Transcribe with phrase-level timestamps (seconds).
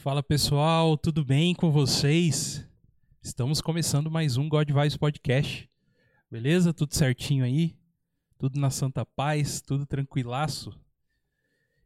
[0.00, 2.66] Fala pessoal, tudo bem com vocês?
[3.20, 5.70] Estamos começando mais um God Vibes Podcast.
[6.30, 6.72] Beleza?
[6.72, 7.76] Tudo certinho aí?
[8.38, 10.72] Tudo na santa paz, tudo tranquilaço?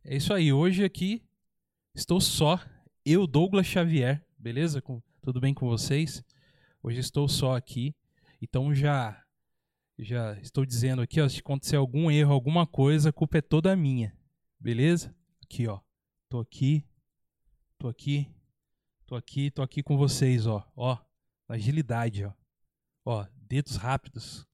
[0.04, 1.24] É isso aí, hoje aqui
[1.92, 2.60] estou só,
[3.04, 4.80] eu, Douglas Xavier, beleza?
[4.80, 6.22] Com, tudo bem com vocês?
[6.84, 7.96] Hoje estou só aqui,
[8.40, 9.20] então já
[9.98, 13.74] já estou dizendo aqui, ó, se acontecer algum erro, alguma coisa, a culpa é toda
[13.74, 14.16] minha,
[14.60, 15.12] beleza?
[15.42, 15.80] Aqui, ó,
[16.28, 16.86] tô aqui,
[17.84, 18.26] Tô aqui,
[19.04, 20.96] tô aqui, tô aqui com vocês, ó, ó,
[21.46, 22.32] agilidade, ó,
[23.04, 24.46] ó, dedos rápidos.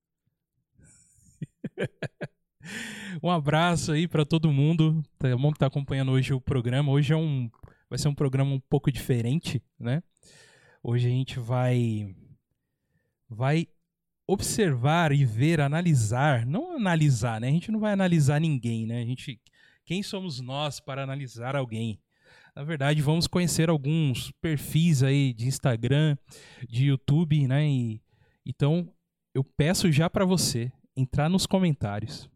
[3.22, 6.90] um abraço aí para todo mundo, tá bom que tá acompanhando hoje o programa.
[6.90, 7.48] Hoje é um,
[7.88, 10.02] vai ser um programa um pouco diferente, né?
[10.82, 12.12] Hoje a gente vai,
[13.28, 13.68] vai
[14.26, 17.46] observar e ver, analisar, não analisar, né?
[17.46, 19.00] A gente não vai analisar ninguém, né?
[19.00, 19.40] A gente,
[19.84, 22.02] quem somos nós para analisar alguém?
[22.60, 26.14] Na verdade, vamos conhecer alguns perfis aí de Instagram,
[26.68, 27.66] de YouTube, né?
[27.66, 28.02] E,
[28.44, 28.92] então,
[29.32, 32.28] eu peço já para você entrar nos comentários.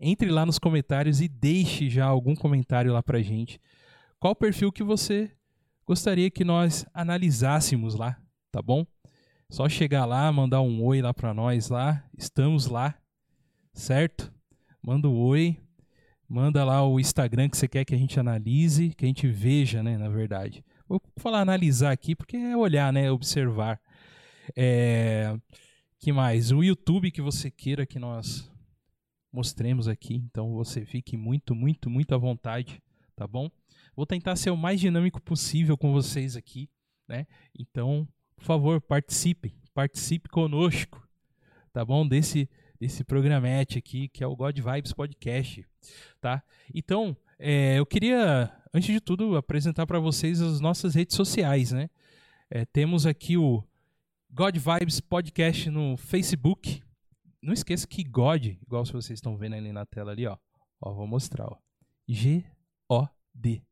[0.00, 3.60] Entre lá nos comentários e deixe já algum comentário lá pra gente.
[4.18, 5.30] Qual perfil que você
[5.86, 8.84] gostaria que nós analisássemos lá, tá bom?
[9.48, 12.04] Só chegar lá, mandar um oi lá para nós lá.
[12.18, 12.92] Estamos lá,
[13.72, 14.34] certo?
[14.82, 15.56] Manda um oi,
[16.28, 19.82] Manda lá o Instagram que você quer que a gente analise, que a gente veja,
[19.82, 20.64] né, na verdade.
[20.88, 23.80] Vou falar analisar aqui porque é olhar, né, observar.
[24.56, 25.36] É...
[25.98, 26.50] que mais?
[26.50, 28.50] O YouTube que você queira que nós
[29.32, 32.80] mostremos aqui, então você fique muito, muito, muito à vontade,
[33.16, 33.50] tá bom?
[33.96, 36.70] Vou tentar ser o mais dinâmico possível com vocês aqui,
[37.08, 37.26] né?
[37.58, 41.06] Então, por favor, participe, participe conosco,
[41.72, 42.06] tá bom?
[42.06, 42.48] Desse
[42.84, 45.66] desse programete aqui, que é o God Vibes Podcast,
[46.20, 46.42] tá?
[46.74, 51.88] Então, é, eu queria, antes de tudo, apresentar para vocês as nossas redes sociais, né?
[52.50, 53.64] É, temos aqui o
[54.30, 56.82] God Vibes Podcast no Facebook.
[57.40, 60.36] Não esqueça que God, igual se vocês estão vendo ali na tela ali, ó.
[60.78, 61.56] Ó, vou mostrar, ó.
[62.06, 63.62] G-O-D.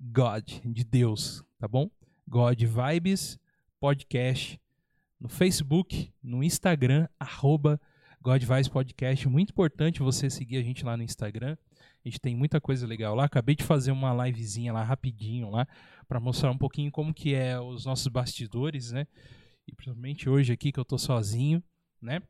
[0.00, 1.88] God, de Deus, tá bom?
[2.26, 3.38] God Vibes
[3.78, 4.60] Podcast
[5.20, 7.80] no Facebook, no Instagram, arroba
[8.22, 11.56] Godvice Podcast, muito importante você seguir a gente lá no Instagram.
[12.04, 13.24] A gente tem muita coisa legal lá.
[13.24, 15.66] Acabei de fazer uma livezinha lá rapidinho lá
[16.06, 19.06] para mostrar um pouquinho como que é os nossos bastidores, né?
[19.66, 21.62] E principalmente hoje aqui que eu tô sozinho,
[22.00, 22.20] né?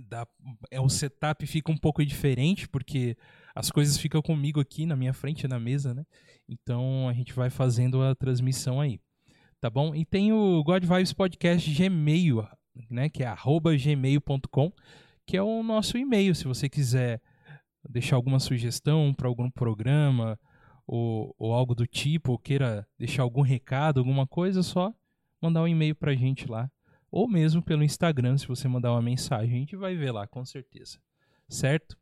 [0.00, 0.26] Da,
[0.70, 3.16] é o setup fica um pouco diferente porque
[3.54, 6.04] as coisas ficam comigo aqui na minha frente na mesa, né?
[6.48, 9.00] Então a gente vai fazendo a transmissão aí,
[9.60, 9.94] tá bom?
[9.94, 12.46] E tem o God Vibes Podcast Gmail,
[12.90, 14.72] né, que é gmail.com,
[15.26, 17.20] que é o nosso e-mail, se você quiser
[17.88, 20.38] deixar alguma sugestão para algum programa
[20.86, 24.92] ou, ou algo do tipo, ou queira deixar algum recado, alguma coisa, é só
[25.40, 26.70] mandar um e-mail para a gente lá.
[27.10, 30.44] Ou mesmo pelo Instagram, se você mandar uma mensagem, a gente vai ver lá, com
[30.44, 30.98] certeza.
[31.48, 31.96] Certo?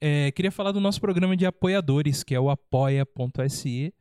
[0.00, 3.92] É, queria falar do nosso programa de apoiadores, que é o apoia.se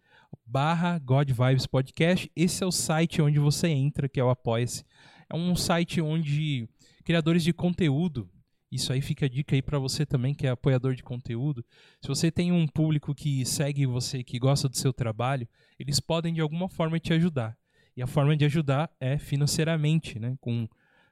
[0.45, 2.31] barra God Vibes Podcast.
[2.35, 4.83] Esse é o site onde você entra, que é o Apoia-se.
[5.31, 6.67] É um site onde
[7.03, 8.29] criadores de conteúdo,
[8.71, 11.63] isso aí fica a dica aí para você também que é apoiador de conteúdo.
[12.01, 15.47] Se você tem um público que segue você, que gosta do seu trabalho,
[15.77, 17.57] eles podem de alguma forma te ajudar.
[17.95, 20.37] E a forma de ajudar é financeiramente, né?
[20.39, 20.67] Com,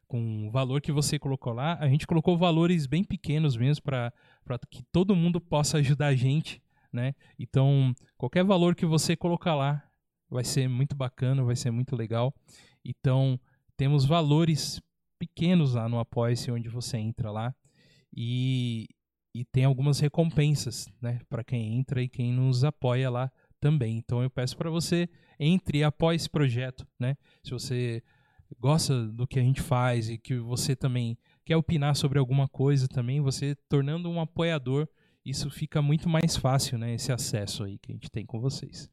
[0.08, 1.78] com o valor que você colocou lá.
[1.82, 4.14] A gente colocou valores bem pequenos mesmo para
[4.70, 7.14] que todo mundo possa ajudar a gente, né?
[7.38, 9.84] Então, qualquer valor que você colocar lá
[10.30, 12.34] vai ser muito bacana, vai ser muito legal.
[12.86, 13.38] Então,
[13.80, 14.82] temos valores
[15.18, 17.56] pequenos lá no Apoia-se, onde você entra lá
[18.14, 18.90] e,
[19.34, 23.98] e tem algumas recompensas, né, para quem entra e quem nos apoia lá também.
[23.98, 25.08] Então eu peço para você
[25.40, 27.16] entre e apoie esse projeto, né?
[27.42, 28.04] Se você
[28.60, 32.86] gosta do que a gente faz e que você também quer opinar sobre alguma coisa
[32.86, 34.90] também, você tornando um apoiador,
[35.24, 38.90] isso fica muito mais fácil, né, esse acesso aí que a gente tem com vocês.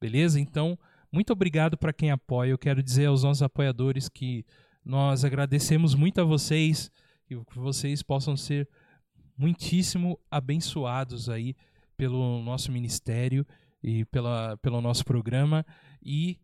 [0.00, 0.38] Beleza?
[0.38, 0.78] Então,
[1.12, 2.50] muito obrigado para quem apoia.
[2.50, 4.44] Eu quero dizer aos nossos apoiadores que
[4.84, 6.90] nós agradecemos muito a vocês
[7.30, 8.68] e que vocês possam ser
[9.36, 11.54] muitíssimo abençoados aí
[11.96, 13.46] pelo nosso ministério
[13.82, 15.64] e pela, pelo nosso programa.
[16.02, 16.38] E,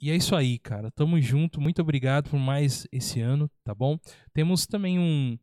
[0.00, 0.90] e é isso aí, cara.
[0.90, 1.60] Tamo junto.
[1.60, 3.98] Muito obrigado por mais esse ano, tá bom?
[4.32, 5.38] Temos também um,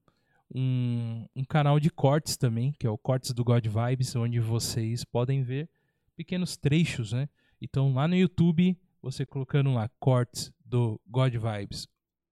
[0.54, 5.04] um, um canal de cortes também, que é o Cortes do God Vibes, onde vocês
[5.04, 5.70] podem ver
[6.16, 7.28] pequenos trechos, né?
[7.64, 11.88] Então lá no YouTube, você colocando lá cortes do God Vibes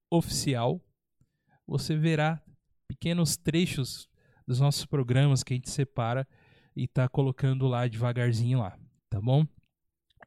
[0.09, 0.81] oficial,
[1.65, 2.43] você verá
[2.85, 4.09] pequenos trechos
[4.45, 6.27] dos nossos programas que a gente separa
[6.75, 8.77] e tá colocando lá devagarzinho lá,
[9.09, 9.47] tá bom?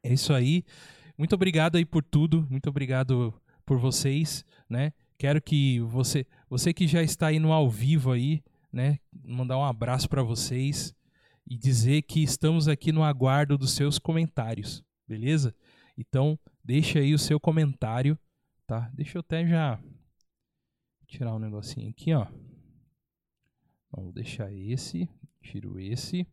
[0.01, 0.63] É isso aí.
[1.15, 2.47] Muito obrigado aí por tudo.
[2.49, 3.31] Muito obrigado
[3.63, 4.91] por vocês, né?
[5.19, 8.43] Quero que você, você que já está aí no ao vivo aí,
[8.73, 10.95] né, mandar um abraço para vocês
[11.47, 15.55] e dizer que estamos aqui no aguardo dos seus comentários, beleza?
[15.97, 18.17] Então, deixa aí o seu comentário,
[18.67, 18.89] tá?
[18.93, 19.81] Deixa eu até já
[21.07, 22.27] tirar um negocinho aqui, ó.
[23.91, 25.09] Vou deixar esse,
[25.41, 26.27] tiro esse,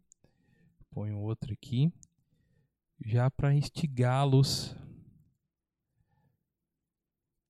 [0.90, 1.92] ponho outro aqui,
[3.00, 4.76] já para instigá-los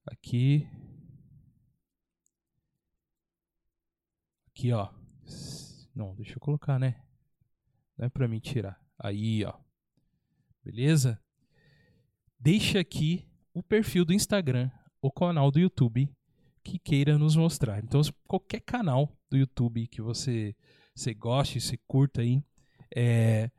[0.06, 0.68] aqui.
[4.48, 4.92] Aqui, ó.
[5.94, 7.02] Não, deixa eu colocar, né?
[7.96, 8.80] Não é para mim tirar.
[8.98, 9.58] Aí, ó.
[10.64, 11.20] Beleza?
[12.38, 14.70] Deixa aqui o perfil do Instagram,
[15.00, 16.08] o canal do YouTube
[16.62, 17.82] que queira nos mostrar.
[17.82, 20.54] Então, qualquer canal do YouTube que você,
[20.94, 22.42] você goste, se curta aí,
[22.94, 23.50] é,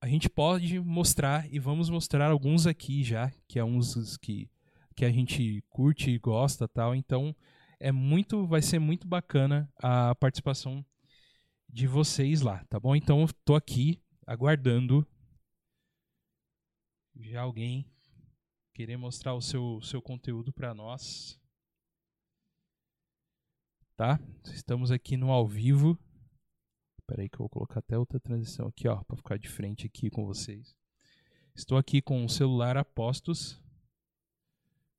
[0.00, 4.50] a gente pode mostrar e vamos mostrar alguns aqui já, que é uns que,
[4.96, 6.94] que a gente curte e gosta tal.
[6.94, 7.34] Então,
[7.78, 10.84] é muito, vai ser muito bacana a participação
[11.68, 12.96] de vocês lá, tá bom?
[12.96, 15.06] Então, tô aqui aguardando
[17.16, 17.86] já alguém
[18.72, 21.40] querer mostrar o seu, seu conteúdo para nós
[23.96, 24.18] tá?
[24.46, 25.98] Estamos aqui no ao vivo.
[26.98, 29.86] Espera aí que eu vou colocar até outra transição aqui, ó, para ficar de frente
[29.86, 30.76] aqui com vocês.
[31.54, 33.60] Estou aqui com o celular a postos,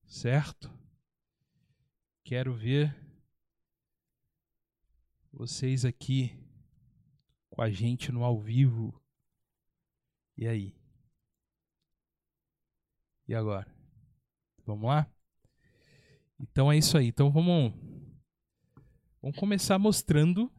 [0.06, 0.72] certo?
[2.24, 2.96] Quero ver
[5.32, 6.40] vocês aqui
[7.50, 9.02] com a gente no ao vivo.
[10.38, 10.76] E aí?
[13.28, 13.68] E agora?
[14.66, 15.08] Vamos lá?
[16.40, 17.08] Então é isso aí.
[17.08, 17.74] Então vamos
[19.26, 20.52] Vamos começar mostrando,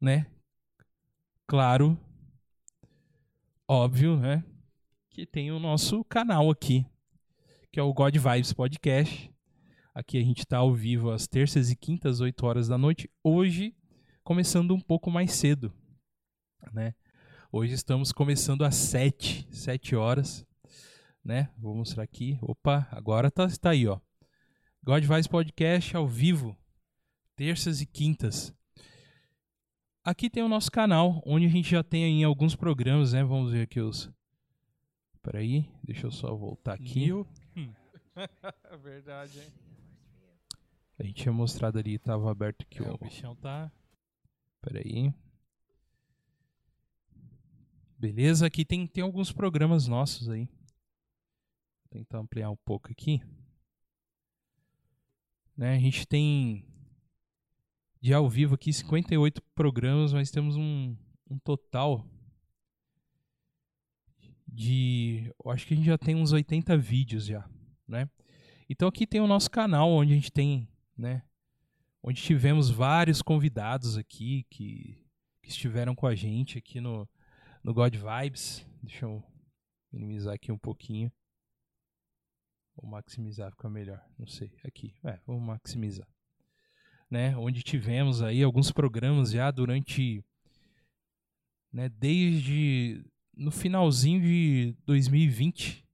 [0.00, 0.28] né?
[1.44, 1.98] Claro,
[3.66, 4.44] óbvio, né?
[5.10, 6.86] Que tem o nosso canal aqui,
[7.72, 9.28] que é o God Vibes Podcast.
[9.92, 13.10] Aqui a gente está ao vivo às terças e quintas, 8 horas da noite.
[13.24, 13.74] Hoje,
[14.22, 15.72] começando um pouco mais cedo,
[16.72, 16.94] né?
[17.50, 20.46] Hoje estamos começando às 7, 7 horas,
[21.24, 21.50] né?
[21.56, 22.38] Vou mostrar aqui.
[22.42, 24.00] Opa, agora tá, tá aí, ó.
[24.82, 26.56] God Vibes Podcast ao vivo
[27.36, 28.52] terças e quintas.
[30.04, 33.22] Aqui tem o nosso canal, onde a gente já tem aí alguns programas, né?
[33.22, 34.10] Vamos ver aqui os.
[35.22, 37.00] Peraí, deixa eu só voltar aqui.
[37.00, 37.26] Mil.
[38.82, 39.52] Verdade, hein?
[40.98, 42.94] A gente tinha mostrado ali, tava aberto aqui é, o...
[42.94, 43.70] o bichão tá.
[44.60, 45.14] Peraí.
[47.96, 50.48] Beleza, aqui tem, tem alguns programas nossos aí.
[51.90, 53.20] Tentar ampliar um pouco aqui.
[55.56, 56.64] Né, a gente tem
[58.00, 60.96] de ao vivo aqui, 58 programas, mas temos um,
[61.28, 62.06] um total
[64.46, 65.32] de.
[65.46, 67.48] Acho que a gente já tem uns 80 vídeos já,
[67.86, 68.08] né?
[68.68, 71.22] Então aqui tem o nosso canal onde a gente tem, né?
[72.02, 75.04] Onde tivemos vários convidados aqui que,
[75.42, 77.08] que estiveram com a gente aqui no,
[77.64, 78.64] no God Vibes.
[78.82, 79.22] Deixa eu
[79.92, 81.10] minimizar aqui um pouquinho.
[82.78, 84.02] Ou maximizar fica melhor.
[84.18, 84.50] Não sei.
[84.64, 84.94] Aqui.
[85.04, 86.08] É, vamos maximizar
[87.10, 90.24] né, onde tivemos aí alguns programas já durante,
[91.72, 93.04] né, desde
[93.34, 95.84] no finalzinho de 2020,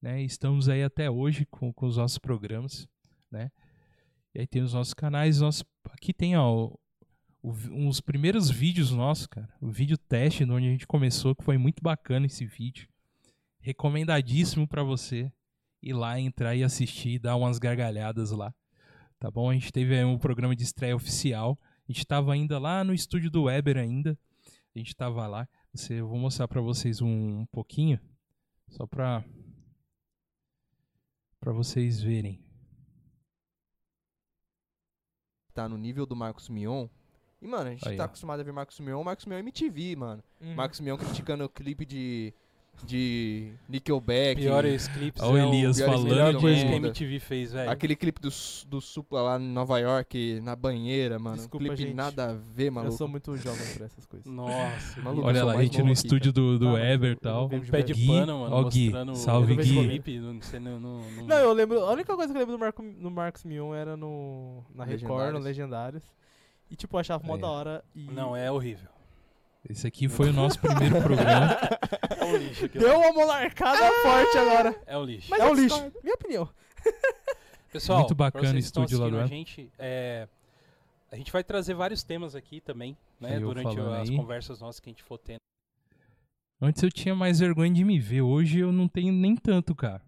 [0.00, 2.88] né, estamos aí até hoje com, com os nossos programas,
[3.30, 3.50] né,
[4.34, 6.72] e aí tem os nossos canais, nossos, aqui tem ó,
[7.40, 11.56] o, uns primeiros vídeos nossos, cara, o vídeo teste onde a gente começou, que foi
[11.56, 12.88] muito bacana esse vídeo,
[13.60, 15.30] recomendadíssimo para você
[15.82, 18.54] ir lá entrar e assistir, dar umas gargalhadas lá
[19.18, 19.50] tá bom?
[19.50, 21.58] A gente teve um programa de estreia oficial.
[21.88, 24.18] A gente estava ainda lá no estúdio do Weber ainda.
[24.74, 25.48] A gente estava lá.
[25.74, 28.00] Você, eu vou mostrar para vocês um, um, pouquinho,
[28.68, 29.24] só para
[31.40, 32.42] para vocês verem.
[35.54, 36.88] Tá no nível do Marcos Mion.
[37.40, 38.06] E, mano, a gente Aí, tá ó.
[38.06, 39.04] acostumado a ver Marcos Mion.
[39.04, 40.22] Marcos Mion é MTV, mano.
[40.40, 40.54] Uhum.
[40.54, 42.34] Marcos Mion criticando o clipe de
[42.84, 44.40] de Nickelback.
[44.40, 45.22] Piores clipes.
[45.22, 47.70] Olha o Elias falando que a MTV fez, velho.
[47.70, 48.30] Aquele clipe do,
[48.68, 51.36] do Supla lá em Nova York, na banheira, mano.
[51.36, 51.94] Desculpa, clipe gente.
[51.94, 52.94] nada a ver, maluco.
[52.94, 54.30] Eu sou muito jovem pra essas coisas.
[54.30, 55.26] Nossa, maluco.
[55.26, 57.46] Olha lá, a gente no estúdio do, do ah, Eber e tal.
[57.46, 59.88] Um pé de Gui, pano, mano, ó, Gui, salve Gui.
[59.88, 62.82] Clipe, não, não, não, não, eu lembro, a única coisa que eu lembro do, Marco,
[62.82, 66.02] no Marcos Mion era no, na Record, no Legendários.
[66.70, 67.84] E tipo, eu achava mó da hora.
[67.94, 68.04] E...
[68.10, 68.90] Não, é horrível.
[69.68, 71.56] Esse aqui foi o nosso primeiro programa.
[72.18, 72.68] É um lixo.
[72.68, 74.02] Deu uma molarcada ah!
[74.02, 74.82] forte agora.
[74.86, 75.30] É um lixo.
[75.30, 75.92] Mas é um lixo.
[76.02, 76.48] Minha opinião.
[77.72, 80.26] Pessoal, muito bacana o estúdio lá do a gente, é,
[81.12, 83.36] a gente vai trazer vários temas aqui também, né?
[83.36, 84.16] Eu durante as aí.
[84.16, 85.38] conversas nossas que a gente for tendo.
[86.60, 90.02] Antes eu tinha mais vergonha de me ver, hoje eu não tenho nem tanto, cara.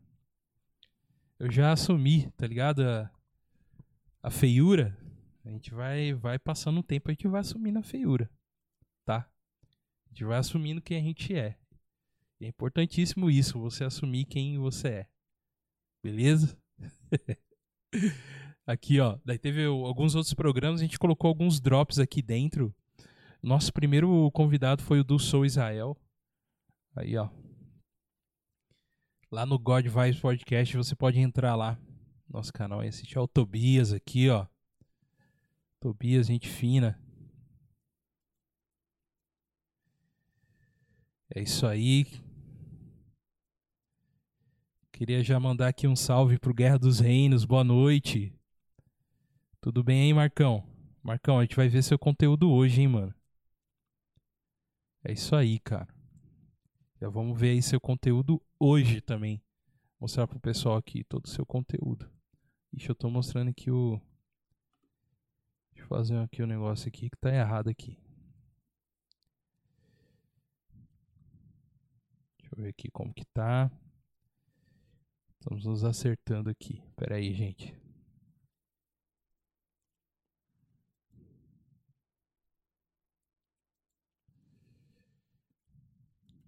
[1.38, 2.82] Eu já assumi, tá ligado?
[2.82, 3.10] A,
[4.22, 4.96] a feiura.
[5.44, 8.30] A gente vai, vai passando o tempo, a gente vai assumindo a feiura,
[9.06, 9.26] tá?
[10.10, 11.56] A gente vai assumindo quem a gente é.
[12.40, 15.06] É importantíssimo isso, você assumir quem você é.
[16.02, 16.58] Beleza?
[18.66, 19.18] aqui, ó.
[19.24, 22.74] Daí teve alguns outros programas, a gente colocou alguns drops aqui dentro.
[23.42, 25.96] Nosso primeiro convidado foi o do Sou Israel.
[26.94, 27.28] Aí, ó.
[29.30, 31.78] Lá no God Vibes Podcast você pode entrar lá.
[32.28, 34.46] Nosso canal e assistir ao Tobias aqui, ó.
[35.80, 37.00] Tobias, gente fina.
[41.32, 42.06] É isso aí.
[44.90, 47.44] Queria já mandar aqui um salve pro Guerra dos Reinos.
[47.44, 48.34] Boa noite.
[49.60, 50.66] Tudo bem aí, Marcão?
[51.00, 53.14] Marcão, a gente vai ver seu conteúdo hoje, hein, mano?
[55.04, 55.88] É isso aí, cara.
[57.00, 59.40] Já vamos ver aí seu conteúdo hoje também.
[60.00, 62.10] Mostrar pro pessoal aqui todo o seu conteúdo.
[62.72, 64.00] Ixi, eu tô mostrando aqui o.
[65.72, 67.96] Deixa eu fazer aqui o um negócio aqui que tá errado aqui.
[72.50, 73.70] Deixa eu ver aqui como que tá.
[75.38, 76.82] Estamos nos acertando aqui.
[76.96, 77.72] Pera aí, gente.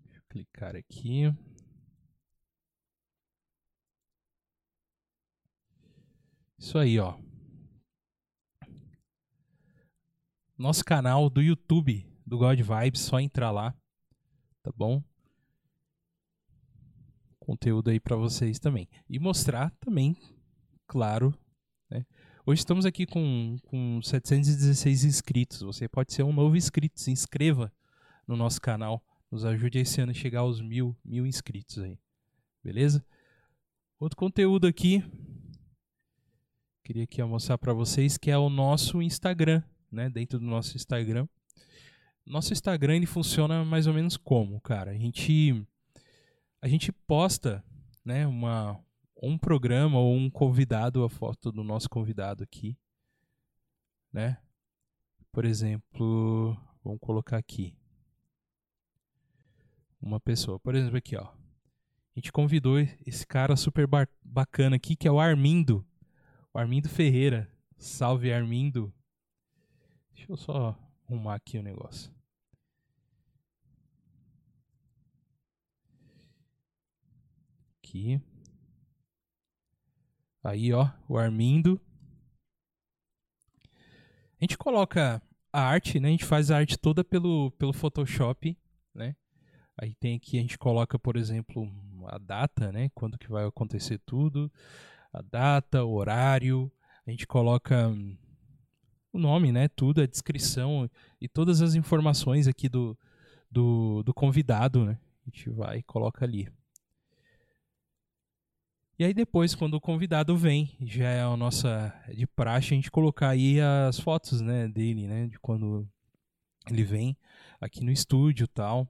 [0.04, 1.32] Deixa eu clicar aqui.
[6.58, 7.16] Isso aí, ó.
[10.58, 13.72] Nosso canal do YouTube do God Vibes, só entrar lá,
[14.62, 15.02] tá bom?
[17.52, 18.88] Conteúdo aí para vocês também.
[19.10, 20.16] E mostrar também,
[20.86, 21.38] claro,
[21.90, 22.06] né?
[22.46, 25.60] Hoje estamos aqui com, com 716 inscritos.
[25.60, 26.98] Você pode ser um novo inscrito.
[26.98, 27.70] Se inscreva
[28.26, 29.04] no nosso canal.
[29.30, 31.98] Nos ajude esse ano a chegar aos mil, mil inscritos aí.
[32.64, 33.04] Beleza?
[34.00, 35.04] Outro conteúdo aqui
[36.82, 40.08] queria aqui mostrar para vocês que é o nosso Instagram, né?
[40.08, 41.28] Dentro do nosso Instagram.
[42.24, 44.92] Nosso Instagram ele funciona mais ou menos como, cara?
[44.92, 45.66] A gente
[46.62, 47.62] a gente posta,
[48.04, 48.80] né, uma
[49.20, 52.76] um programa ou um convidado, a foto do nosso convidado aqui,
[54.12, 54.38] né?
[55.30, 57.76] Por exemplo, vamos colocar aqui
[60.00, 61.24] uma pessoa, por exemplo, aqui, ó.
[61.24, 63.88] A gente convidou esse cara super
[64.22, 65.86] bacana aqui, que é o Armindo.
[66.52, 67.48] O Armindo Ferreira.
[67.78, 68.92] Salve, Armindo.
[70.12, 72.12] Deixa eu só arrumar aqui o negócio.
[77.92, 78.18] Aqui.
[80.42, 81.78] Aí, ó, o Armindo.
[84.40, 85.20] A gente coloca
[85.52, 86.08] a arte, né?
[86.08, 88.56] A gente faz a arte toda pelo, pelo Photoshop,
[88.94, 89.14] né?
[89.78, 91.70] Aí tem aqui, a gente coloca, por exemplo,
[92.06, 92.90] a data, né?
[92.94, 94.50] Quando que vai acontecer tudo
[95.12, 96.72] a data, o horário,
[97.06, 98.16] a gente coloca hum,
[99.12, 102.98] o nome, né, tudo, a descrição e todas as informações aqui do,
[103.50, 104.98] do, do convidado, né?
[105.26, 106.48] A gente vai e coloca ali.
[108.98, 112.90] E aí depois, quando o convidado vem, já é a nossa de praxe a gente
[112.90, 115.88] colocar aí as fotos, né, dele, né, de quando
[116.70, 117.16] ele vem
[117.60, 118.86] aqui no estúdio, tal.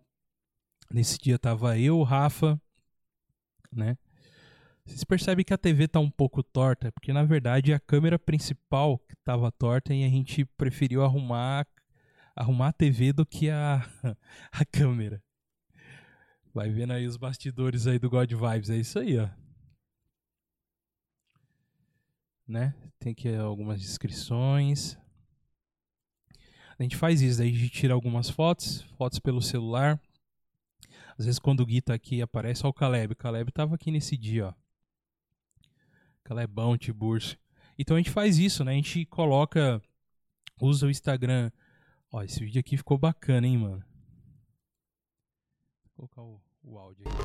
[0.91, 2.61] Nesse dia tava eu, o Rafa,
[3.71, 3.97] né?
[4.85, 8.99] Vocês percebem que a TV tá um pouco torta, porque na verdade a câmera principal
[8.99, 11.67] que tava torta e a gente preferiu arrumar
[12.35, 13.87] arrumar a TV do que a,
[14.51, 15.23] a câmera.
[16.53, 19.29] Vai vendo aí os bastidores aí do God Vibes, é isso aí, ó.
[22.47, 22.75] Né?
[22.99, 24.99] Tem aqui algumas descrições.
[26.79, 30.01] A gente faz isso, daí a gente tira algumas fotos, fotos pelo celular.
[31.19, 33.13] Às vezes quando o Gui tá aqui aparece, ó o Caleb.
[33.13, 34.55] O Caleb tava aqui nesse dia, ó.
[36.25, 37.39] Calebão, Tiburcio.
[37.79, 38.73] Então a gente faz isso, né?
[38.73, 39.81] A gente coloca,
[40.61, 41.51] usa o Instagram.
[42.11, 43.85] Ó, esse vídeo aqui ficou bacana, hein, mano.
[45.85, 47.17] Vou colocar o, o áudio aqui.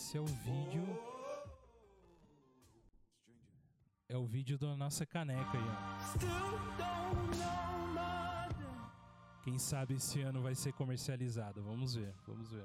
[0.00, 0.82] Esse é o vídeo.
[4.08, 5.82] É o vídeo da nossa caneca aí, ó.
[9.44, 11.62] Quem sabe esse ano vai ser comercializado.
[11.62, 12.64] Vamos ver, vamos ver.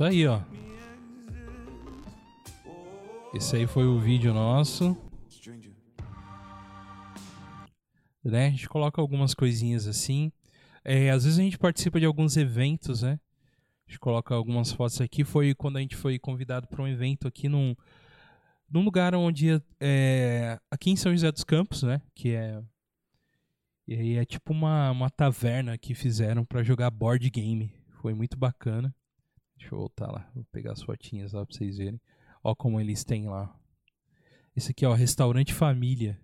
[0.00, 0.40] Isso aí, ó.
[3.34, 4.96] Esse aí foi o vídeo nosso.
[8.24, 8.46] né?
[8.46, 10.32] A gente coloca algumas coisinhas assim.
[10.82, 13.20] É, às vezes a gente participa de alguns eventos, né?
[13.86, 15.22] A gente coloca algumas fotos aqui.
[15.22, 17.76] Foi quando a gente foi convidado para um evento aqui num,
[18.70, 22.00] num lugar onde é, aqui em São José dos Campos, né?
[22.14, 22.62] Que é
[23.86, 27.70] e aí é tipo uma, uma taverna que fizeram para jogar board game.
[28.00, 28.94] Foi muito bacana.
[29.60, 32.00] Deixa eu voltar lá, vou pegar as fotinhas lá para vocês verem.
[32.42, 33.54] Ó como eles têm lá.
[34.56, 36.18] Esse aqui é o restaurante família.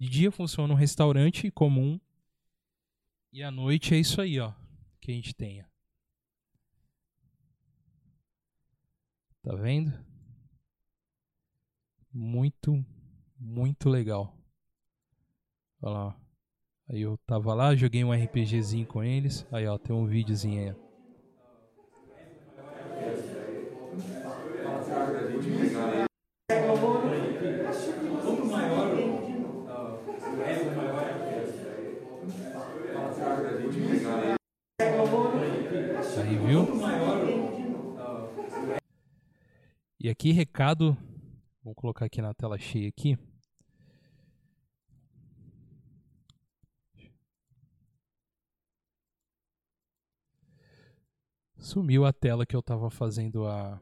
[0.00, 2.00] De dia funciona um restaurante comum
[3.30, 4.54] e à noite é isso aí, ó,
[5.00, 5.62] que a gente tem.
[9.42, 9.92] Tá vendo?
[12.10, 12.82] Muito,
[13.38, 14.34] muito legal.
[15.82, 16.20] Olha lá.
[16.88, 19.46] Aí eu tava lá, joguei um RPGzinho com eles.
[19.52, 20.87] Aí ó, tem um videozinho aí.
[36.16, 36.66] Aí, viu?
[40.00, 40.96] E aqui, recado.
[41.62, 43.18] Vou colocar aqui na tela cheia aqui.
[51.58, 53.78] Sumiu a tela que eu tava fazendo a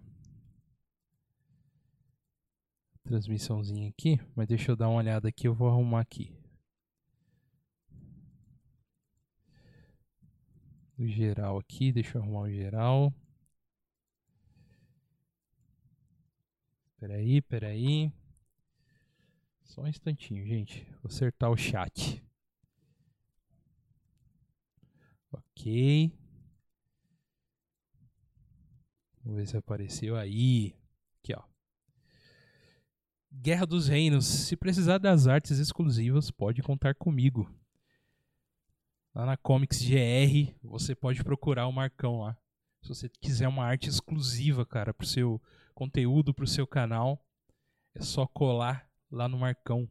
[3.06, 6.32] transmissãozinha aqui, mas deixa eu dar uma olhada aqui, eu vou arrumar aqui.
[10.98, 13.12] No geral aqui, deixa eu arrumar o geral.
[16.98, 18.12] Peraí, peraí.
[19.64, 20.84] Só um instantinho, gente.
[21.02, 22.22] Vou acertar o chat.
[25.30, 26.10] Ok.
[29.22, 30.74] Vamos ver se apareceu aí.
[33.40, 34.26] Guerra dos Reinos.
[34.26, 37.50] Se precisar das artes exclusivas, pode contar comigo.
[39.14, 42.36] Lá na Comics GR, você pode procurar o Marcão lá.
[42.82, 45.40] Se você quiser uma arte exclusiva, cara, pro seu
[45.74, 47.22] conteúdo, pro seu canal,
[47.94, 49.88] é só colar lá no Marcão,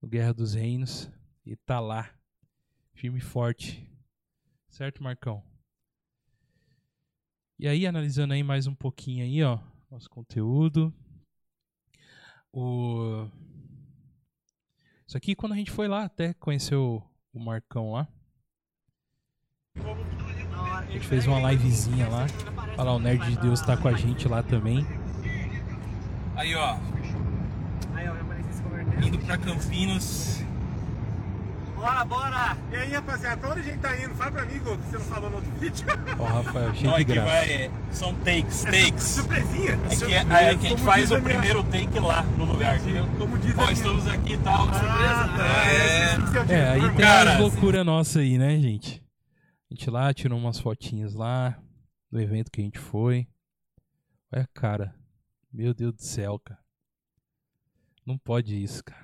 [0.00, 1.10] no Guerra dos Reinos,
[1.44, 2.10] e tá lá,
[2.92, 3.90] firme e forte.
[4.68, 5.42] Certo, Marcão?
[7.58, 9.58] E aí, analisando aí mais um pouquinho aí, ó,
[9.90, 10.92] nosso conteúdo.
[12.52, 13.26] O...
[15.06, 18.06] Isso aqui quando a gente foi lá até conheceu o Marcão lá.
[19.76, 22.26] A gente fez uma livezinha lá.
[22.76, 24.86] Olha lá, o Nerd de Deus tá com a gente lá também.
[26.36, 26.76] Aí, ó.
[29.02, 30.41] Indo pra Campinas
[31.82, 32.56] Bora, bora!
[32.70, 34.14] E aí, rapaziada, pra onde a gente tá indo?
[34.14, 35.84] Fala pra mim, Gol, que você não falou no outro vídeo.
[36.16, 37.28] Ó, oh, Rafael, cheio de graça.
[37.28, 39.02] Vai, são takes, takes.
[39.02, 39.72] Surpresinha?
[39.90, 43.04] É que, é, é que a gente faz o primeiro take lá no lugar, entendeu?
[43.18, 46.36] Como diz Ó, estamos aqui e tal, ah, surpresa.
[46.46, 49.02] Tá, é, é, aí tem Cara, loucura nossa aí, né, gente?
[49.68, 51.58] A gente lá tirou umas fotinhas lá
[52.12, 53.26] do evento que a gente foi.
[54.32, 54.94] Olha, cara.
[55.52, 56.60] Meu Deus do céu, cara.
[58.06, 59.01] Não pode isso, cara.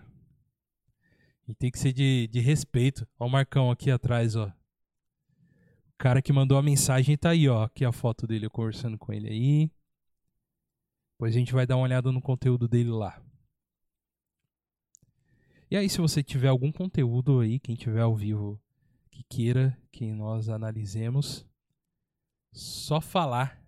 [1.48, 3.08] E tem que ser de, de respeito.
[3.18, 4.48] Ó o Marcão aqui atrás, ó.
[4.48, 7.64] O cara que mandou a mensagem tá aí, ó.
[7.64, 9.72] Aqui a foto dele, eu conversando com ele aí.
[11.12, 13.20] Depois a gente vai dar uma olhada no conteúdo dele lá.
[15.70, 18.60] E aí, se você tiver algum conteúdo aí, quem tiver ao vivo
[19.10, 21.46] que queira que nós analisemos,
[22.52, 23.62] só falar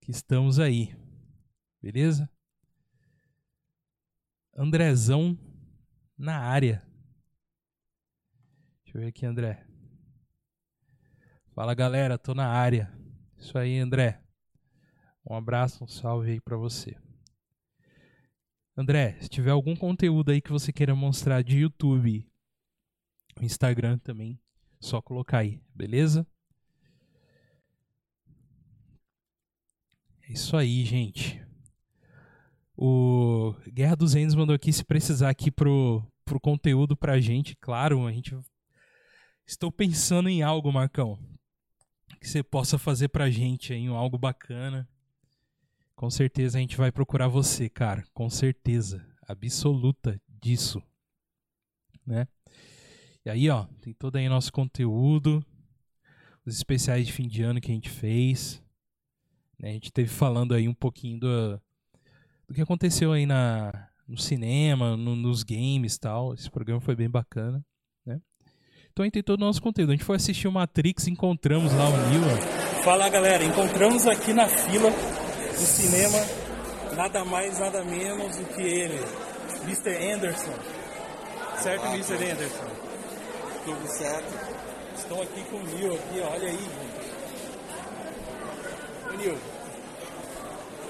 [0.00, 0.94] que estamos aí.
[1.80, 2.28] Beleza?
[4.56, 5.38] Andrezão
[6.16, 6.82] na área.
[8.84, 9.66] Deixa eu ver aqui, André.
[11.54, 12.92] Fala galera, tô na área.
[13.38, 14.20] Isso aí, André.
[15.28, 16.96] Um abraço, um salve aí para você.
[18.76, 22.28] André, se tiver algum conteúdo aí que você queira mostrar de YouTube,
[23.40, 24.40] Instagram também,
[24.80, 26.26] só colocar aí, beleza?
[30.22, 31.43] É isso aí, gente.
[32.76, 37.56] O Guerra dos Reinos mandou aqui se precisar aqui pro, pro conteúdo pra gente.
[37.56, 38.36] Claro, a gente.
[39.46, 41.18] Estou pensando em algo, Marcão.
[42.20, 44.88] Que você possa fazer pra gente aí, um algo bacana.
[45.94, 48.04] Com certeza a gente vai procurar você, cara.
[48.12, 49.06] Com certeza.
[49.28, 50.82] Absoluta disso.
[52.04, 52.26] Né?
[53.24, 55.44] E aí, ó, tem todo aí nosso conteúdo.
[56.44, 58.62] Os especiais de fim de ano que a gente fez.
[59.58, 59.70] Né?
[59.70, 61.62] A gente teve falando aí um pouquinho do,
[62.46, 66.34] do que aconteceu aí na, no cinema, no, nos games e tal.
[66.34, 67.64] Esse programa foi bem bacana,
[68.04, 68.20] né?
[68.92, 69.90] Então a gente tem todo o nosso conteúdo.
[69.90, 72.82] A gente foi assistir o Matrix, encontramos lá o Neo.
[72.84, 76.18] Fala galera, encontramos aqui na fila do cinema
[76.94, 79.00] nada mais, nada menos do que ele,
[79.64, 80.12] Mr.
[80.12, 80.54] Anderson.
[81.58, 82.14] certo, Mr.
[82.14, 82.70] Anderson?
[83.64, 84.64] Tudo certo.
[84.96, 86.68] Estou aqui com o Nil aqui, olha aí,
[89.16, 89.38] Nil,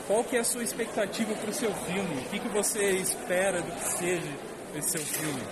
[0.07, 2.17] qual que é a sua expectativa para o seu filme?
[2.19, 4.33] O que, que você espera do que seja
[4.75, 5.43] esse seu filme?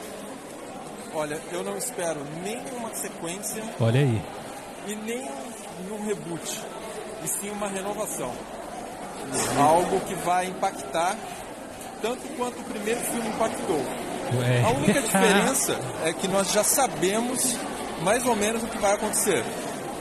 [1.14, 3.62] Olha, eu não espero nenhuma sequência.
[3.80, 4.22] Olha aí.
[4.86, 5.28] E nem
[5.90, 6.60] um reboot.
[7.22, 8.32] E sim uma renovação.
[9.58, 11.16] Algo que vai impactar
[12.00, 13.80] tanto quanto o primeiro filme impactou.
[14.40, 14.62] Ué.
[14.64, 17.56] A única diferença é que nós já sabemos
[18.02, 19.44] mais ou menos o que vai acontecer.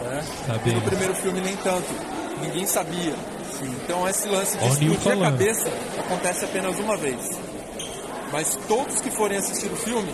[0.02, 0.74] É?
[0.74, 1.88] No primeiro filme nem tanto.
[2.42, 3.14] Ninguém sabia.
[3.62, 3.76] Sim.
[3.84, 5.70] Então esse lance de explodir a cabeça
[6.00, 7.30] acontece apenas uma vez.
[8.32, 10.12] Mas todos que forem assistir o filme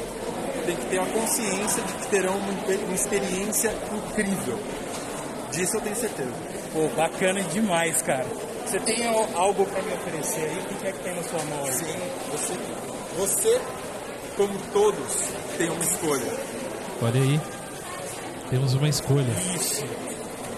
[0.65, 4.59] têm que ter a consciência de que terão uma, uma experiência incrível.
[5.51, 6.33] Disso eu tenho certeza.
[6.73, 8.25] Pô, bacana demais, cara.
[8.65, 10.59] Você tem algo para me oferecer aí?
[10.59, 11.73] O que é que tem na sua mão aí?
[11.73, 11.85] Sim,
[12.31, 12.53] você,
[13.17, 13.61] você,
[14.35, 16.33] como todos, tem uma escolha.
[17.01, 17.39] Olha aí.
[18.49, 19.33] Temos uma escolha.
[19.55, 19.85] Isso.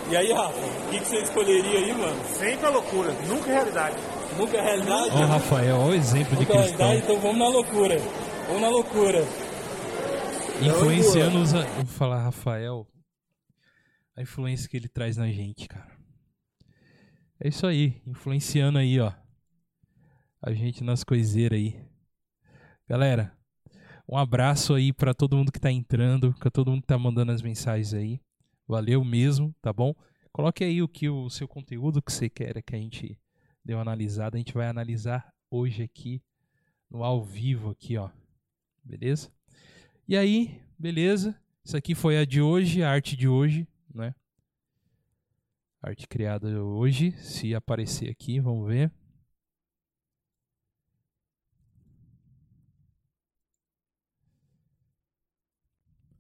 [0.10, 2.20] E aí, Rafa, o que, que, você escolheria aí, mano?
[2.26, 3.96] Sempre a loucura, nunca a realidade.
[4.36, 5.10] Nunca a realidade?
[5.12, 6.94] Ó, oh, Rafael, olha o exemplo nunca de cristão.
[6.96, 8.00] Então vamos na loucura.
[8.48, 9.20] Vamos na loucura.
[10.64, 11.52] Influenciando os.
[11.52, 12.88] Vou falar, Rafael.
[14.18, 15.92] A influência que ele traz na gente, cara.
[17.40, 19.14] É isso aí, influenciando aí, ó.
[20.42, 21.80] A gente nas coiseiras aí.
[22.88, 23.32] Galera,
[24.08, 27.32] um abraço aí para todo mundo que tá entrando, para todo mundo que tá mandando
[27.32, 28.20] as mensagens aí.
[28.70, 29.96] Valeu mesmo, tá bom?
[30.32, 33.20] Coloque aí o que o seu conteúdo que você quer que a gente
[33.66, 34.38] dê uma analisada.
[34.38, 36.22] A gente vai analisar hoje aqui
[36.88, 38.12] no ao vivo aqui, ó.
[38.84, 39.32] Beleza?
[40.08, 41.36] E aí, beleza?
[41.66, 44.14] Isso aqui foi a de hoje, a arte de hoje, né?
[45.82, 48.92] Arte criada hoje, se aparecer aqui, vamos ver.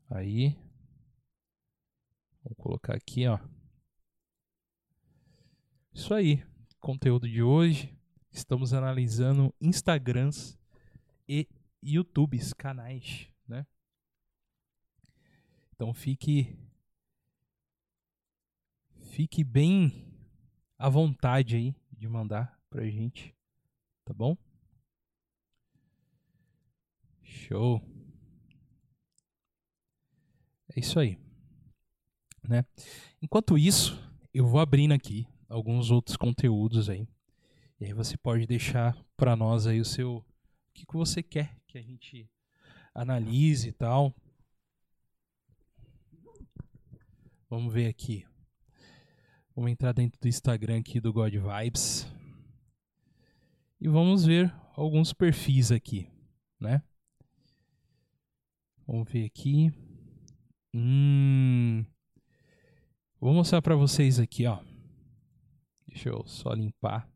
[0.09, 0.68] Aí.
[2.59, 3.39] Colocar aqui, ó.
[5.93, 6.43] Isso aí.
[6.79, 7.97] Conteúdo de hoje.
[8.31, 10.59] Estamos analisando Instagrams
[11.27, 11.47] e
[11.81, 13.65] YouTubes, canais, né?
[15.73, 16.59] Então fique
[19.11, 20.05] fique bem
[20.77, 23.33] à vontade aí de mandar pra gente,
[24.03, 24.37] tá bom?
[27.23, 27.81] Show.
[30.75, 31.17] É isso aí,
[32.49, 32.65] né?
[33.21, 34.01] Enquanto isso,
[34.33, 37.07] eu vou abrindo aqui alguns outros conteúdos aí.
[37.79, 40.25] E aí você pode deixar para nós aí o seu o
[40.73, 42.29] que, que você quer que a gente
[42.93, 44.13] analise e tal.
[47.49, 48.25] Vamos ver aqui.
[49.55, 52.07] Vamos entrar dentro do Instagram aqui do God Vibes.
[53.79, 56.09] E vamos ver alguns perfis aqui,
[56.59, 56.81] né?
[58.85, 59.71] Vamos ver aqui.
[60.73, 61.85] Hum.
[63.21, 64.63] Vou mostrar para vocês aqui, ó.
[65.85, 67.11] Deixa eu só limpar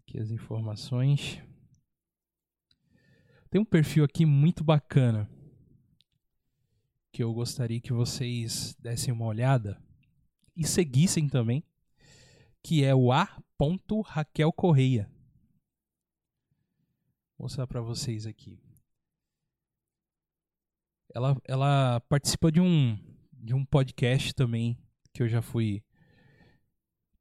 [0.00, 1.40] aqui as informações.
[3.48, 5.26] Tem um perfil aqui muito bacana
[7.10, 9.82] que eu gostaria que vocês dessem uma olhada
[10.54, 11.64] e seguissem também,
[12.62, 13.42] que é o A.
[14.04, 15.10] Raquel Correia.
[17.38, 18.60] Vou mostrar para vocês aqui.
[21.14, 22.98] Ela, ela participa de um,
[23.42, 24.78] de um podcast também
[25.12, 25.82] que eu já fui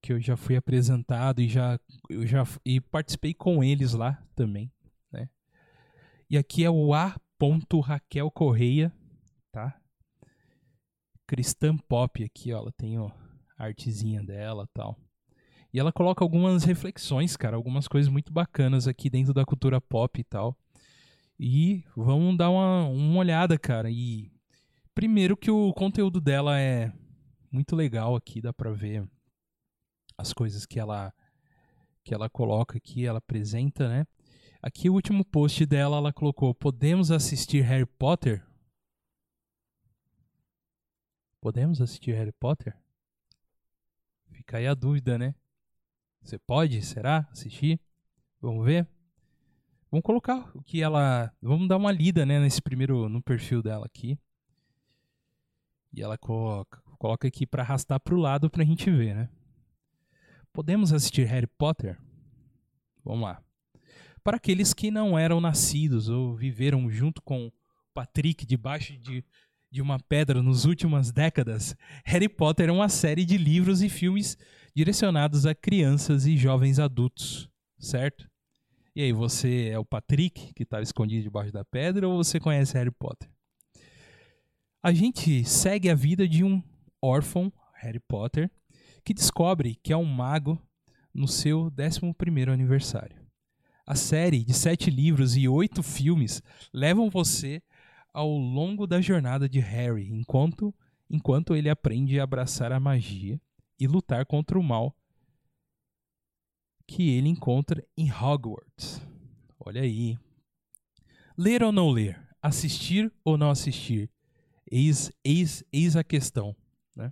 [0.01, 1.79] que eu já fui apresentado e já
[2.09, 4.71] eu já e participei com eles lá também,
[5.11, 5.29] né?
[6.29, 7.15] E aqui é o A.
[7.85, 8.93] Raquel Correia
[9.51, 9.79] tá?
[11.27, 13.11] Cristã Pop aqui, ó, ela tem ó,
[13.57, 14.97] a artezinha dela tal.
[15.71, 20.19] E ela coloca algumas reflexões, cara, algumas coisas muito bacanas aqui dentro da cultura pop
[20.19, 20.57] e tal.
[21.39, 23.89] E vamos dar uma, uma olhada, cara.
[23.91, 24.31] E
[24.99, 26.91] primeiro que o conteúdo dela é
[27.49, 29.09] muito legal aqui, dá pra ver
[30.17, 31.13] as coisas que ela
[32.03, 34.05] que ela coloca aqui, ela apresenta, né?
[34.61, 38.45] Aqui o último post dela, ela colocou: "Podemos assistir Harry Potter?"
[41.39, 42.75] Podemos assistir Harry Potter?
[44.31, 45.33] Fica aí a dúvida, né?
[46.21, 47.25] Você pode, será?
[47.31, 47.79] Assistir?
[48.41, 48.85] Vamos ver?
[49.89, 51.33] Vamos colocar o que ela.
[51.41, 53.07] Vamos dar uma lida, né, nesse primeiro.
[53.07, 54.19] no perfil dela aqui.
[55.93, 59.29] E ela coloca, coloca aqui para arrastar para o lado para a gente ver, né?
[60.53, 61.97] Podemos assistir Harry Potter?
[63.03, 63.41] Vamos lá.
[64.23, 67.51] Para aqueles que não eram nascidos ou viveram junto com
[67.93, 69.23] Patrick debaixo de
[69.71, 74.37] de uma pedra nos últimas décadas, Harry Potter é uma série de livros e filmes
[74.75, 78.27] direcionados a crianças e jovens adultos, certo?
[78.95, 82.73] E aí, você é o Patrick, que estava escondido debaixo da pedra, ou você conhece
[82.73, 83.29] Harry Potter?
[84.81, 86.63] A gente segue a vida de um
[87.01, 88.49] órfão, Harry Potter,
[89.03, 90.57] que descobre que é um mago
[91.13, 93.17] no seu 11 aniversário.
[93.85, 96.41] A série de sete livros e oito filmes
[96.73, 97.61] levam você
[98.13, 100.73] ao longo da jornada de Harry, enquanto,
[101.09, 103.41] enquanto ele aprende a abraçar a magia
[103.77, 104.95] e lutar contra o mal
[106.87, 109.01] que ele encontra em Hogwarts.
[109.59, 110.17] Olha aí.
[111.37, 112.17] Ler ou não ler?
[112.41, 114.09] Assistir ou não assistir?
[114.71, 116.55] Eis, eis, eis a questão.
[116.95, 117.11] Né?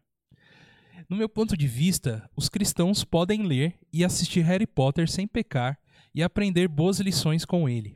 [1.10, 5.80] No meu ponto de vista, os cristãos podem ler e assistir Harry Potter sem pecar
[6.14, 7.96] e aprender boas lições com ele.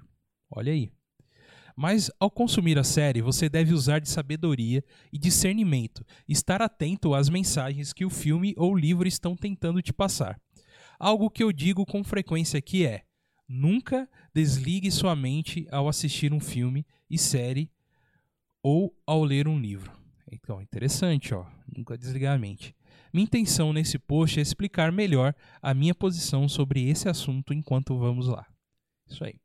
[0.50, 0.92] Olha aí.
[1.76, 7.30] Mas ao consumir a série, você deve usar de sabedoria e discernimento, estar atento às
[7.30, 10.40] mensagens que o filme ou o livro estão tentando te passar.
[11.00, 13.04] Algo que eu digo com frequência aqui é:
[13.48, 17.72] nunca desligue sua mente ao assistir um filme e série
[18.64, 19.92] ou ao ler um livro.
[20.32, 21.46] Então, interessante, ó.
[21.76, 22.76] Nunca desligar a mente.
[23.14, 28.28] Minha intenção nesse post é explicar melhor a minha posição sobre esse assunto enquanto vamos
[28.28, 28.46] lá.
[29.10, 29.36] Isso aí.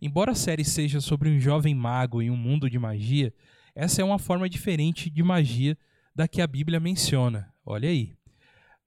[0.00, 3.32] Embora a série seja sobre um jovem mago em um mundo de magia,
[3.74, 5.76] essa é uma forma diferente de magia
[6.14, 7.52] da que a Bíblia menciona.
[7.64, 8.14] Olha aí.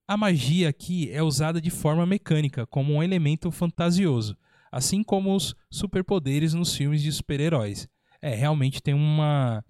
[0.07, 4.37] A magia aqui é usada de forma mecânica, como um elemento fantasioso,
[4.71, 7.87] assim como os superpoderes nos filmes de super-heróis.
[8.25, 9.63] É, realmente tem uma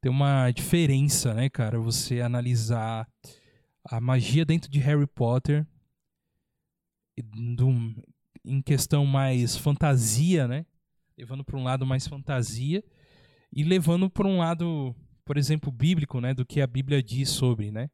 [0.00, 3.08] tem uma diferença, né, cara, você analisar
[3.84, 5.64] a magia dentro de Harry Potter
[7.56, 7.72] do,
[8.44, 10.66] em questão mais fantasia, né?
[11.16, 12.82] Levando para um lado mais fantasia
[13.52, 14.92] e levando para um lado,
[15.24, 17.88] por exemplo, bíblico, né, do que a Bíblia diz sobre, né?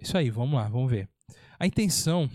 [0.00, 1.10] É isso aí, vamos lá, vamos ver.
[1.58, 2.26] A intenção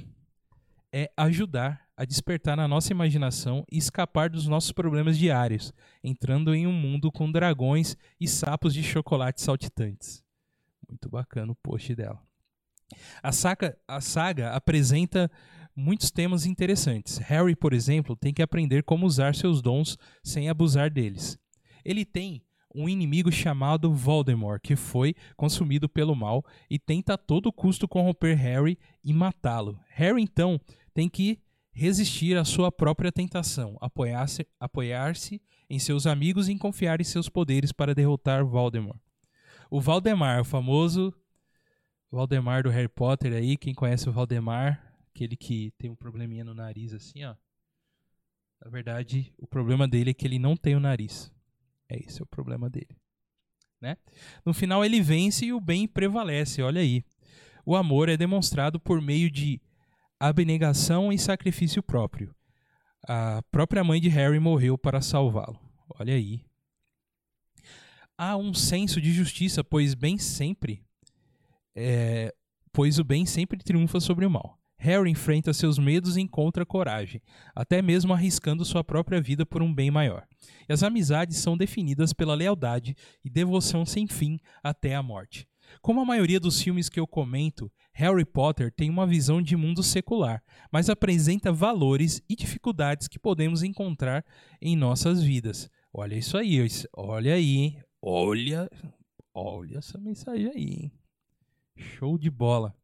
[0.93, 6.67] é ajudar a despertar na nossa imaginação e escapar dos nossos problemas diários, entrando em
[6.67, 10.23] um mundo com dragões e sapos de chocolate saltitantes.
[10.89, 12.21] Muito bacana o post dela.
[13.23, 15.31] A saga, a saga apresenta
[15.75, 17.17] muitos temas interessantes.
[17.17, 21.37] Harry, por exemplo, tem que aprender como usar seus dons sem abusar deles.
[21.83, 27.51] Ele tem um inimigo chamado Voldemort, que foi consumido pelo mal e tenta a todo
[27.51, 29.79] custo corromper Harry e matá-lo.
[29.89, 30.59] Harry então
[30.93, 31.39] tem que
[31.75, 35.13] resistir à sua própria tentação, apoiar-se apoiar
[35.69, 38.97] em seus amigos e confiar em seus poderes para derrotar Voldemort.
[39.69, 41.13] O Valdemar, o famoso
[42.09, 46.53] Valdemar do Harry Potter aí, quem conhece o Valdemar, aquele que tem um probleminha no
[46.53, 47.35] nariz assim, ó.
[48.63, 51.29] Na verdade, o problema dele é que ele não tem o nariz.
[51.89, 52.95] É esse é o problema dele.
[53.81, 53.97] Né?
[54.45, 57.03] No final ele vence e o bem prevalece, olha aí.
[57.65, 59.61] O amor é demonstrado por meio de
[60.19, 62.33] abnegação e sacrifício próprio.
[63.07, 65.59] A própria mãe de Harry morreu para salvá-lo.
[65.99, 66.41] Olha aí.
[68.17, 70.83] Há um senso de justiça, pois bem sempre,
[71.75, 72.33] é,
[72.71, 74.57] pois o bem sempre triunfa sobre o mal.
[74.77, 77.21] Harry enfrenta seus medos e encontra coragem,
[77.55, 80.27] até mesmo arriscando sua própria vida por um bem maior.
[80.67, 85.47] E as amizades são definidas pela lealdade e devoção sem fim até a morte.
[85.81, 89.81] Como a maioria dos filmes que eu comento, Harry Potter tem uma visão de mundo
[89.83, 94.25] secular, mas apresenta valores e dificuldades que podemos encontrar
[94.61, 95.69] em nossas vidas.
[95.93, 96.57] Olha isso aí,
[96.95, 97.77] olha aí?
[98.01, 98.69] Olha,
[99.33, 100.91] olha essa mensagem aí, hein?
[101.77, 102.75] Show de bola.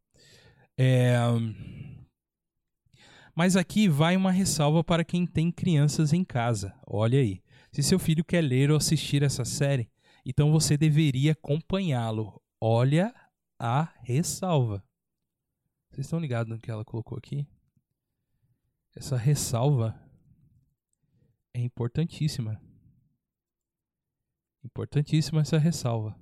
[0.78, 1.16] É...
[3.36, 6.74] Mas aqui vai uma ressalva para quem tem crianças em casa.
[6.86, 7.42] Olha aí.
[7.72, 9.90] Se seu filho quer ler ou assistir essa série,
[10.26, 12.41] então você deveria acompanhá-lo.
[12.63, 13.12] Olha
[13.58, 14.88] a ressalva.
[15.89, 17.47] Vocês estão ligados no que ela colocou aqui?
[18.95, 20.00] Essa ressalva
[21.56, 22.62] é importantíssima.
[24.63, 26.15] Importantíssima essa ressalva,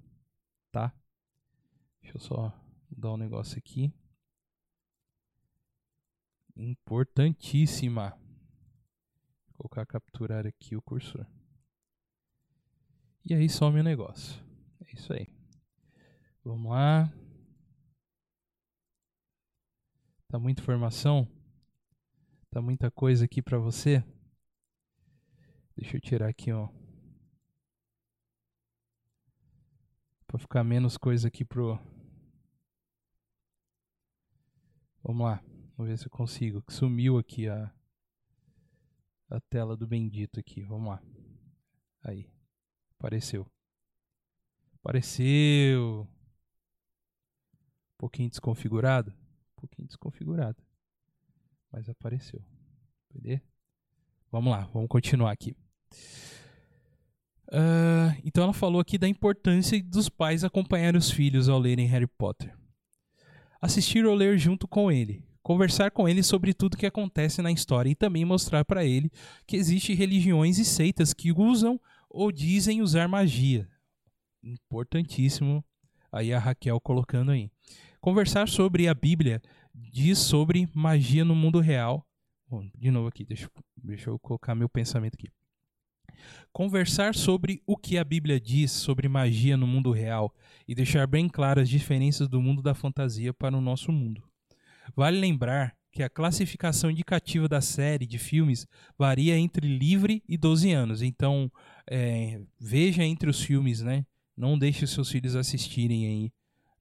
[0.71, 0.95] tá?
[2.01, 2.53] Deixa eu só
[2.89, 3.93] dar um negócio aqui.
[6.55, 8.11] Importantíssima.
[9.47, 11.27] Vou colocar capturar aqui o cursor.
[13.25, 14.41] E aí some o negócio.
[14.85, 15.38] É isso aí.
[16.43, 17.11] Vamos lá.
[20.27, 21.27] Tá muita informação?
[22.49, 24.03] Tá muita coisa aqui para você?
[25.75, 26.69] Deixa eu tirar aqui, ó.
[30.27, 31.79] Para ficar menos coisa aqui pro
[35.03, 35.43] Vamos lá.
[35.75, 36.63] Vamos ver se eu consigo.
[36.69, 37.73] Sumiu aqui a
[39.29, 40.63] a tela do bendito aqui.
[40.63, 41.03] Vamos lá.
[42.03, 42.29] Aí.
[42.97, 43.45] Apareceu.
[44.75, 46.07] Apareceu.
[47.99, 49.11] Pouquinho desconfigurado.
[49.11, 50.57] Um pouquinho desconfigurado.
[51.69, 52.41] Mas apareceu.
[53.11, 53.41] Entendeu?
[54.31, 55.55] vamos lá, vamos continuar aqui.
[57.47, 62.07] Uh, então ela falou aqui da importância dos pais acompanharem os filhos ao lerem Harry
[62.07, 62.55] Potter.
[63.59, 65.25] Assistir ou ler junto com ele.
[65.41, 69.11] Conversar com ele sobre tudo que acontece na história e também mostrar para ele
[69.45, 73.67] que existem religiões e seitas que usam ou dizem usar magia.
[74.41, 75.65] Importantíssimo.
[76.11, 77.51] Aí a Raquel colocando aí.
[78.01, 79.41] Conversar sobre a Bíblia
[79.75, 82.07] diz sobre magia no mundo real.
[82.47, 85.27] Bom, de novo aqui, deixa, deixa eu colocar meu pensamento aqui.
[86.51, 90.33] Conversar sobre o que a Bíblia diz sobre magia no mundo real
[90.65, 94.23] e deixar bem claras as diferenças do mundo da fantasia para o nosso mundo.
[94.95, 98.65] Vale lembrar que a classificação indicativa da série de filmes
[98.97, 101.01] varia entre livre e 12 anos.
[101.01, 101.51] Então,
[101.89, 104.05] é, veja entre os filmes, né?
[104.37, 106.31] Não deixe seus filhos assistirem aí,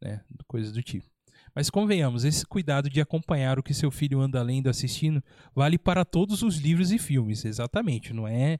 [0.00, 0.22] né?
[0.46, 1.06] Coisas do tipo.
[1.54, 5.22] Mas convenhamos, esse cuidado de acompanhar o que seu filho anda lendo, assistindo,
[5.54, 8.12] vale para todos os livros e filmes, exatamente.
[8.12, 8.58] Não é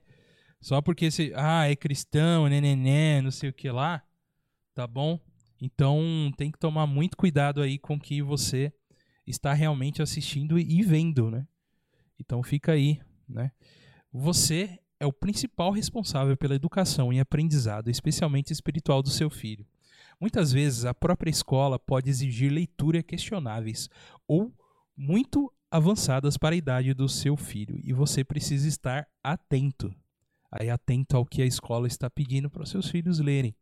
[0.61, 4.03] só porque você, ah, é cristão, neném, não sei o que lá,
[4.75, 5.21] tá bom?
[5.61, 8.73] Então tem que tomar muito cuidado aí com que você
[9.27, 11.47] está realmente assistindo e vendo, né?
[12.19, 13.53] Então fica aí, né?
[14.13, 19.67] Você é o principal responsável pela educação e aprendizado, especialmente espiritual do seu filho.
[20.21, 23.89] Muitas vezes a própria escola pode exigir leituras questionáveis
[24.27, 24.53] ou
[24.97, 29.95] muito avançadas para a idade do seu filho e você precisa estar atento
[30.51, 33.55] aí atento ao que a escola está pedindo para os seus filhos lerem.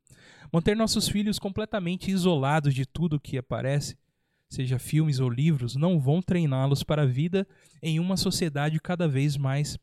[0.53, 3.97] Manter nossos filhos completamente isolados de tudo que aparece,
[4.49, 7.47] seja filmes ou livros, não vão treiná-los para a vida
[7.83, 9.77] em uma sociedade cada vez mais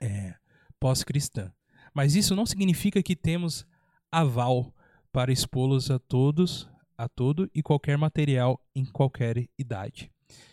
[0.00, 0.34] é,
[0.80, 1.52] pós-cristã.
[1.94, 3.66] Mas isso não significa que temos
[4.10, 4.74] aval
[5.12, 10.10] para expô-los a todos, a todo e qualquer material em qualquer idade.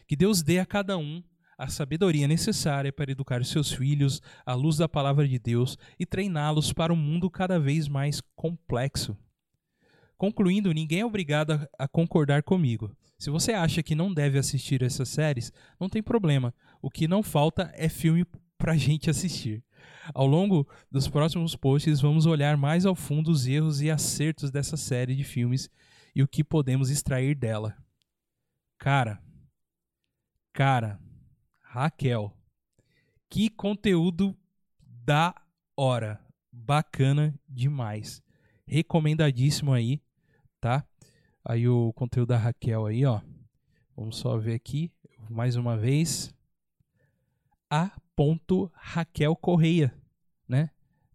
[0.07, 1.23] Que Deus dê a cada um
[1.57, 6.71] a sabedoria necessária para educar seus filhos à luz da palavra de Deus e treiná-los
[6.71, 9.17] para um mundo cada vez mais complexo.
[10.17, 12.95] Concluindo, ninguém é obrigado a concordar comigo.
[13.17, 16.53] Se você acha que não deve assistir essas séries, não tem problema.
[16.81, 18.25] O que não falta é filme
[18.57, 19.63] para gente assistir.
[20.13, 24.75] Ao longo dos próximos posts, vamos olhar mais ao fundo os erros e acertos dessa
[24.75, 25.69] série de filmes
[26.15, 27.77] e o que podemos extrair dela.
[28.77, 29.21] Cara,
[30.53, 30.99] cara,
[31.59, 32.33] Raquel.
[33.29, 34.35] Que conteúdo
[34.81, 35.35] da
[35.77, 36.19] hora.
[36.51, 38.21] Bacana demais.
[38.65, 40.01] Recomendadíssimo aí,
[40.59, 40.85] tá?
[41.43, 43.21] Aí o conteúdo da Raquel aí, ó.
[43.95, 44.91] Vamos só ver aqui
[45.29, 46.33] mais uma vez.
[47.69, 47.91] A.
[48.73, 49.98] Raquel Correia?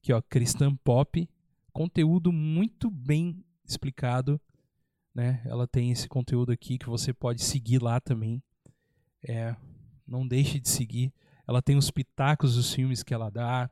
[0.04, 1.26] Aqui, ó, Cristã Pop.
[1.72, 4.38] Conteúdo muito bem explicado,
[5.14, 5.40] né?
[5.46, 8.42] Ela tem esse conteúdo aqui que você pode seguir lá também.
[9.26, 9.56] É
[10.06, 11.10] não deixe de seguir.
[11.48, 13.70] Ela tem os pitacos dos filmes que ela dá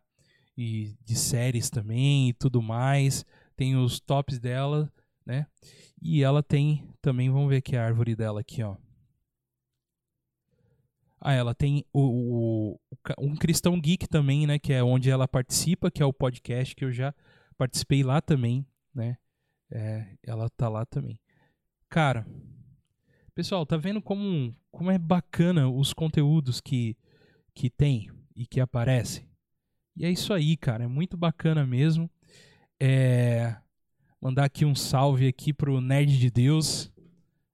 [0.57, 3.27] e de séries também e tudo mais.
[3.55, 4.90] Tem os tops dela,
[5.27, 5.47] né?
[6.01, 8.75] E ela tem também, vamos ver aqui a árvore dela aqui, ó.
[11.25, 12.81] Ah, ela tem o, o,
[13.19, 14.59] um Cristão Geek também, né?
[14.59, 17.15] Que é onde ela participa, que é o podcast que eu já
[17.57, 19.17] participei lá também, né?
[19.71, 21.19] É, ela tá lá também.
[21.89, 22.27] Cara,
[23.35, 26.95] Pessoal, tá vendo como, como é bacana os conteúdos que,
[27.55, 29.27] que tem e que aparecem?
[29.97, 30.85] E é isso aí, cara.
[30.85, 32.11] É muito bacana mesmo.
[32.79, 33.57] É...
[34.21, 36.93] Mandar aqui um salve aqui pro Nerd de Deus.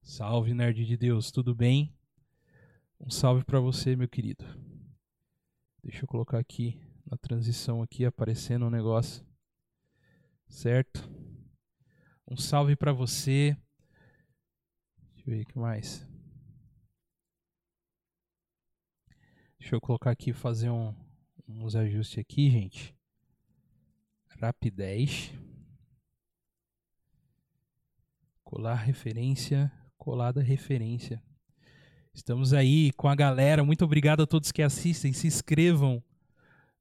[0.02, 1.94] Salve, Nerd de Deus, tudo bem?
[3.00, 4.44] Um salve para você, meu querido.
[5.82, 9.24] Deixa eu colocar aqui na transição aqui aparecendo um negócio.
[10.48, 11.08] Certo?
[12.26, 13.56] Um salve para você
[15.30, 16.06] eu ver o que mais.
[19.58, 20.94] Deixa eu colocar aqui, fazer um,
[21.46, 22.96] uns ajustes aqui, gente.
[24.40, 25.32] Rapidez.
[28.42, 31.22] Colar referência, colada referência.
[32.18, 33.62] Estamos aí com a galera.
[33.62, 35.12] Muito obrigado a todos que assistem.
[35.12, 36.02] Se inscrevam,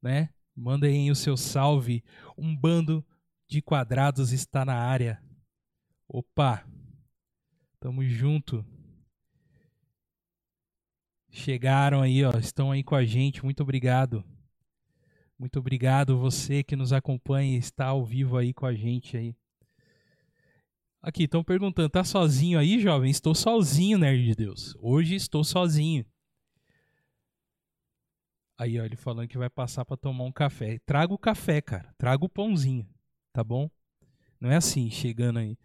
[0.02, 0.30] né?
[0.52, 2.02] Mandem o seu salve.
[2.36, 3.06] Um bando
[3.46, 5.22] de quadrados está na área.
[6.08, 6.66] Opa!
[7.78, 8.66] Tamo junto.
[11.30, 13.44] Chegaram aí, ó, estão aí com a gente.
[13.44, 14.24] Muito obrigado.
[15.38, 19.36] Muito obrigado você que nos acompanha e está ao vivo aí com a gente aí.
[21.00, 23.10] Aqui, estão perguntando, tá sozinho aí, jovem?
[23.10, 24.74] Estou sozinho, nerd de Deus.
[24.80, 26.04] Hoje estou sozinho.
[28.58, 30.80] Aí, ó, ele falando que vai passar para tomar um café.
[30.84, 31.94] Traga o café, cara.
[31.96, 32.88] Traga o pãozinho,
[33.32, 33.70] tá bom?
[34.40, 35.56] Não é assim, chegando aí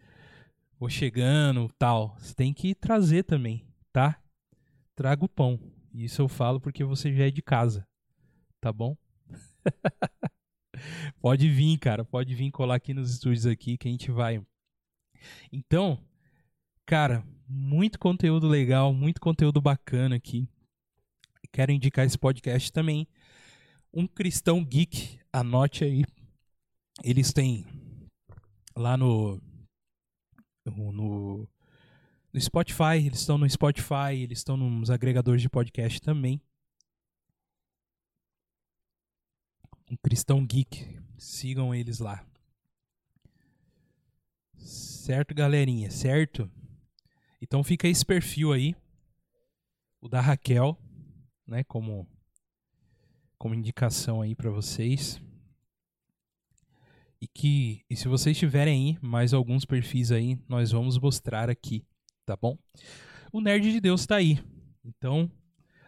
[0.78, 2.16] ou chegando, tal.
[2.18, 4.20] Você tem que trazer também, tá?
[4.94, 5.58] Traga o pão.
[5.92, 7.86] Isso eu falo porque você já é de casa,
[8.60, 8.96] tá bom?
[11.20, 12.04] pode vir, cara.
[12.04, 14.40] Pode vir colar aqui nos estúdios aqui que a gente vai.
[15.52, 15.98] Então,
[16.86, 20.48] cara, muito conteúdo legal, muito conteúdo bacana aqui.
[21.52, 23.06] Quero indicar esse podcast também.
[23.92, 26.04] Um Cristão Geek, anote aí.
[27.02, 27.64] Eles têm
[28.76, 29.40] lá no
[30.64, 31.48] no,
[32.32, 36.40] no Spotify, eles estão no Spotify, eles estão nos agregadores de podcast também.
[39.90, 42.26] Um Cristão Geek, sigam eles lá.
[44.64, 46.50] Certo, galerinha, certo?
[47.40, 48.74] Então fica esse perfil aí,
[50.00, 50.78] o da Raquel,
[51.46, 52.08] né, como
[53.36, 55.20] como indicação aí para vocês.
[57.20, 61.84] E que, e se vocês tiverem aí mais alguns perfis aí, nós vamos mostrar aqui,
[62.24, 62.56] tá bom?
[63.30, 64.42] O Nerd de Deus está aí.
[64.82, 65.30] Então,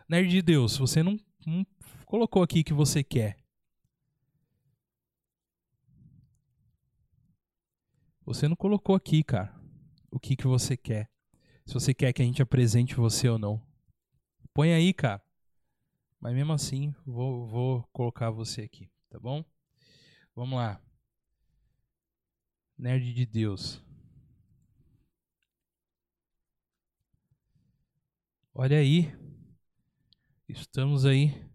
[0.07, 1.67] Nerd de Deus, você não, não
[2.05, 3.39] colocou aqui que você quer.
[8.27, 9.55] Você não colocou aqui, cara,
[10.11, 11.09] o que, que você quer.
[11.65, 13.65] Se você quer que a gente apresente você ou não.
[14.53, 15.23] Põe aí, cara.
[16.19, 19.45] Mas mesmo assim, vou, vou colocar você aqui, tá bom?
[20.35, 20.83] Vamos lá.
[22.77, 23.81] Nerd de Deus.
[28.53, 29.15] Olha aí.
[30.49, 31.49] Estamos aí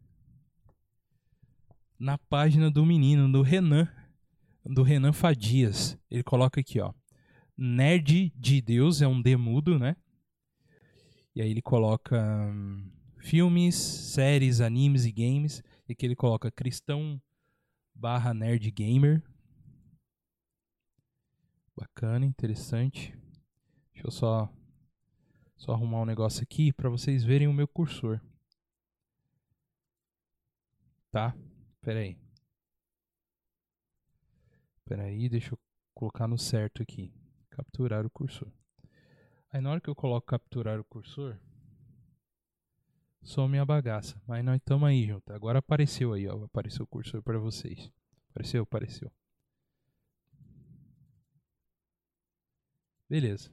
[2.00, 3.90] na página do menino, do Renan,
[4.66, 5.98] do Renan Fadias.
[6.10, 6.94] Ele coloca aqui, ó.
[7.58, 9.96] Nerd de Deus é um demudo, né?
[11.36, 12.18] E aí ele coloca
[12.52, 15.64] hum, filmes, séries, animes e games.
[15.88, 17.22] E aqui ele coloca cristão
[17.94, 19.24] barra nerd gamer.
[21.76, 23.16] Bacana, interessante.
[23.94, 24.52] Deixa eu só
[25.56, 28.20] só arrumar um negócio aqui para vocês verem o meu cursor.
[31.12, 31.36] Tá?
[31.82, 32.18] Pera aí.
[34.92, 35.60] Pera aí, deixa eu
[35.96, 37.14] colocar no certo aqui.
[37.50, 38.52] Capturar o cursor.
[39.50, 41.40] Aí na hora que eu coloco capturar o cursor,
[43.22, 44.22] some a bagaça.
[44.28, 45.32] Mas nós estamos aí junto.
[45.32, 46.44] Agora apareceu aí, ó.
[46.44, 47.90] Apareceu o cursor para vocês.
[48.32, 48.64] Apareceu?
[48.64, 49.10] Apareceu.
[53.10, 53.50] Beleza.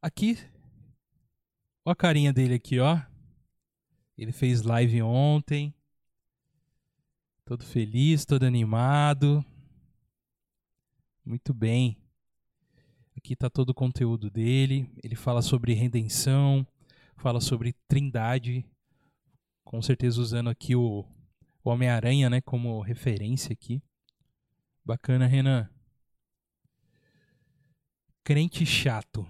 [0.00, 0.38] Aqui,
[1.84, 2.96] ó a carinha dele aqui, ó.
[4.16, 5.74] Ele fez live ontem.
[7.48, 9.42] Todo feliz, todo animado.
[11.24, 11.96] Muito bem.
[13.16, 14.92] Aqui está todo o conteúdo dele.
[15.02, 16.66] Ele fala sobre redenção,
[17.16, 18.66] fala sobre trindade,
[19.64, 21.06] com certeza usando aqui o,
[21.64, 23.82] o Homem-Aranha né, como referência aqui.
[24.84, 25.70] Bacana, Renan
[28.22, 29.26] crente chato.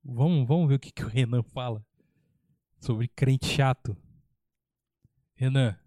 [0.00, 1.84] Vamos, vamos ver o que, que o Renan fala
[2.78, 3.96] sobre crente chato.
[5.34, 5.81] Renan.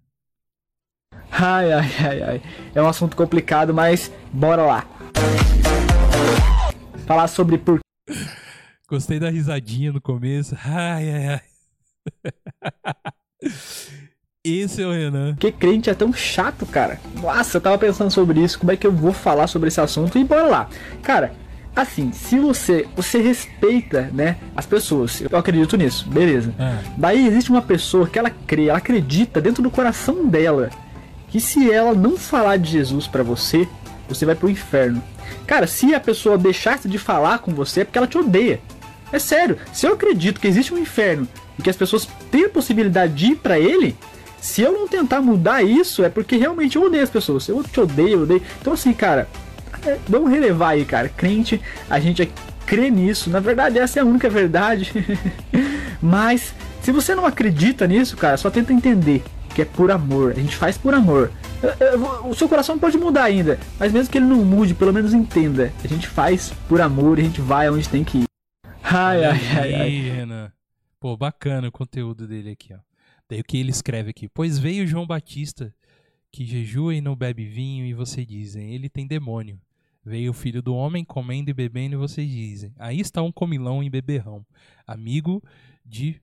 [1.31, 2.41] Ai, ai, ai, ai.
[2.73, 4.85] É um assunto complicado, mas bora lá.
[7.05, 7.79] Falar sobre por.
[8.87, 10.55] Gostei da risadinha no começo.
[10.63, 11.41] Ai, ai, ai.
[14.43, 15.35] Esse é o Renan.
[15.35, 16.99] Que crente é tão chato, cara.
[17.19, 18.59] Nossa, eu tava pensando sobre isso.
[18.59, 20.19] Como é que eu vou falar sobre esse assunto?
[20.19, 20.69] E bora lá.
[21.01, 21.33] Cara,
[21.75, 26.53] assim, se você você respeita, né, as pessoas, eu acredito nisso, beleza.
[26.59, 26.77] É.
[26.95, 30.69] Daí existe uma pessoa que ela crê, ela acredita dentro do coração dela
[31.29, 33.67] que se ela não falar de Jesus para você,
[34.07, 35.01] você vai pro inferno.
[35.45, 38.59] Cara, se a pessoa deixasse de falar com você é porque ela te odeia.
[39.11, 42.49] É sério, se eu acredito que existe um inferno e que as pessoas têm a
[42.49, 43.95] possibilidade de ir para ele,
[44.39, 47.47] se eu não tentar mudar isso, é porque realmente eu odeio as pessoas.
[47.47, 48.41] Eu te odeio, eu odeio.
[48.61, 49.27] Então assim, cara,
[50.07, 51.09] vamos relevar aí, cara.
[51.09, 52.29] Crente, a gente é
[52.65, 53.29] crê nisso.
[53.29, 54.91] Na verdade, essa é a única verdade.
[56.01, 59.23] Mas, se você não acredita nisso, cara, só tenta entender
[59.55, 60.33] que é por amor.
[60.33, 61.31] A gente faz por amor.
[62.25, 65.71] O seu coração pode mudar ainda, mas mesmo que ele não mude, pelo menos entenda.
[65.81, 68.25] A gente faz por amor e a gente vai aonde tem que ir.
[68.83, 69.89] Ai, ai, ai, ai.
[70.09, 70.51] Renan.
[70.99, 72.79] Pô, bacana o conteúdo dele aqui, ó.
[73.29, 74.27] Daí o que ele escreve aqui.
[74.27, 75.73] Pois veio João Batista,
[76.31, 79.59] que jejua e não bebe vinho, e você dizem, ele tem demônio.
[80.03, 83.81] Veio o filho do homem comendo e bebendo, e vocês dizem: Aí está um comilão
[83.81, 84.45] e beberrão,
[84.85, 85.41] amigo
[85.83, 86.21] de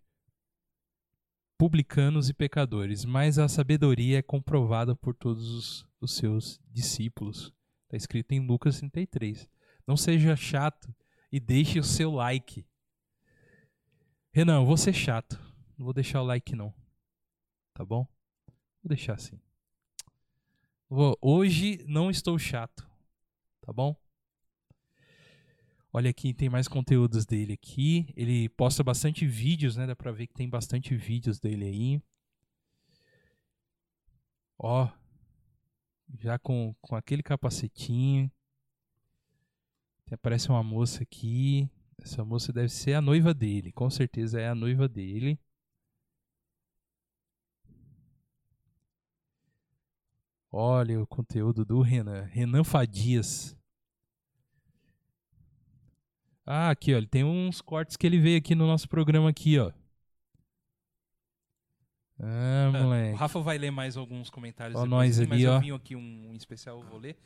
[1.62, 3.04] publicanos e pecadores.
[3.04, 7.54] Mas a sabedoria é comprovada por todos os, os seus discípulos.
[7.84, 9.48] Está escrito em Lucas 33.
[9.86, 10.92] Não seja chato
[11.30, 12.66] e deixe o seu like.
[14.32, 15.38] Renan, eu vou ser chato.
[15.78, 16.74] Não vou deixar o like, não.
[17.72, 18.08] Tá bom?
[18.82, 19.40] Vou deixar assim.
[21.20, 22.84] Hoje não estou chato
[23.60, 23.96] tá bom?
[25.94, 28.12] Olha aqui, tem mais conteúdos dele aqui.
[28.16, 29.86] Ele posta bastante vídeos, né?
[29.86, 32.02] Dá pra ver que tem bastante vídeos dele aí.
[34.58, 34.88] Ó,
[36.18, 38.30] já com, com aquele capacetinho.
[40.10, 41.70] Aparece uma moça aqui.
[41.98, 43.72] Essa moça deve ser a noiva dele.
[43.72, 45.38] Com certeza é a noiva dele.
[50.50, 52.24] Olha o conteúdo do Renan.
[52.24, 53.56] Renan Fadias.
[56.46, 56.96] Ah, aqui, ó.
[56.96, 59.70] Ele tem uns cortes que ele veio aqui no nosso programa aqui, ó.
[62.20, 63.14] Ah, é, moleque.
[63.14, 65.54] o Rafa vai ler mais alguns comentários ó, depois, nós ali, mas ó.
[65.54, 67.16] eu vim aqui um especial, eu vou ler.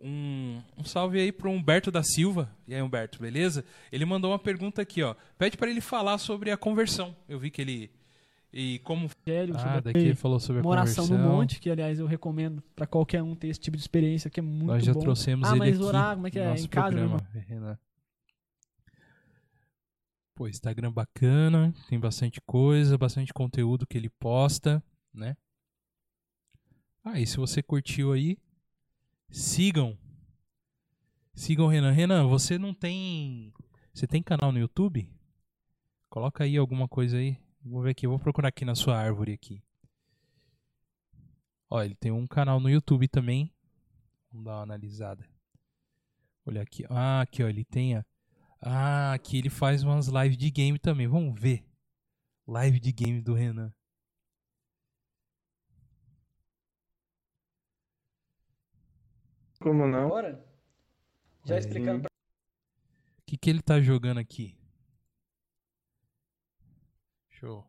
[0.00, 2.50] Um, um salve aí pro Humberto da Silva.
[2.66, 3.64] E aí, Humberto, beleza?
[3.90, 5.14] Ele mandou uma pergunta aqui, ó.
[5.38, 7.14] Pede para ele falar sobre a conversão.
[7.28, 7.90] Eu vi que ele
[8.52, 9.08] e como.
[9.24, 12.86] Sério, ah, daqui ele falou sobre a oração no monte, que aliás eu recomendo para
[12.86, 15.00] qualquer um ter esse tipo de experiência, que é muito Nós já bom.
[15.00, 16.54] trouxemos ah, ele mas aqui orar, como é que é?
[16.54, 17.16] Em casa, programa,
[17.48, 17.78] Renan.
[20.42, 24.82] Pô, Instagram bacana, tem bastante coisa, bastante conteúdo que ele posta,
[25.14, 25.36] né?
[27.04, 28.36] Ah, e se você curtiu aí,
[29.30, 29.96] sigam.
[31.32, 31.92] Sigam o Renan.
[31.92, 33.54] Renan, você não tem.
[33.94, 35.08] Você tem canal no YouTube?
[36.10, 37.38] Coloca aí alguma coisa aí.
[37.64, 39.62] Vou ver aqui, vou procurar aqui na sua árvore aqui.
[41.70, 43.48] Ó, ele tem um canal no YouTube também.
[44.28, 45.24] Vamos dar uma analisada.
[46.44, 46.84] Olha aqui.
[46.90, 48.04] Ah, aqui, ó, ele tem a...
[48.64, 51.08] Ah, aqui ele faz umas lives de game também.
[51.08, 51.66] Vamos ver.
[52.46, 53.74] Live de game do Renan.
[59.60, 60.08] Como não?
[60.08, 60.44] Bora.
[61.44, 62.08] Já explicando pra...
[62.08, 64.56] O que, que ele tá jogando aqui?
[67.30, 67.66] Show.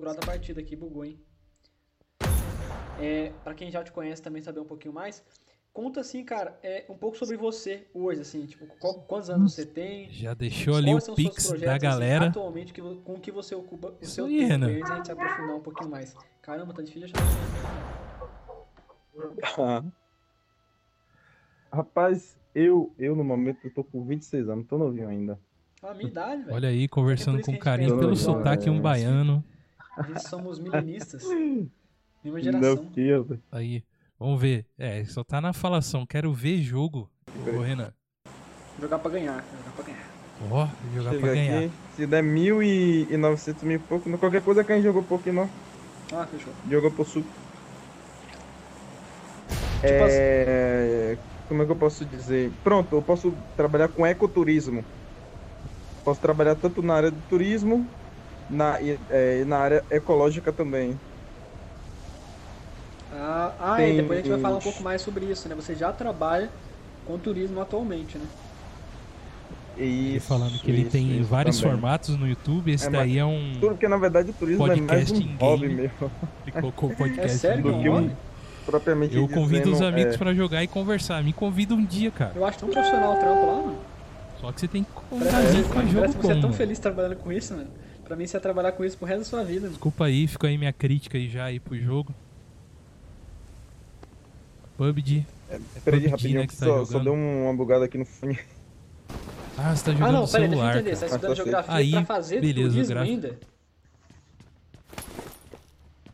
[0.00, 1.22] da partida aqui, bugou, hein?
[2.98, 5.22] É, pra quem já te conhece também saber um pouquinho mais,
[5.74, 9.66] conta assim, cara, é, um pouco sobre você hoje, assim, tipo, qual, quantos anos você
[9.66, 10.08] tem?
[10.08, 12.28] Já deixou ali o pix da assim, galera.
[12.28, 15.06] Assim, atualmente, que, com que você ocupa o Isso seu aí, tempo, antes a gente
[15.06, 16.14] se aprofundar um pouquinho mais.
[16.40, 17.14] Caramba, tá difícil de
[19.52, 19.84] achar.
[21.72, 25.40] Rapaz, eu, eu no momento eu tô com 26 anos, tô novinho ainda.
[25.82, 26.54] A minha idade, velho.
[26.54, 29.44] Olha aí, conversando com carinho pelo sotaque um baiano.
[30.08, 31.24] Nós somos milenistas.
[32.22, 32.90] Mesma geração.
[32.96, 33.84] Meu Aí,
[34.18, 34.66] vamos ver.
[34.78, 36.06] É, só tá na falação.
[36.06, 37.10] Quero ver jogo.
[37.46, 37.92] Ô, Renan.
[38.80, 39.44] Jogar pra ganhar.
[39.58, 40.14] Jogar pra ganhar.
[40.50, 41.58] Ó, oh, jogar Chega pra ganhar.
[41.58, 45.02] Aqui, se der mil e novecentos mil e pouco, qualquer coisa que a gente jogou
[45.02, 45.48] pouco, não.
[46.12, 46.52] Ah, fechou.
[46.68, 47.24] Jogou por sul.
[49.48, 51.12] Tipo é...
[51.12, 51.34] Assim.
[51.48, 52.50] Como é que eu posso dizer?
[52.62, 54.84] Pronto, eu posso trabalhar com ecoturismo.
[56.04, 57.86] Posso trabalhar tanto na área do turismo
[58.48, 60.98] na, e, é, na área ecológica também.
[63.16, 65.54] Ah, ah é, depois a gente vai falar um pouco mais sobre isso, né?
[65.54, 66.50] Você já trabalha
[67.06, 68.26] com turismo atualmente, né?
[69.76, 71.72] Isso, falando que ele isso, tem isso vários também.
[71.72, 73.54] formatos no YouTube, esse é, daí é um.
[73.54, 76.10] Tudo porque na verdade o turismo é mais um hobby mesmo.
[76.46, 78.10] Ele colocou podcast é sério, do que um,
[78.64, 80.18] propriamente Eu convido dizendo, os amigos é...
[80.18, 81.22] para jogar e conversar.
[81.24, 82.32] Me convida um dia, cara.
[82.36, 83.78] Eu acho tão profissional o trampo lá, mano.
[84.40, 86.52] Só que você tem que convidar é, com o jogo Parece que você é tão
[86.52, 87.70] feliz trabalhando com isso, mano.
[88.04, 89.62] Pra mim, você ia trabalhar com isso pro resto da sua vida.
[89.62, 89.70] Mano.
[89.70, 92.14] Desculpa aí, fica aí minha crítica aí já aí pro jogo.
[94.76, 95.26] PUBG.
[95.50, 96.86] É, peraí, rapidinho, né, que tá só, jogando.
[96.86, 98.38] só deu uma bugada aqui no fone.
[99.56, 100.96] Ah, você tá jogando ah, não, no peraí, celular, deixa eu entender.
[100.96, 103.38] Você tá estudando geografia aí, pra fazer beleza, turismo ainda?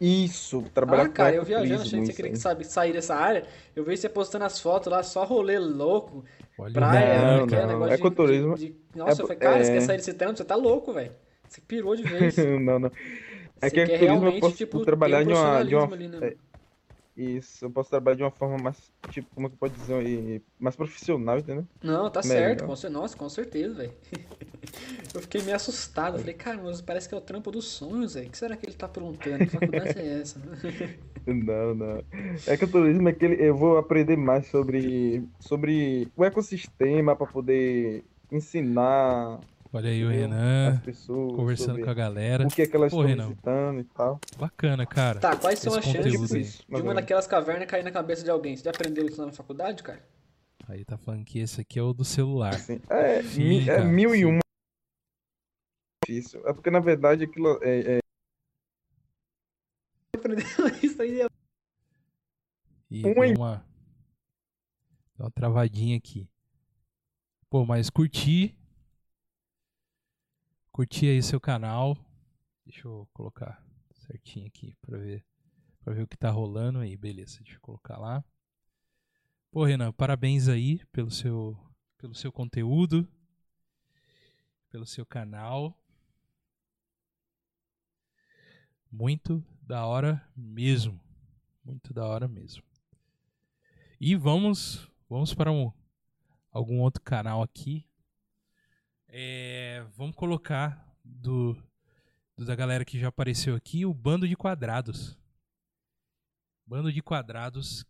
[0.00, 3.14] Isso, trabalhar ah, com cara, eu viajando, achei que você queria que sabe, sair dessa
[3.14, 3.44] área.
[3.76, 6.24] Eu vejo você postando as fotos lá, só rolê louco.
[6.58, 8.54] Olha, praia, não, não, negócio ecoturismo.
[8.56, 8.76] De, de...
[8.94, 9.64] Nossa, é, eu falei, cara, é...
[9.64, 10.38] você quer sair desse trampo?
[10.38, 11.12] Você tá louco, velho.
[11.46, 12.36] Você pirou de vez.
[12.60, 12.90] não, não.
[13.60, 15.64] É você que ecoturismo eu posso tipo, trabalhar um de uma.
[15.64, 16.18] De uma ali, né?
[16.22, 16.36] é,
[17.20, 20.74] isso, eu posso trabalhar de uma forma mais, tipo, como é que pode dizer, mais
[20.74, 21.66] profissional, entendeu?
[21.82, 22.56] Não, tá Melhor.
[22.56, 23.92] certo, com, nossa, com certeza, velho.
[25.14, 28.28] eu fiquei meio assustado, falei, cara, mas parece que é o trampo dos sonhos, velho.
[28.28, 29.38] O que será que ele tá perguntando?
[29.38, 30.40] Que faculdade é essa?
[31.26, 32.02] não, não.
[32.46, 37.26] É que o turismo é que eu vou aprender mais sobre, sobre o ecossistema para
[37.26, 39.40] poder ensinar
[39.72, 42.44] Olha aí o Renan pessoas, conversando com a galera.
[42.44, 44.20] O que é que elas Pô, estão visitando e tal.
[44.36, 45.20] Bacana, cara.
[45.20, 48.56] Tá, quais são as chances de uma daquelas cavernas cair na cabeça de alguém?
[48.56, 50.04] Você já aprendeu isso na faculdade, cara?
[50.66, 52.54] Aí tá falando que esse aqui é o do celular.
[52.54, 54.40] Assim, é, Sim, é mil e uma.
[56.04, 56.44] Difícil.
[56.48, 57.98] É porque na verdade aquilo é.
[57.98, 58.00] é...
[60.82, 61.26] isso aí é...
[62.90, 63.64] E um deu uma...
[65.16, 66.28] Deu uma travadinha aqui.
[67.48, 68.59] Pô, mas curti
[70.80, 71.94] curtir aí seu canal.
[72.64, 73.62] Deixa eu colocar
[73.92, 75.22] certinho aqui para ver
[75.84, 77.38] para ver o que tá rolando aí, beleza?
[77.42, 78.24] Deixa eu colocar lá.
[79.50, 81.54] Pô, Renan, parabéns aí pelo seu
[81.98, 83.06] pelo seu conteúdo,
[84.70, 85.78] pelo seu canal.
[88.90, 90.98] Muito da hora mesmo.
[91.62, 92.62] Muito da hora mesmo.
[94.00, 95.70] E vamos, vamos para um,
[96.50, 97.84] algum outro canal aqui.
[99.12, 101.56] É, vamos colocar do,
[102.36, 105.18] do, da galera que já apareceu aqui o Bando de Quadrados.
[106.64, 107.84] Bando de Quadrados.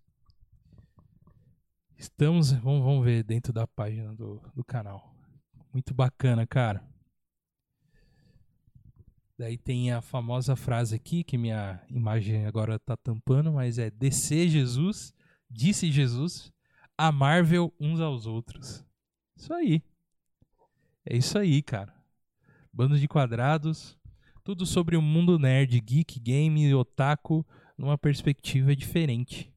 [1.95, 5.15] Estamos, vamos, vamos ver dentro da página do, do canal.
[5.75, 6.83] Muito bacana, cara.
[9.39, 14.49] Daí tem a famosa frase aqui, que minha imagem agora tá tampando, mas é descer
[14.49, 15.13] Jesus,
[15.51, 16.51] disse Jesus,
[16.97, 18.83] amável uns aos outros.
[19.37, 19.83] Isso aí.
[21.05, 21.95] É isso aí, cara.
[22.73, 23.99] Bando de quadrados,
[24.45, 27.47] tudo sobre o mundo nerd, geek, game otaku
[27.77, 29.53] numa perspectiva diferente.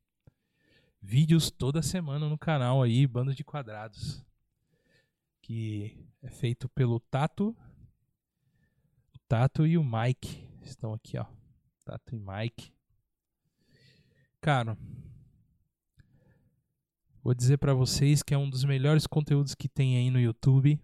[1.01, 4.25] Vídeos toda semana no canal aí, Bando de Quadrados.
[5.41, 7.55] Que é feito pelo Tato
[9.33, 11.25] Tato e o Mike estão aqui, ó.
[11.83, 12.71] Tato e Mike.
[14.39, 14.77] Cara,
[17.23, 20.79] vou dizer para vocês que é um dos melhores conteúdos que tem aí no YouTube.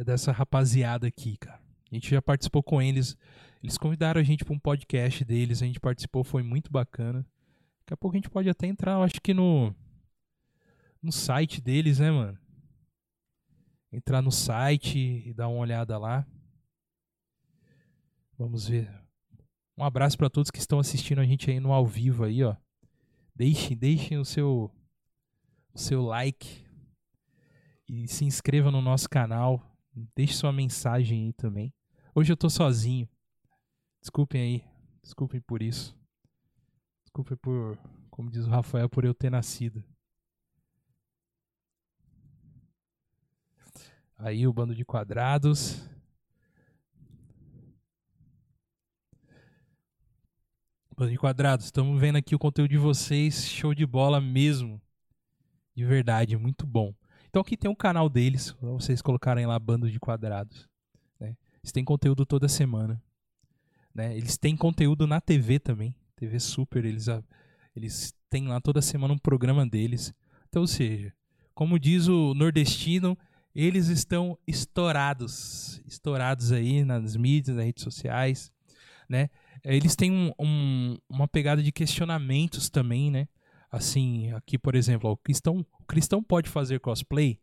[0.00, 1.60] É dessa rapaziada aqui, cara.
[1.92, 3.18] A gente já participou com eles.
[3.62, 5.62] Eles convidaram a gente para um podcast deles.
[5.62, 7.20] A gente participou, foi muito bacana.
[7.80, 9.74] Daqui a pouco a gente pode até entrar, eu acho que no
[11.02, 12.38] no site deles, né, mano?
[13.92, 16.26] Entrar no site e dar uma olhada lá.
[18.38, 18.90] Vamos ver.
[19.76, 22.56] Um abraço para todos que estão assistindo a gente aí no ao vivo aí, ó.
[23.36, 24.70] Deixem, deixem o seu
[25.74, 26.64] o seu like
[27.86, 29.69] e se inscreva no nosso canal.
[30.14, 31.72] Deixe sua mensagem aí também.
[32.14, 33.08] Hoje eu tô sozinho.
[34.00, 34.64] Desculpem aí.
[35.02, 35.96] Desculpem por isso.
[37.02, 37.78] Desculpem por,
[38.10, 39.84] como diz o Rafael, por eu ter nascido.
[44.16, 45.90] Aí o bando de quadrados.
[51.08, 54.80] de Quadrados, estamos vendo aqui o conteúdo de vocês, show de bola mesmo.
[55.74, 56.94] De verdade, muito bom.
[57.30, 60.68] Então aqui tem um canal deles, vocês colocarem lá Bando de Quadrados.
[61.18, 61.36] Né?
[61.62, 63.00] Eles têm conteúdo toda semana.
[63.94, 64.16] Né?
[64.16, 67.06] Eles têm conteúdo na TV também, TV Super, eles,
[67.74, 70.12] eles têm lá toda semana um programa deles.
[70.48, 71.14] Então, ou seja,
[71.54, 73.16] como diz o nordestino,
[73.54, 78.50] eles estão estourados, estourados aí nas mídias, nas redes sociais,
[79.08, 79.30] né?
[79.62, 83.28] É, eles têm um, um, uma pegada de questionamentos também, né?
[83.70, 87.38] Assim, aqui, por exemplo, ó, o, cristão, o cristão pode fazer cosplay?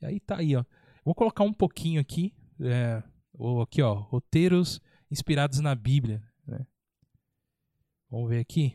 [0.00, 0.64] E aí tá aí, ó.
[1.04, 3.02] Vou colocar um pouquinho aqui, é,
[3.62, 4.80] aqui, ó, roteiros
[5.10, 6.66] inspirados na Bíblia, né?
[8.10, 8.74] Vamos ver aqui.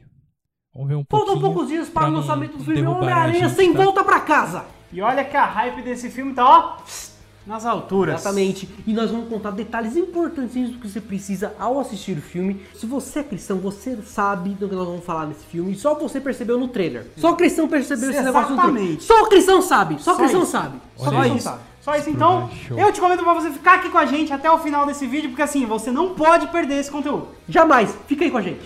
[0.74, 1.34] Vamos ver um pouquinho.
[1.34, 3.84] Faltam poucos dias para o lançamento do filme Homem-Aranha sem tá?
[3.84, 4.66] volta para casa.
[4.92, 7.19] E olha que a hype desse filme tá, ó
[7.50, 8.22] nas alturas.
[8.22, 8.70] Exatamente.
[8.86, 12.62] E nós vamos contar detalhes importantes do que você precisa ao assistir o filme.
[12.76, 15.76] Se você é cristão, você sabe do que nós vamos falar nesse filme.
[15.76, 17.08] Só você percebeu no trailer.
[17.18, 19.02] Só o cristão percebeu esse negócio no trailer.
[19.02, 20.00] Só o cristão sabe.
[20.00, 20.52] Só o cristão isso.
[20.52, 20.80] sabe.
[20.96, 21.64] Só Olha cristão sabe.
[21.82, 24.60] Só isso, então, eu te convido pra você ficar aqui com a gente até o
[24.60, 27.30] final desse vídeo, porque assim, você não pode perder esse conteúdo.
[27.48, 28.60] Jamais, fica aí com a gente.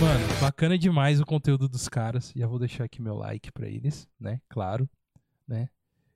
[0.00, 2.32] Mano, bacana demais o conteúdo dos caras.
[2.34, 4.40] Já vou deixar aqui meu like pra eles, né?
[4.48, 4.88] Claro,
[5.46, 5.68] né?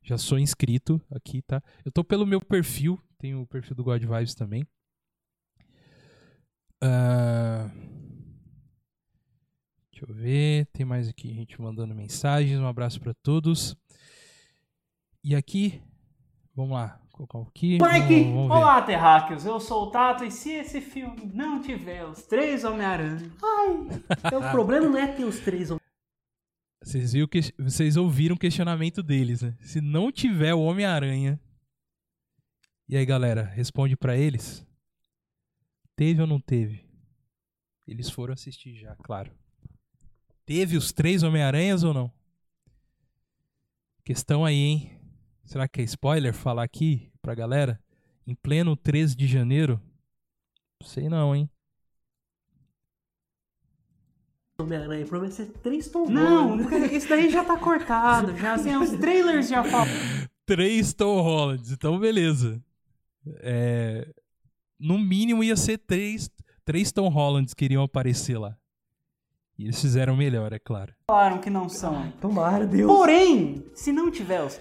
[0.03, 1.63] Já sou inscrito aqui, tá?
[1.85, 4.67] Eu tô pelo meu perfil, tem o perfil do God Vibes também.
[6.83, 7.71] Uh...
[9.93, 12.59] Deixa eu ver, tem mais aqui gente mandando mensagens.
[12.59, 13.77] Um abraço para todos.
[15.23, 15.81] E aqui,
[16.57, 17.79] vamos lá, colocar aqui.
[17.81, 19.47] Mike, vamos, vamos olá, terráqueos.
[19.47, 24.41] Eu sou o Tato e se esse filme não tiver os três Homem-Aranha, ai, o
[24.51, 25.82] problema não é ter os três Homem
[26.83, 29.57] vocês, viu que, vocês ouviram o questionamento deles, né?
[29.61, 31.41] Se não tiver o Homem-Aranha.
[32.89, 34.67] E aí, galera, responde para eles.
[35.95, 36.85] Teve ou não teve?
[37.87, 39.33] Eles foram assistir já, claro.
[40.45, 42.13] Teve os três Homem-Aranhas ou não?
[44.05, 44.91] Questão aí, hein?
[45.45, 47.81] Será que é spoiler falar aqui pra galera?
[48.27, 49.81] Em pleno 13 de janeiro?
[50.83, 51.49] Sei não, hein?
[54.63, 55.07] Homem-Aranha.
[55.07, 56.59] Promete ser três Tom Não,
[56.91, 58.37] isso daí já tá cortado.
[58.37, 59.89] Já, assim, os trailers já falam.
[60.45, 62.61] Três Tom Hollands, então beleza.
[63.41, 64.13] É,
[64.79, 66.29] no mínimo ia ser três,
[66.65, 68.57] três Tom Hollands que iriam aparecer lá.
[69.57, 70.93] E eles fizeram melhor, é claro.
[71.07, 72.11] Falaram que não são.
[72.21, 72.91] Tomara, Deus.
[72.91, 74.59] Porém, se não tiver os...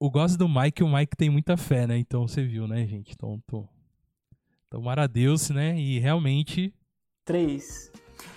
[0.00, 1.96] Eu gosto do Mike, o Mike tem muita fé, né?
[1.96, 3.12] Então você viu, né, gente?
[3.14, 3.66] Então, tô...
[4.68, 5.78] tomara a Deus, né?
[5.78, 6.74] E realmente...
[7.24, 7.90] Três.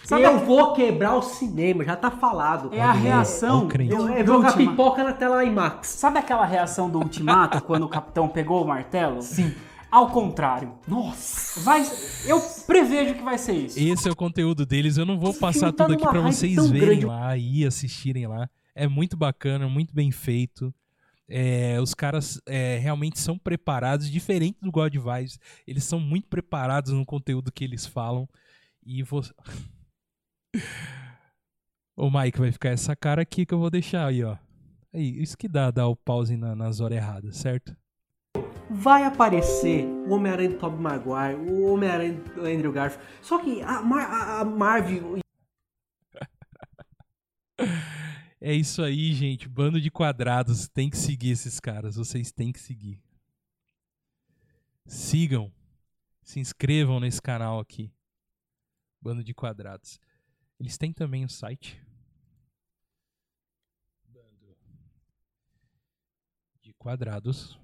[0.04, 2.70] Sabe eu vou quebrar o cinema, já tá falado.
[2.72, 3.68] É a reação.
[3.74, 5.88] É, eu, eu vou colocar pipoca na tela IMAX.
[5.88, 9.22] Sabe aquela reação do Ultimato quando o capitão pegou o martelo?
[9.22, 9.52] Sim.
[9.90, 10.74] ao contrário.
[10.88, 11.60] Nossa!
[11.62, 11.84] Vai,
[12.26, 13.80] eu prevejo que vai ser isso.
[13.80, 14.98] Esse é o conteúdo deles.
[14.98, 17.06] Eu não vou Esse passar tá tudo aqui para vocês verem grande.
[17.06, 18.50] lá e assistirem lá.
[18.76, 20.74] É muito bacana, muito bem feito.
[21.28, 25.40] É, os caras é, realmente são preparados, diferente do God Vibes.
[25.66, 28.28] Eles são muito preparados no conteúdo que eles falam.
[28.86, 29.34] E você.
[31.98, 34.38] O Mike vai ficar essa cara aqui que eu vou deixar aí, ó.
[34.94, 37.76] Aí, isso que dá, dá o pause na, nas horas erradas, certo?
[38.70, 43.06] Vai aparecer o Homem-Aranha do Tobey Maguire, o Homem-Aranha do Andrew Garfield.
[43.22, 45.20] Só que a, Mar a Marvel.
[48.42, 49.50] É isso aí, gente.
[49.50, 50.68] Bando de quadrados.
[50.68, 51.96] Tem que seguir esses caras.
[51.96, 53.02] Vocês têm que seguir.
[54.86, 55.52] Sigam.
[56.22, 57.92] Se inscrevam nesse canal aqui.
[59.02, 60.00] Bando de quadrados.
[60.60, 61.82] Eles têm também o um site.
[64.08, 64.58] Bando
[66.62, 67.60] de quadrados.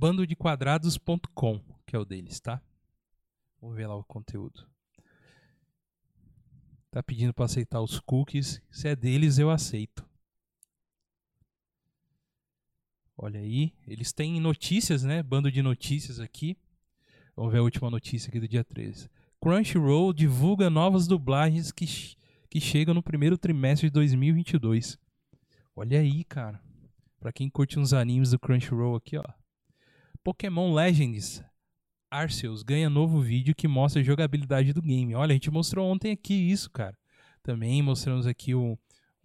[0.00, 2.62] bandodequadrados.com, que é o deles, tá?
[3.60, 4.66] Vamos ver lá o conteúdo.
[6.90, 8.62] Tá pedindo para aceitar os cookies.
[8.70, 10.08] Se é deles, eu aceito.
[13.14, 15.22] Olha aí, eles têm notícias, né?
[15.22, 16.56] Bando de notícias aqui.
[17.36, 19.10] Vamos ver a última notícia aqui do dia 13.
[19.42, 21.86] Crunchyroll divulga novas dublagens que,
[22.50, 24.98] que chegam no primeiro trimestre de 2022.
[25.74, 26.60] Olha aí, cara.
[27.18, 29.24] Pra quem curte uns animes do Crunchyroll aqui, ó.
[30.22, 31.42] Pokémon Legends
[32.10, 35.14] Arceus ganha novo vídeo que mostra a jogabilidade do game.
[35.14, 36.98] Olha, a gente mostrou ontem aqui isso, cara.
[37.42, 38.76] Também mostramos aqui um,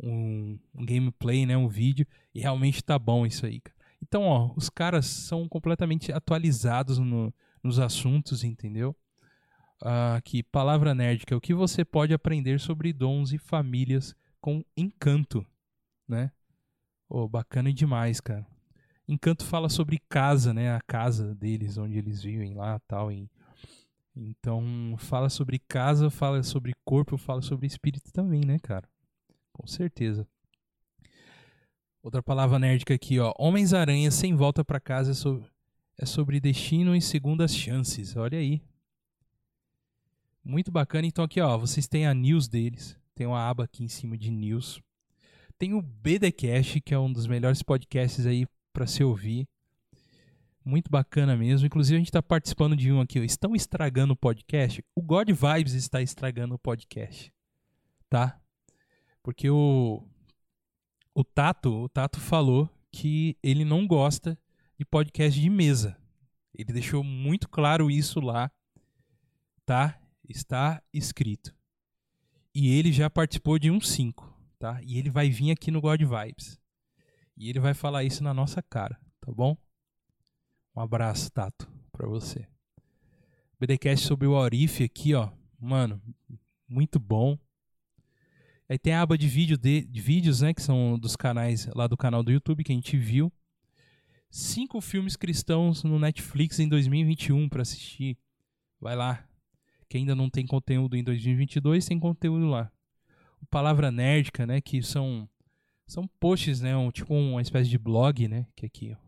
[0.02, 3.76] um, um gameplay, né, um vídeo, e realmente tá bom isso aí, cara.
[4.02, 8.96] Então, ó, os caras são completamente atualizados no, nos assuntos, entendeu?
[9.88, 14.64] Aqui, palavra nerd, que é o que você pode aprender sobre dons e famílias com
[14.76, 15.46] encanto,
[16.08, 16.32] né?
[17.08, 18.48] Oh, bacana demais, cara.
[19.08, 20.74] Encanto fala sobre casa, né?
[20.74, 23.12] A casa deles, onde eles vivem lá, tal.
[23.12, 23.30] E,
[24.16, 28.90] então, fala sobre casa, fala sobre corpo, fala sobre espírito também, né, cara?
[29.54, 30.28] Com certeza.
[32.02, 33.32] Outra palavra nerdica aqui, ó.
[33.38, 35.48] Homens-Aranha sem volta para casa é sobre,
[35.96, 38.16] é sobre destino e segundas chances.
[38.16, 38.64] Olha aí.
[40.46, 41.08] Muito bacana.
[41.08, 42.96] Então aqui, ó, vocês têm a news deles.
[43.16, 44.80] Tem uma aba aqui em cima de news.
[45.58, 49.48] Tem o BDcast, que é um dos melhores podcasts aí para se ouvir.
[50.64, 51.66] Muito bacana mesmo.
[51.66, 53.20] Inclusive, a gente está participando de um aqui.
[53.20, 53.24] Ó.
[53.24, 54.84] Estão estragando o podcast?
[54.94, 57.34] O God Vibes está estragando o podcast.
[58.08, 58.40] Tá?
[59.24, 60.04] Porque o,
[61.16, 64.38] o Tato, o Tato falou que ele não gosta
[64.78, 65.98] de podcast de mesa.
[66.54, 68.52] Ele deixou muito claro isso lá.
[69.66, 70.00] Tá?
[70.28, 71.56] Está escrito.
[72.54, 74.82] E ele já participou de um 5, tá?
[74.84, 76.60] E ele vai vir aqui no God Vibes.
[77.38, 79.58] E ele vai falar isso na nossa cara, tá bom?
[80.76, 82.48] Um abraço, Tato, pra você.
[83.60, 85.30] BDcast sobre o Orif aqui, ó.
[85.60, 86.02] Mano,
[86.68, 87.38] muito bom.
[88.68, 90.54] Aí tem a aba de, vídeo de, de, vídeos, né?
[90.54, 93.32] Que são dos canais lá do canal do YouTube que a gente viu.
[94.30, 98.18] Cinco filmes cristãos no Netflix em 2021 para assistir.
[98.80, 99.26] Vai lá.
[99.90, 102.72] Quem ainda não tem conteúdo em 2022, tem conteúdo lá.
[103.42, 104.62] O Palavra Nerdica, né?
[104.62, 105.30] Que são
[105.88, 106.76] são posts, né?
[106.76, 108.48] Um, tipo uma espécie de blog, né?
[108.56, 109.06] Que aqui, ó.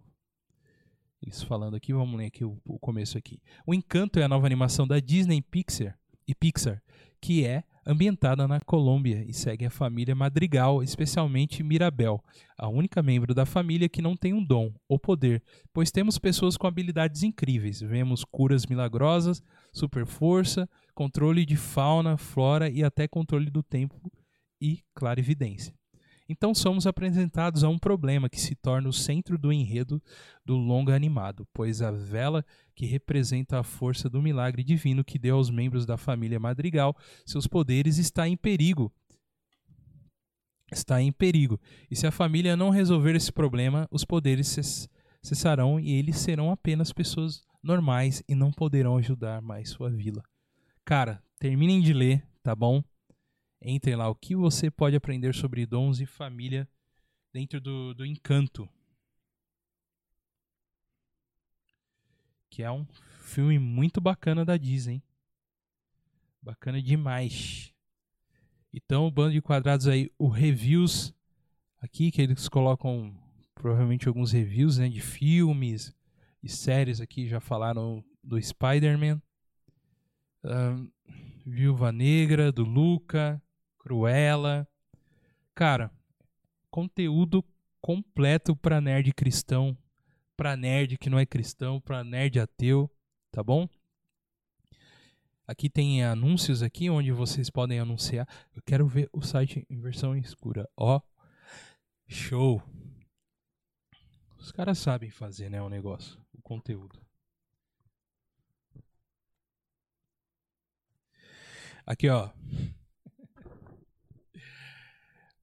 [1.22, 3.42] Eles falando aqui, vamos ler aqui o, o começo aqui.
[3.66, 5.98] O Encanto é a nova animação da Disney Pixar
[6.28, 6.84] e Pixar,
[7.20, 12.22] que é ambientada na Colômbia e segue a família Madrigal, especialmente Mirabel,
[12.58, 16.58] a única membro da família que não tem um dom ou poder, pois temos pessoas
[16.58, 17.80] com habilidades incríveis.
[17.80, 24.12] Vemos curas milagrosas, super força, controle de fauna, flora e até controle do tempo
[24.60, 25.77] e clarividência.
[26.30, 30.02] Então somos apresentados a um problema que se torna o centro do enredo
[30.46, 35.38] do longa animado, pois a vela que representa a força do milagre divino que deu
[35.38, 38.92] aos membros da família Madrigal seus poderes está em perigo.
[40.72, 41.60] Está em perigo.
[41.90, 44.90] E se a família não resolver esse problema, os poderes
[45.22, 50.22] cessarão e eles serão apenas pessoas normais e não poderão ajudar mais sua vila.
[50.84, 52.84] Cara, terminem de ler, tá bom?
[53.62, 56.68] Entre lá, o que você pode aprender sobre dons e família
[57.34, 58.70] dentro do, do Encanto.
[62.50, 62.86] Que é um
[63.20, 65.04] filme muito bacana da Disney.
[66.42, 67.74] Bacana demais.
[68.74, 71.14] Então, o bando de quadrados aí, o reviews
[71.82, 73.14] aqui, que eles colocam
[73.56, 75.94] provavelmente alguns reviews né, de filmes
[76.44, 79.22] e séries aqui, já falaram do Spider-Man.
[80.44, 80.92] Um,
[81.46, 83.42] Viúva Negra, do Luca,
[83.88, 84.68] Cruella.
[85.56, 85.90] Cara,
[86.70, 87.42] conteúdo
[87.80, 89.78] completo para nerd cristão,
[90.36, 92.92] para nerd que não é cristão, para nerd ateu,
[93.32, 93.66] tá bom?
[95.48, 98.28] Aqui tem anúncios aqui onde vocês podem anunciar.
[98.54, 100.70] Eu quero ver o site em versão escura.
[100.76, 101.00] Ó,
[102.10, 102.62] show.
[104.38, 107.00] Os caras sabem fazer, né, o negócio, o conteúdo.
[111.86, 112.30] Aqui, ó.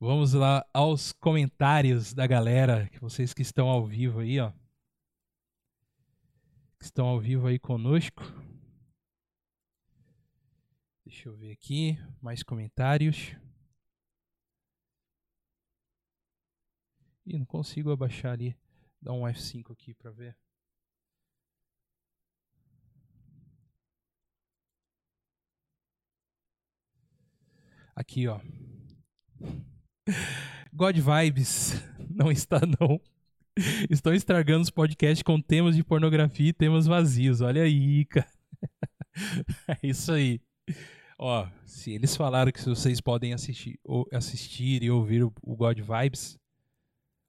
[0.07, 4.53] Vamos lá aos comentários da galera, vocês que estão ao vivo aí, ó.
[6.79, 8.23] Que estão ao vivo aí conosco.
[11.07, 13.35] Deixa eu ver aqui, mais comentários.
[17.25, 18.55] Ih, não consigo abaixar ali.
[19.01, 20.37] Dar um F5 aqui para ver.
[27.97, 28.39] Aqui, ó.
[30.73, 33.01] God Vibes não está não.
[33.89, 37.41] Estão estragando os podcasts com temas de pornografia e temas vazios.
[37.41, 38.29] Olha aí, cara.
[39.69, 40.41] É isso aí.
[41.17, 46.37] Ó, se eles falaram que vocês podem assistir, ou, assistir e ouvir o, God Vibes,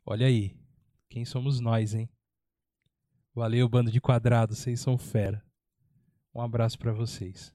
[0.03, 0.55] olha aí.
[1.07, 2.09] Quem somos nós, hein?
[3.35, 5.45] Valeu, bando de quadrados, vocês são fera.
[6.33, 7.53] Um abraço para vocês.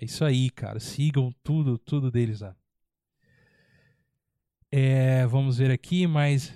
[0.00, 0.78] É isso aí, cara.
[0.78, 2.56] Sigam tudo, tudo deles lá.
[4.76, 6.52] É, vamos ver aqui mais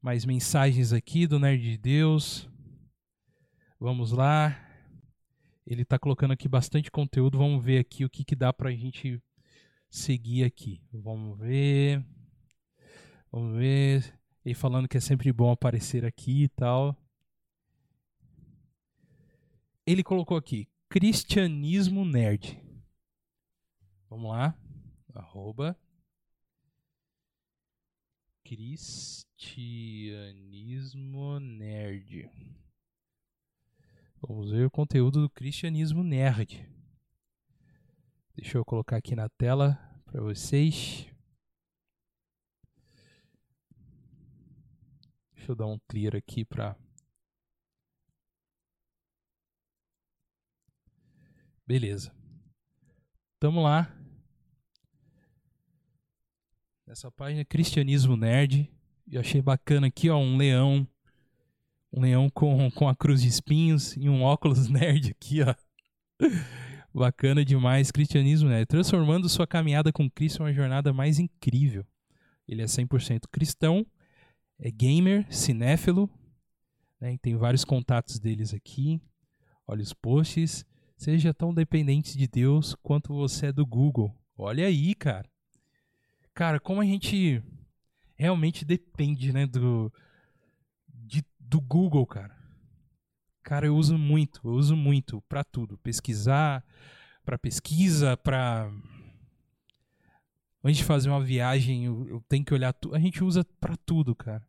[0.00, 2.50] mais mensagens aqui do Nerd de Deus.
[3.78, 4.58] Vamos lá.
[5.64, 7.38] Ele está colocando aqui bastante conteúdo.
[7.38, 9.22] Vamos ver aqui o que, que dá para a gente
[9.88, 10.82] seguir aqui.
[10.92, 12.04] Vamos ver.
[13.30, 14.18] Vamos ver.
[14.44, 17.00] Ele falando que é sempre bom aparecer aqui e tal.
[19.86, 22.60] Ele colocou aqui Cristianismo Nerd.
[24.10, 24.58] Vamos lá.
[25.14, 25.78] Arroba.
[28.44, 32.30] Cristianismo Nerd.
[34.20, 36.68] Vamos ver o conteúdo do Cristianismo Nerd.
[38.34, 41.06] Deixa eu colocar aqui na tela para vocês.
[45.34, 46.76] Deixa eu dar um clear aqui para
[51.66, 52.14] Beleza.
[53.40, 54.01] Tamo lá.
[56.92, 58.70] Nessa página Cristianismo Nerd.
[59.10, 60.86] Eu achei bacana aqui, ó, um leão.
[61.90, 65.54] Um leão com, com a cruz de espinhos e um óculos nerd aqui, ó.
[66.92, 68.66] Bacana demais, Cristianismo Nerd.
[68.66, 71.82] Transformando sua caminhada com Cristo em uma jornada mais incrível.
[72.46, 73.86] Ele é 100% cristão,
[74.58, 76.10] é gamer, cinéfilo,
[77.00, 77.16] né?
[77.22, 79.00] tem vários contatos deles aqui.
[79.66, 80.66] Olha os posts.
[80.98, 84.14] Seja tão dependente de Deus quanto você é do Google.
[84.36, 85.31] Olha aí, cara.
[86.34, 87.42] Cara, como a gente
[88.16, 89.92] realmente depende, né, do
[90.88, 92.36] de, do Google, cara.
[93.42, 96.64] Cara, eu uso muito, eu uso muito para tudo, pesquisar,
[97.24, 98.70] para pesquisa, para
[100.62, 102.94] antes de fazer uma viagem, eu, eu tenho que olhar tudo.
[102.94, 104.46] A gente usa para tudo, cara.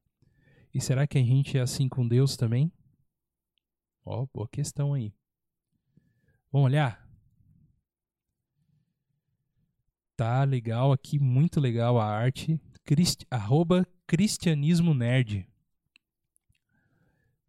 [0.73, 2.71] E será que a gente é assim com Deus também?
[4.05, 5.13] Ó, oh, boa questão aí.
[6.51, 7.02] Vamos olhar?
[10.15, 12.59] Tá legal aqui, muito legal a arte.
[13.31, 15.47] Arroba Cristianismo Nerd.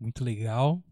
[0.00, 0.82] Muito legal.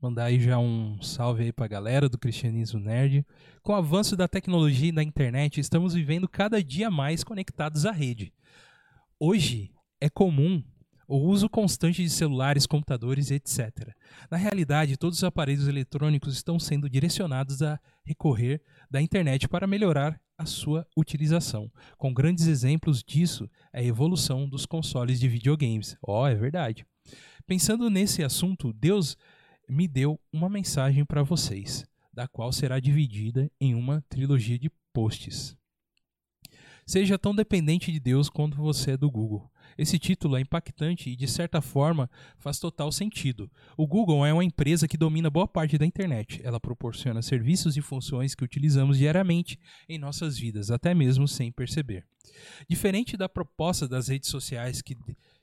[0.00, 3.26] Mandar aí já um salve aí pra galera do Cristianismo Nerd.
[3.62, 7.92] Com o avanço da tecnologia e da internet, estamos vivendo cada dia mais conectados à
[7.92, 8.32] rede.
[9.18, 10.62] Hoje é comum
[11.08, 13.94] o uso constante de celulares, computadores, etc.
[14.30, 20.20] Na realidade, todos os aparelhos eletrônicos estão sendo direcionados a recorrer da internet para melhorar
[20.38, 21.70] a sua utilização.
[21.96, 25.96] Com grandes exemplos disso é a evolução dos consoles de videogames.
[26.02, 26.84] Ó, oh, é verdade.
[27.46, 29.16] Pensando nesse assunto, Deus
[29.68, 35.56] me deu uma mensagem para vocês, da qual será dividida em uma trilogia de posts.
[36.84, 39.50] Seja tão dependente de Deus quanto você é do Google.
[39.76, 43.50] Esse título é impactante e, de certa forma, faz total sentido.
[43.76, 46.40] O Google é uma empresa que domina boa parte da internet.
[46.42, 49.58] Ela proporciona serviços e funções que utilizamos diariamente
[49.88, 52.04] em nossas vidas, até mesmo sem perceber.
[52.68, 54.96] Diferente da proposta das redes sociais que,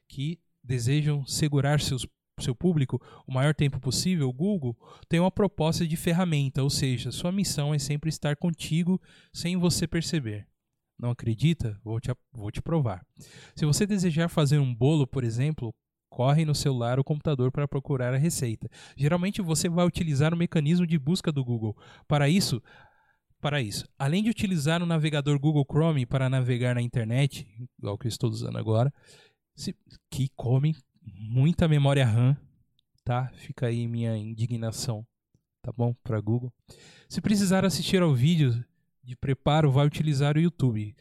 [0.08, 2.08] que desejam segurar seus
[2.40, 4.76] seu público o maior tempo possível, o Google
[5.08, 9.00] tem uma proposta de ferramenta, ou seja, sua missão é sempre estar contigo
[9.32, 10.48] sem você perceber.
[11.00, 11.80] Não acredita?
[11.84, 13.06] Vou te, vou te provar.
[13.56, 15.74] Se você desejar fazer um bolo, por exemplo,
[16.10, 18.70] corre no celular ou computador para procurar a receita.
[18.96, 21.76] Geralmente você vai utilizar o mecanismo de busca do Google.
[22.08, 22.62] Para isso,
[23.42, 27.48] para isso, além de utilizar o navegador Google Chrome para navegar na internet,
[27.80, 28.94] igual que eu estou usando agora,
[29.56, 29.76] se,
[30.10, 32.38] que comem muita memória RAM,
[33.04, 33.30] tá?
[33.34, 35.06] Fica aí minha indignação,
[35.62, 35.94] tá bom?
[36.04, 36.54] Para Google.
[37.10, 38.64] Se precisar assistir ao vídeo
[39.04, 40.96] de preparo, vai utilizar o YouTube,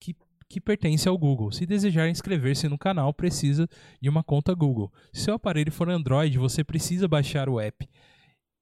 [0.00, 0.16] que,
[0.48, 1.52] que pertence ao Google.
[1.52, 3.68] Se desejar inscrever-se no canal, precisa
[4.00, 4.92] de uma conta Google.
[5.12, 7.88] Se seu aparelho for Android, você precisa baixar o app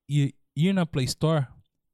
[0.09, 1.47] e ir na Play Store.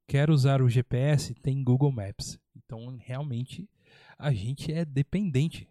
[0.07, 1.33] Quer usar o GPS?
[1.35, 2.39] Tem Google Maps.
[2.55, 3.69] Então, realmente,
[4.17, 5.67] a gente é dependente.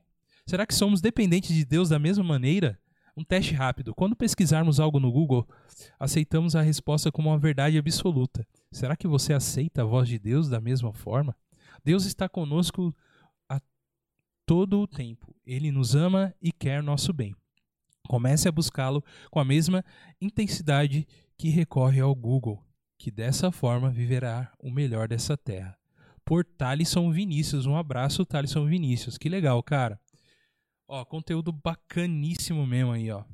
[0.47, 2.79] Será que somos dependentes de Deus da mesma maneira?
[3.17, 3.95] Um teste rápido.
[3.95, 5.47] Quando pesquisarmos algo no Google,
[5.99, 8.47] aceitamos a resposta como uma verdade absoluta.
[8.71, 11.37] Será que você aceita a voz de Deus da mesma forma?
[11.85, 12.95] Deus está conosco
[13.49, 13.61] a
[14.45, 15.35] todo o tempo.
[15.47, 17.35] Ele nos ama e quer nosso bem.
[18.09, 19.85] Comece a buscá-lo com a mesma
[20.21, 21.07] intensidade
[21.37, 22.65] que recorre ao Google,
[22.99, 25.79] que dessa forma viverá o melhor dessa terra
[26.29, 27.65] por Thalisson Vinícius.
[27.65, 29.17] Um abraço, Thalisson Vinícius.
[29.17, 29.99] Que legal, cara.
[30.87, 33.25] Ó, conteúdo bacaníssimo mesmo aí, ó.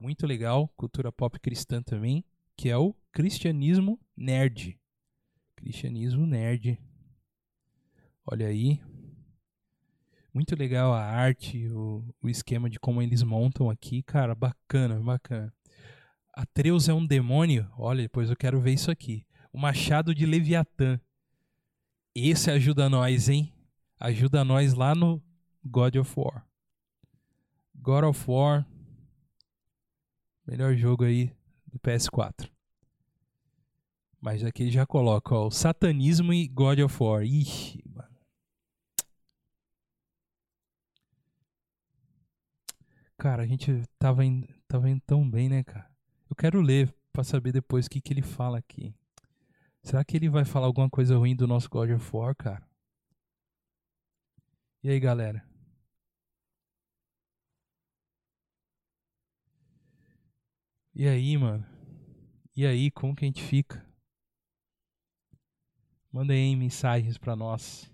[0.00, 2.24] Muito legal, cultura pop cristã também,
[2.56, 4.78] que é o cristianismo nerd.
[5.54, 6.80] Cristianismo nerd.
[8.24, 8.80] Olha aí.
[10.32, 15.52] Muito legal a arte, o, o esquema de como eles montam aqui, cara, bacana, bacana.
[16.34, 17.70] Atreus é um demônio?
[17.78, 19.26] Olha, depois eu quero ver isso aqui.
[19.52, 21.00] O machado de Leviatã.
[22.14, 23.52] Esse ajuda nós, hein?
[23.98, 25.22] Ajuda nós lá no
[25.64, 26.46] God of War.
[27.74, 28.66] God of War.
[30.46, 31.35] Melhor jogo aí
[31.76, 32.50] do PS4.
[34.20, 37.22] Mas aqui ele já coloca, ó, o satanismo e God of War.
[37.22, 38.16] Ixi, mano.
[43.16, 45.88] Cara, a gente tava indo, tava indo tão bem, né, cara?
[46.28, 48.94] Eu quero ler para saber depois o que, que ele fala aqui.
[49.82, 52.66] Será que ele vai falar alguma coisa ruim do nosso God of War, cara?
[54.82, 55.44] E aí, galera?
[60.96, 61.64] E aí, mano?
[62.56, 63.86] E aí, como que a gente fica?
[66.10, 67.88] Manda aí mensagens para nós.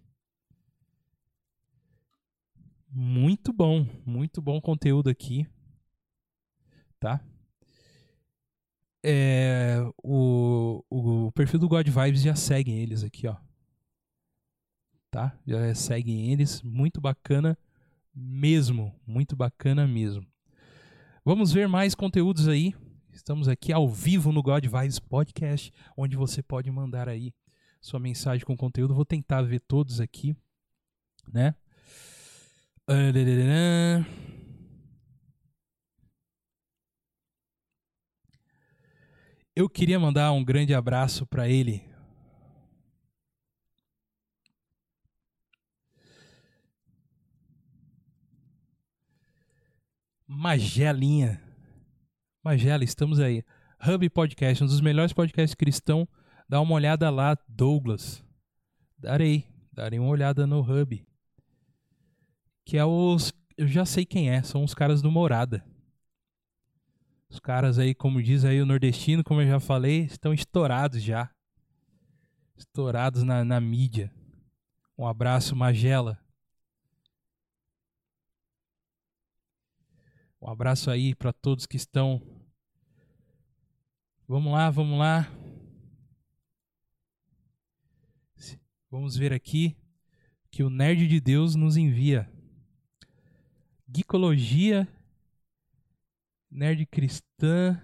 [2.89, 5.47] Muito bom, muito bom conteúdo aqui.
[6.99, 7.21] Tá?
[9.03, 13.37] é, o, o perfil do God Vibes já segue eles aqui, ó.
[15.11, 15.37] Tá?
[15.47, 16.63] Já seguem eles.
[16.63, 17.59] Muito bacana
[18.15, 18.95] mesmo.
[19.07, 20.25] Muito bacana mesmo.
[21.25, 22.75] Vamos ver mais conteúdos aí.
[23.13, 27.35] Estamos aqui ao vivo no God Vibes Podcast, onde você pode mandar aí
[27.81, 28.95] sua mensagem com conteúdo.
[28.95, 30.35] Vou tentar ver todos aqui,
[31.31, 31.55] né?
[39.55, 41.85] Eu queria mandar um grande abraço para ele.
[50.27, 51.52] Magelinha.
[52.45, 53.45] Magela, estamos aí.
[53.87, 56.09] Hub Podcast, um dos melhores podcasts cristão.
[56.49, 58.25] Dá uma olhada lá, Douglas.
[58.99, 61.07] Darei, darei uma olhada no Hub.
[62.65, 63.33] Que é os.
[63.57, 65.65] Eu já sei quem é, são os caras do Morada.
[67.31, 71.31] Os caras aí, como diz aí o nordestino, como eu já falei, estão estourados já.
[72.57, 74.13] Estourados na, na mídia.
[74.99, 76.19] Um abraço, Magela.
[80.41, 82.21] Um abraço aí para todos que estão.
[84.33, 85.31] Vamos lá, vamos lá.
[88.91, 89.77] Vamos ver aqui
[90.51, 92.33] que o Nerd de Deus nos envia.
[93.95, 94.89] Gicologia
[96.51, 97.79] Nerd cristã.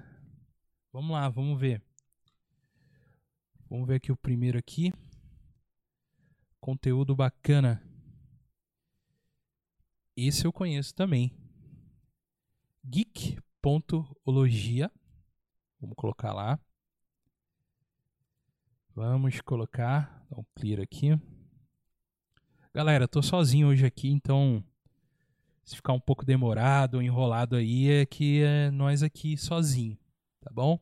[0.90, 1.82] Vamos lá, vamos ver.
[3.68, 4.90] Vamos ver aqui o primeiro aqui.
[6.62, 7.82] Conteúdo bacana.
[10.16, 11.30] Esse eu conheço também.
[12.82, 14.90] Geek.ologia.
[15.81, 16.59] Vamos colocar lá.
[18.95, 20.26] Vamos colocar.
[20.31, 21.18] Dá um clear aqui.
[22.74, 24.64] Galera, tô sozinho hoje aqui, então
[25.64, 29.99] se ficar um pouco demorado, enrolado aí, é que é nós aqui sozinho,
[30.41, 30.81] tá bom?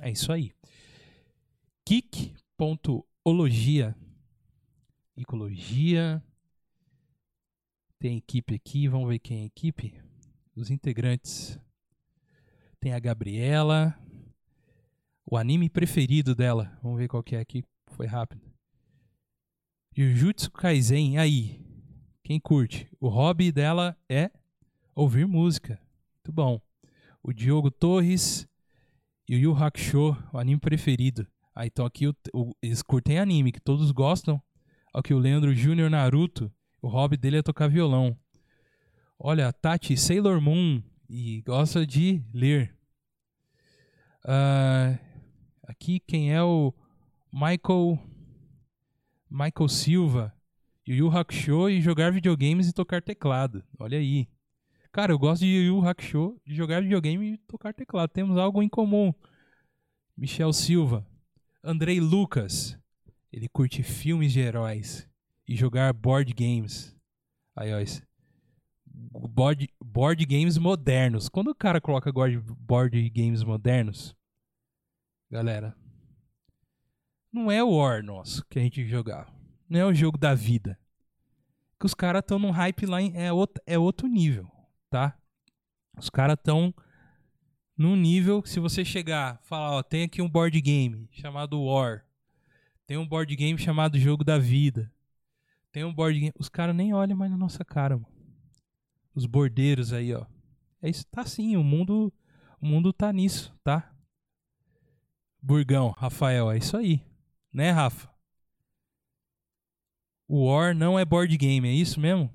[0.00, 0.52] É isso aí.
[1.84, 2.94] Kik.ologia.
[5.16, 6.22] Ecologia.
[7.98, 10.00] Tem equipe aqui, vamos ver quem é a equipe.
[10.54, 11.58] Os integrantes.
[12.78, 13.98] Tem a Gabriela.
[15.28, 16.78] O anime preferido dela.
[16.80, 17.64] Vamos ver qual que é aqui.
[17.88, 18.40] Foi rápido.
[19.96, 21.18] Jujutsu Kaisen.
[21.18, 21.60] Aí,
[22.22, 22.88] quem curte?
[23.00, 24.30] O hobby dela é
[24.94, 25.80] ouvir música.
[26.14, 26.60] Muito bom.
[27.22, 28.46] O Diogo Torres
[29.28, 31.26] e o Yu Hakusho, o anime preferido.
[31.52, 34.40] Ah, então aqui o, o, eles curtem anime, que todos gostam.
[34.94, 38.16] Aqui o Leandro Júnior Naruto, o hobby dele é tocar violão.
[39.18, 42.76] Olha, Tati, Sailor Moon e gosta de ler.
[44.24, 45.05] Uh,
[45.66, 46.72] aqui quem é o
[47.32, 47.98] Michael
[49.28, 50.32] Michael Silva,
[50.86, 53.62] Yu Yu Hakusho e jogar videogames e tocar teclado.
[53.78, 54.28] Olha aí.
[54.92, 58.08] Cara, eu gosto de Yu Yu Hakusho, de jogar videogame e tocar teclado.
[58.10, 59.12] Temos algo em comum.
[60.16, 61.06] Michel Silva,
[61.62, 62.78] Andrei Lucas.
[63.32, 65.06] Ele curte filmes de heróis
[65.46, 66.96] e jogar board games.
[67.54, 67.78] Aí, ó.
[69.28, 71.28] Board, board games modernos.
[71.28, 74.16] Quando o cara coloca board, board games modernos,
[75.36, 75.76] galera,
[77.30, 79.30] não é o War nosso que a gente jogar.
[79.68, 80.78] Não é o jogo da vida.
[81.78, 84.50] Que os caras estão num hype lá, em, é, outro, é outro nível,
[84.88, 85.14] tá?
[85.98, 86.74] Os caras estão
[87.76, 92.06] num nível se você chegar, falar, ó, tem aqui um board game chamado War.
[92.86, 94.90] Tem um board game chamado Jogo da Vida.
[95.70, 98.08] Tem um board game, os caras nem olham mais na nossa cara, mano.
[99.14, 100.24] Os bordeiros aí, ó.
[100.80, 102.10] É isso, tá assim, o mundo,
[102.58, 103.92] o mundo tá nisso, tá?
[105.46, 107.00] Burgão, Rafael, é isso aí.
[107.52, 108.10] Né, Rafa?
[110.26, 112.28] O War não é board game, é isso mesmo?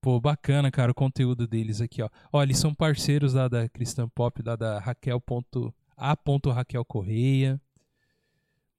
[0.00, 2.08] Pô, bacana, cara, o conteúdo deles aqui, ó.
[2.32, 5.20] Ó, eles são parceiros lá da Cristã Pop, lá da Raquel.
[5.96, 6.16] A.
[6.54, 7.60] Raquel Correia.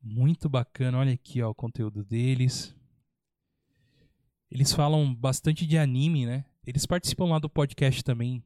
[0.02, 2.74] Muito bacana, olha aqui, ó, o conteúdo deles.
[4.50, 6.46] Eles falam bastante de anime, né?
[6.66, 8.42] Eles participam lá do podcast também.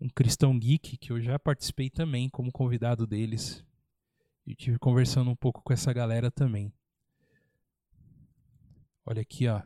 [0.00, 3.64] Um Cristão Geek, que eu já participei também como convidado deles.
[4.46, 6.72] E tive conversando um pouco com essa galera também.
[9.04, 9.62] Olha aqui, ó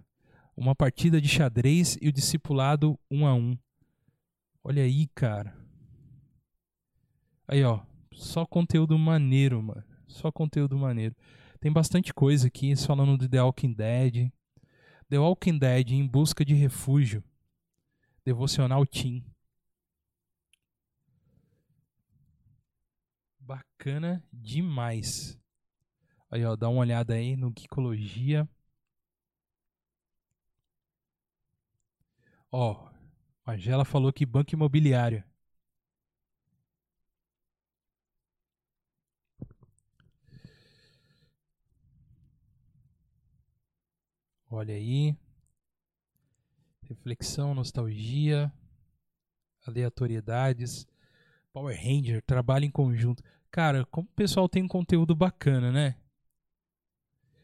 [0.61, 3.57] uma partida de xadrez e o discipulado um a um.
[4.62, 5.57] Olha aí, cara.
[7.49, 7.81] Aí, ó.
[8.12, 9.83] Só conteúdo maneiro, mano.
[10.07, 11.16] Só conteúdo maneiro.
[11.59, 14.31] Tem bastante coisa aqui falando de The Walking Dead.
[15.09, 17.24] The Walking Dead em busca de refúgio.
[18.22, 19.24] Devocional Team.
[23.51, 25.36] Bacana demais.
[26.30, 28.48] Aí, ó, dá uma olhada aí no Geekologia.
[32.53, 32.88] Ó,
[33.44, 35.24] Magela falou que banco imobiliário.
[44.48, 45.16] Olha aí.
[46.82, 48.53] Reflexão, nostalgia,
[49.66, 50.86] aleatoriedades,
[51.53, 53.22] Power Ranger, trabalho em conjunto.
[53.51, 55.96] Cara, como o pessoal tem conteúdo bacana, né?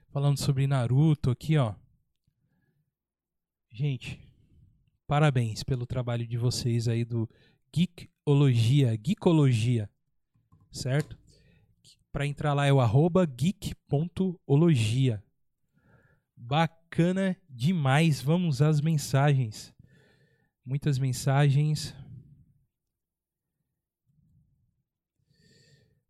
[0.08, 1.74] Falando sobre Naruto aqui, ó.
[3.70, 4.26] Gente,
[5.06, 7.30] Parabéns pelo trabalho de vocês aí do
[7.72, 9.88] Geekologia, Geekologia,
[10.68, 11.16] certo?
[12.10, 15.22] Para entrar lá é o arroba geek.ologia.
[16.34, 18.20] Bacana demais.
[18.20, 19.72] Vamos às mensagens.
[20.64, 21.94] Muitas mensagens.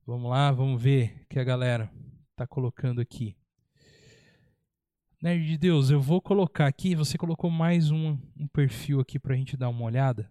[0.07, 1.93] Vamos lá, vamos ver o que a galera
[2.37, 3.37] tá colocando aqui.
[5.21, 9.35] Nerd de Deus, eu vou colocar aqui, você colocou mais um, um perfil aqui pra
[9.35, 10.31] gente dar uma olhada.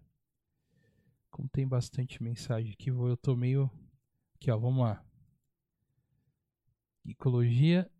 [1.29, 3.69] Como tem bastante mensagem aqui, eu tô meio...
[4.35, 5.05] Aqui, ó, vamos lá.
[7.05, 7.91] Ecologia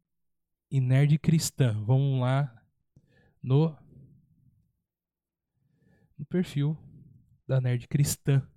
[0.71, 1.73] e Nerd Cristã.
[1.83, 2.65] Vamos lá
[3.43, 3.75] no,
[6.17, 6.77] no perfil
[7.45, 8.49] da Nerd Cristã.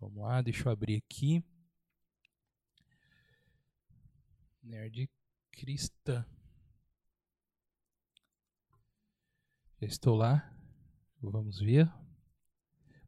[0.00, 1.44] Vamos lá, deixa eu abrir aqui.
[4.62, 5.10] Nerd
[5.50, 6.24] cristã.
[9.80, 10.52] Já estou lá.
[11.20, 11.90] Vamos ver.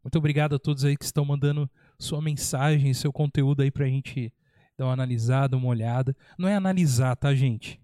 [0.02, 4.32] Muito obrigado a todos aí que estão mandando sua mensagem, seu conteúdo aí pra gente
[4.76, 6.16] dar uma analisada, uma olhada.
[6.38, 7.80] Não é analisar, tá, gente?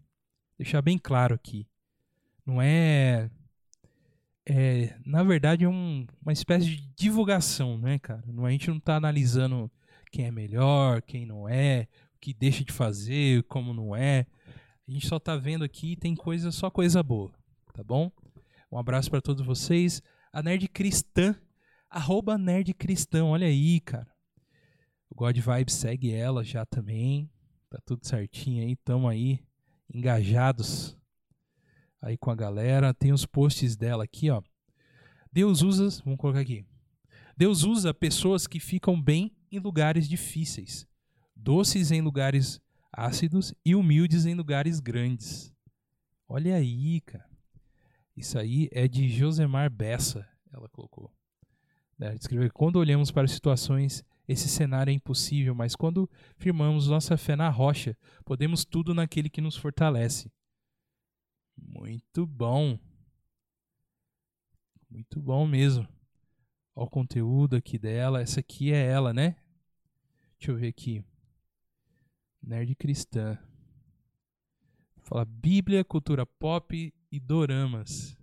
[0.59, 1.69] Deixar bem claro aqui.
[2.45, 3.31] Não é.
[4.49, 8.23] É, na verdade, é um, uma espécie de divulgação, né, cara?
[8.45, 9.71] A gente não tá analisando
[10.13, 14.25] quem é melhor, quem não é, o que deixa de fazer, como não é.
[14.87, 17.33] A gente só tá vendo aqui tem coisa, só coisa boa,
[17.75, 18.11] tá bom?
[18.71, 20.01] Um abraço para todos vocês.
[20.33, 21.35] A Nerd Cristã,
[21.91, 24.07] arroba Nerd Cristão, olha aí, cara.
[25.11, 27.29] O God Vibe segue ela já também.
[27.69, 29.41] Tá tudo certinho aí, tamo aí
[29.93, 30.97] engajados
[32.07, 32.95] aí com a galera.
[32.95, 34.41] Tem os posts dela aqui, ó.
[35.33, 36.65] Deus usa, vamos colocar aqui.
[37.37, 40.87] Deus usa pessoas que ficam bem em lugares difíceis,
[41.35, 42.61] doces em lugares
[42.91, 45.53] ácidos e humildes em lugares grandes.
[46.27, 47.29] Olha aí, cara.
[48.17, 51.13] Isso aí é de Josemar Bessa, ela colocou.
[52.01, 56.09] Ela escreveu: Quando olhamos para situações, esse cenário é impossível, mas quando
[56.39, 60.31] firmamos nossa fé na rocha, podemos tudo naquele que nos fortalece.
[61.57, 62.79] Muito bom.
[64.91, 65.89] Muito bom mesmo.
[66.75, 68.21] Olha o conteúdo aqui dela.
[68.21, 69.37] Essa aqui é ela, né?
[70.39, 71.03] Deixa eu ver aqui.
[72.43, 73.39] Nerd cristã.
[74.99, 78.17] Fala Bíblia, cultura pop e doramas.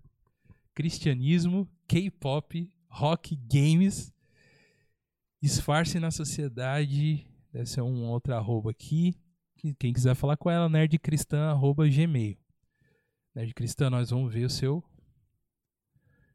[0.75, 4.13] Cristianismo, K-pop, rock, games.
[5.41, 7.27] Disfarce na sociedade.
[7.51, 9.15] Deve ser um outro arroba aqui.
[9.79, 10.69] Quem quiser falar com ela,
[13.33, 13.35] nerdcristã.gmail.
[13.35, 14.83] Nerdcristã, nós vamos ver o seu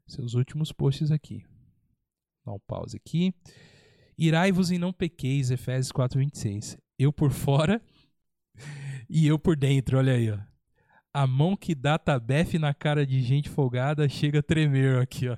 [0.07, 1.45] seus últimos posts aqui.
[2.45, 3.33] Dá um pause aqui.
[4.17, 6.77] Irai-vos e não pequeis, Efésios 4:26.
[6.97, 7.81] Eu por fora
[9.09, 10.39] e eu por dentro, olha aí, ó.
[11.13, 15.37] A mão que dá tabefe na cara de gente folgada chega a tremer aqui, ó.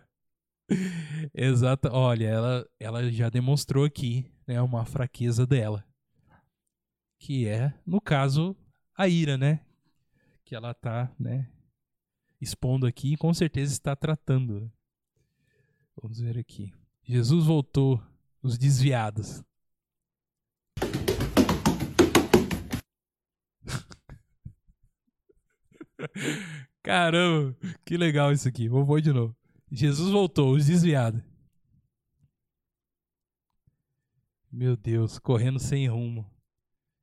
[1.34, 1.90] Exato.
[1.92, 5.86] Olha, ela, ela já demonstrou aqui, né, uma fraqueza dela.
[7.20, 8.56] Que é, no caso,
[8.98, 9.62] a ira, né?
[10.52, 11.50] Que ela tá, né,
[12.42, 14.60] expondo aqui e com certeza está tratando.
[14.60, 14.70] Né?
[15.96, 16.74] Vamos ver aqui.
[17.06, 18.04] Jesus voltou,
[18.44, 19.42] os desviados.
[26.84, 27.56] Caramba,
[27.86, 28.68] que legal isso aqui.
[28.68, 29.34] Vou, vou de novo.
[29.72, 31.24] Jesus voltou, os desviados.
[34.52, 36.30] Meu Deus, correndo sem rumo.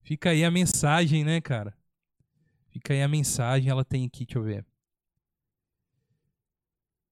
[0.03, 1.75] Fica aí a mensagem, né, cara?
[2.71, 4.67] Fica aí a mensagem, ela tem aqui, deixa eu ver.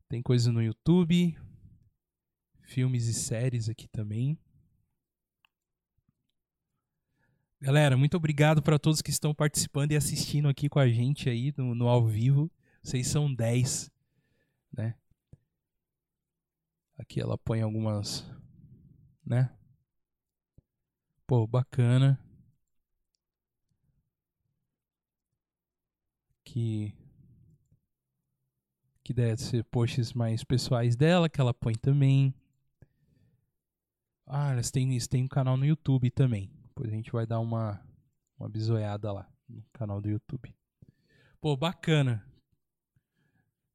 [0.09, 1.37] Tem coisa no YouTube,
[2.63, 4.39] filmes e séries aqui também.
[7.61, 11.53] Galera, muito obrigado para todos que estão participando e assistindo aqui com a gente aí
[11.57, 12.51] no, no ao vivo.
[12.83, 13.91] Vocês são 10,
[14.73, 14.95] né?
[16.99, 18.25] Aqui ela põe algumas,
[19.25, 19.51] né?
[21.27, 22.21] Pô, bacana.
[26.57, 26.95] Que
[29.05, 32.35] que deve ser posts mais pessoais dela que ela põe também.
[34.27, 36.51] Ah, eles têm, eles têm um canal no YouTube também.
[36.69, 37.79] Depois a gente vai dar uma,
[38.39, 40.57] uma bisoiada lá no canal do YouTube.
[41.43, 42.27] Pô, bacana.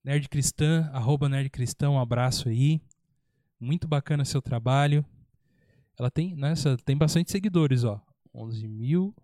[0.03, 2.81] Nerd Cristã, arroba Nerd Cristã, um abraço aí.
[3.59, 5.05] Muito bacana seu trabalho.
[5.99, 8.01] Ela tem, nessa, tem bastante seguidores, ó.
[8.33, 9.15] 11 mil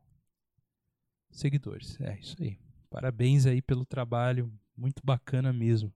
[1.31, 1.99] seguidores.
[1.99, 2.66] É isso aí.
[2.89, 4.51] Parabéns aí pelo trabalho.
[4.75, 5.93] Muito bacana mesmo.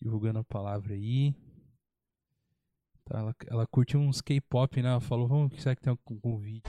[0.00, 1.34] Divulgando a palavra aí.
[3.04, 4.88] Tá, ela, ela curte uns K-pop, né?
[4.88, 6.62] Ela falou, vamos, será que tem algum convite?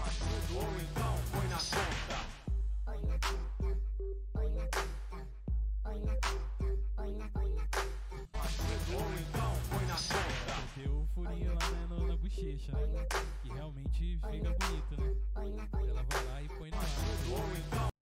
[12.05, 13.05] Né, bochecha, né?
[13.41, 15.15] Que realmente fica bonito, né?
[15.87, 17.94] Ela vai lá e põe no ar.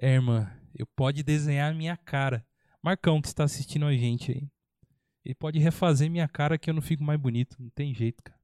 [0.00, 0.48] É, irmã,
[0.78, 2.46] eu pode desenhar minha cara.
[2.80, 4.48] Marcão que está assistindo a gente aí.
[5.24, 7.56] Ele pode refazer minha cara que eu não fico mais bonito.
[7.58, 8.38] Não tem jeito, cara.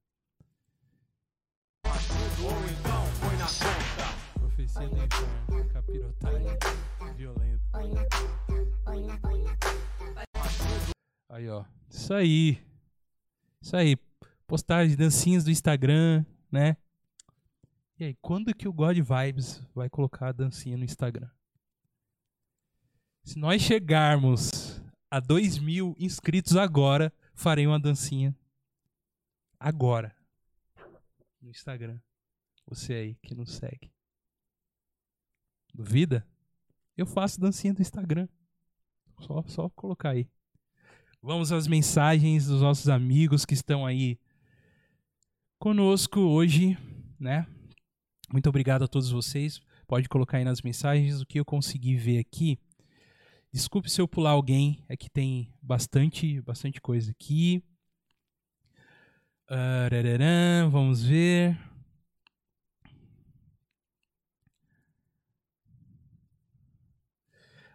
[4.33, 6.47] Profecia do inferno, capirotagem
[7.15, 7.63] violenta.
[11.29, 11.63] Aí, ó.
[11.89, 12.61] Isso aí.
[13.61, 13.97] Isso aí.
[14.45, 16.75] Postagem, dancinhas do Instagram, né?
[17.97, 21.29] E aí, quando que o God Vibes vai colocar a dancinha no Instagram?
[23.25, 24.79] Se nós chegarmos
[25.09, 28.37] a 2 mil inscritos agora, farei uma dancinha.
[29.59, 30.15] Agora.
[31.41, 31.99] No Instagram.
[32.67, 33.91] Você aí que nos segue.
[35.73, 36.25] Duvida?
[36.95, 38.27] Eu faço dancinha do Instagram.
[39.19, 40.29] Só, só colocar aí.
[41.19, 44.19] Vamos às mensagens dos nossos amigos que estão aí
[45.57, 46.77] conosco hoje,
[47.19, 47.47] né?
[48.31, 49.59] Muito obrigado a todos vocês.
[49.87, 52.59] Pode colocar aí nas mensagens o que eu consegui ver aqui.
[53.55, 57.63] Desculpe se eu pular alguém, é que tem bastante, bastante coisa aqui.
[59.49, 61.57] Uh, vamos ver.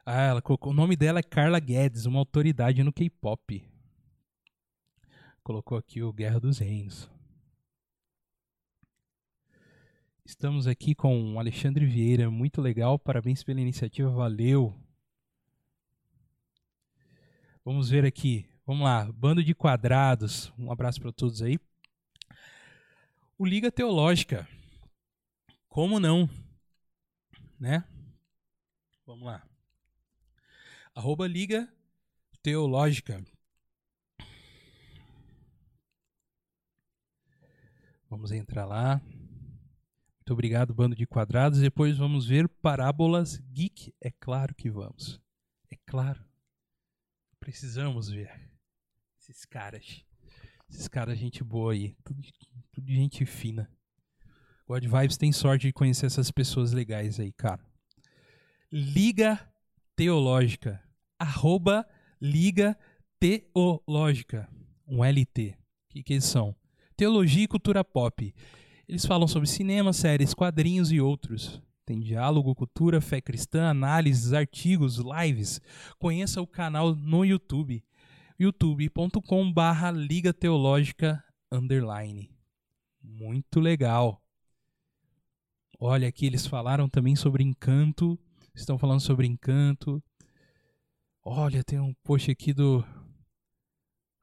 [0.04, 0.70] Ah, ela colocou.
[0.70, 3.66] O nome dela é Carla Guedes, uma autoridade no K-pop.
[5.42, 7.10] Colocou aqui o Guerra dos Reinos.
[10.26, 14.78] Estamos aqui com o Alexandre Vieira, muito legal, parabéns pela iniciativa, valeu.
[17.64, 18.46] Vamos ver aqui.
[18.66, 19.10] Vamos lá.
[19.12, 20.52] Bando de quadrados.
[20.58, 21.58] Um abraço para todos aí.
[23.36, 24.48] O Liga Teológica.
[25.68, 26.28] Como não?
[27.58, 27.84] Né?
[29.06, 29.46] Vamos lá.
[30.94, 31.68] Arroba Liga
[32.42, 33.22] Teológica.
[38.08, 39.00] Vamos entrar lá.
[39.04, 41.60] Muito obrigado, bando de quadrados.
[41.60, 43.94] Depois vamos ver parábolas geek.
[44.00, 45.20] É claro que vamos.
[45.70, 46.29] É claro.
[47.50, 48.30] Precisamos ver.
[49.18, 50.04] Esses caras.
[50.70, 51.96] Esses caras, gente boa aí.
[52.04, 52.22] Tudo,
[52.70, 53.68] tudo gente fina.
[54.68, 57.60] God Vibes tem sorte de conhecer essas pessoas legais aí, cara.
[58.70, 59.52] Liga
[59.96, 60.80] Teológica.
[61.18, 61.84] Arroba
[62.20, 62.78] Liga
[63.18, 64.48] Teológica.
[64.86, 65.58] Um LT.
[65.58, 66.54] O que, que eles são?
[66.96, 68.32] Teologia e cultura pop.
[68.86, 71.60] Eles falam sobre cinema, séries, quadrinhos e outros.
[71.90, 75.60] Tem diálogo, cultura, fé cristã, análises, artigos, lives.
[75.98, 77.84] Conheça o canal no YouTube.
[78.38, 82.30] youtube.com barra Liga Teológica Underline.
[83.02, 84.22] Muito legal.
[85.80, 88.16] Olha aqui, eles falaram também sobre encanto.
[88.54, 90.00] Estão falando sobre encanto.
[91.24, 92.84] Olha, tem um post aqui do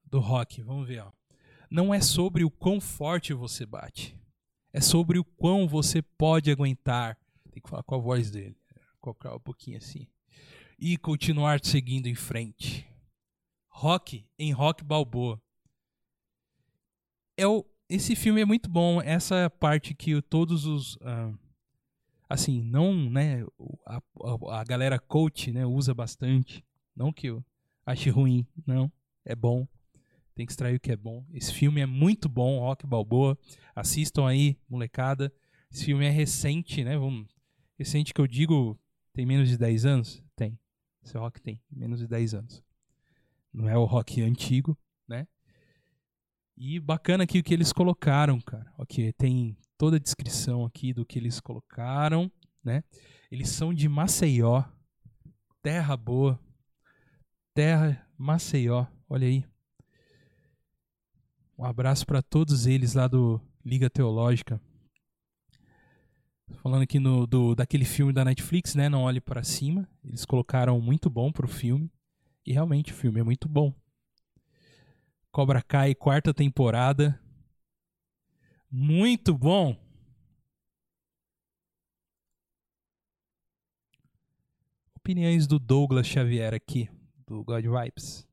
[0.05, 0.61] do rock.
[0.61, 1.11] Vamos ver, ó.
[1.69, 4.17] Não é sobre o quão forte você bate.
[4.71, 7.17] É sobre o quão você pode aguentar
[7.57, 8.55] tem que falar com a voz dele.
[9.01, 10.07] Colocar um pouquinho assim.
[10.77, 12.87] E continuar seguindo em frente.
[13.67, 15.41] Rock em Rock Balboa.
[17.35, 19.01] É o, esse filme é muito bom.
[19.01, 20.95] Essa parte que todos os.
[20.97, 21.37] Uh,
[22.29, 23.43] assim, não, né?
[23.85, 26.63] A, a, a, galera coach né, usa bastante.
[26.95, 27.43] Não que eu
[27.85, 28.91] ache ruim, não.
[29.25, 29.67] É bom.
[30.35, 31.25] Tem que extrair o que é bom.
[31.33, 33.37] Esse filme é muito bom, Rock Balboa.
[33.75, 35.33] Assistam aí, molecada.
[35.71, 36.95] Esse filme é recente, né?
[36.95, 37.36] Vamos
[37.77, 38.79] Recente que eu digo,
[39.13, 40.23] tem menos de 10 anos?
[40.35, 40.59] Tem.
[41.03, 42.63] Esse rock tem menos de 10 anos.
[43.53, 44.77] Não é o rock antigo,
[45.07, 45.27] né?
[46.55, 48.73] E bacana aqui o que eles colocaram, cara.
[48.77, 52.31] Ok, tem toda a descrição aqui do que eles colocaram,
[52.63, 52.83] né?
[53.31, 54.63] Eles são de Maceió,
[55.61, 56.39] terra boa,
[57.53, 59.45] terra Maceió, olha aí.
[61.57, 64.59] Um abraço para todos eles lá do Liga Teológica.
[66.55, 68.89] Falando aqui no, do, daquele filme da Netflix, né?
[68.89, 69.87] Não Olhe para Cima.
[70.03, 71.91] Eles colocaram muito bom pro filme.
[72.45, 73.73] E realmente o filme é muito bom.
[75.31, 77.19] Cobra Kai, quarta temporada.
[78.71, 79.77] Muito bom.
[84.95, 86.89] Opiniões do Douglas Xavier aqui,
[87.25, 88.27] do God Vibes.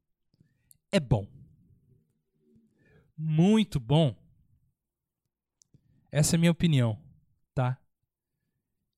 [0.91, 1.27] É bom.
[3.16, 4.15] Muito bom.
[6.11, 6.99] Essa é a minha opinião,
[7.55, 7.78] tá?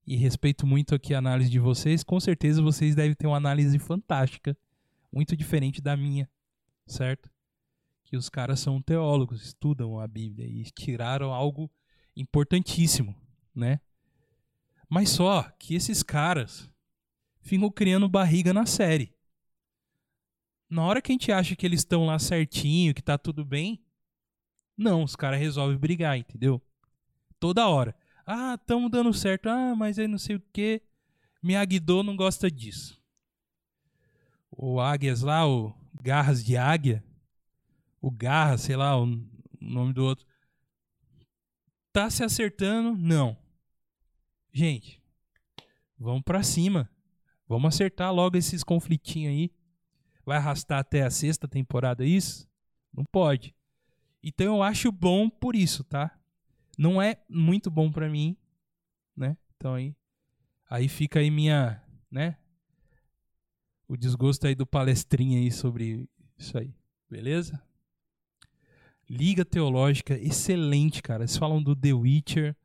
[0.06, 3.78] E respeito muito aqui a análise de vocês, com certeza vocês devem ter uma análise
[3.78, 4.56] fantástica,
[5.12, 6.30] muito diferente da minha,
[6.86, 7.28] certo?
[8.04, 11.68] Que os caras são teólogos, estudam a Bíblia e tiraram algo
[12.14, 13.16] importantíssimo,
[13.54, 13.80] né?
[14.88, 16.70] Mas só que esses caras
[17.40, 19.12] ficam criando barriga na série.
[20.70, 23.80] Na hora que a gente acha que eles estão lá certinho, que tá tudo bem,
[24.76, 26.62] não, os caras resolvem brigar, entendeu?
[27.40, 27.96] Toda hora.
[28.27, 29.48] Ah, estamos dando certo.
[29.48, 30.82] Ah, mas aí não sei o que.
[31.40, 33.01] Miyagi-Do não gosta disso.
[34.51, 35.73] O Águias lá, o
[36.03, 37.05] Garras de Águia.
[38.01, 39.07] O Garra, sei lá, o
[39.61, 40.27] nome do outro.
[41.93, 42.97] Tá se acertando?
[42.97, 43.36] Não.
[44.53, 45.01] Gente,
[45.97, 46.90] vamos para cima.
[47.48, 49.53] Vamos acertar logo esses conflitinhos aí.
[50.24, 52.48] Vai arrastar até a sexta temporada isso?
[52.93, 53.55] Não pode.
[54.20, 56.19] Então eu acho bom por isso, tá?
[56.77, 58.36] Não é muito bom para mim,
[59.16, 59.36] né?
[59.57, 59.97] Então aí,
[60.69, 62.36] aí fica aí minha, né?
[63.89, 66.74] O desgosto aí do palestrinha aí sobre isso aí,
[67.09, 67.62] beleza?
[69.09, 71.23] Liga Teológica, excelente, cara.
[71.23, 72.57] Eles falam do The Witcher,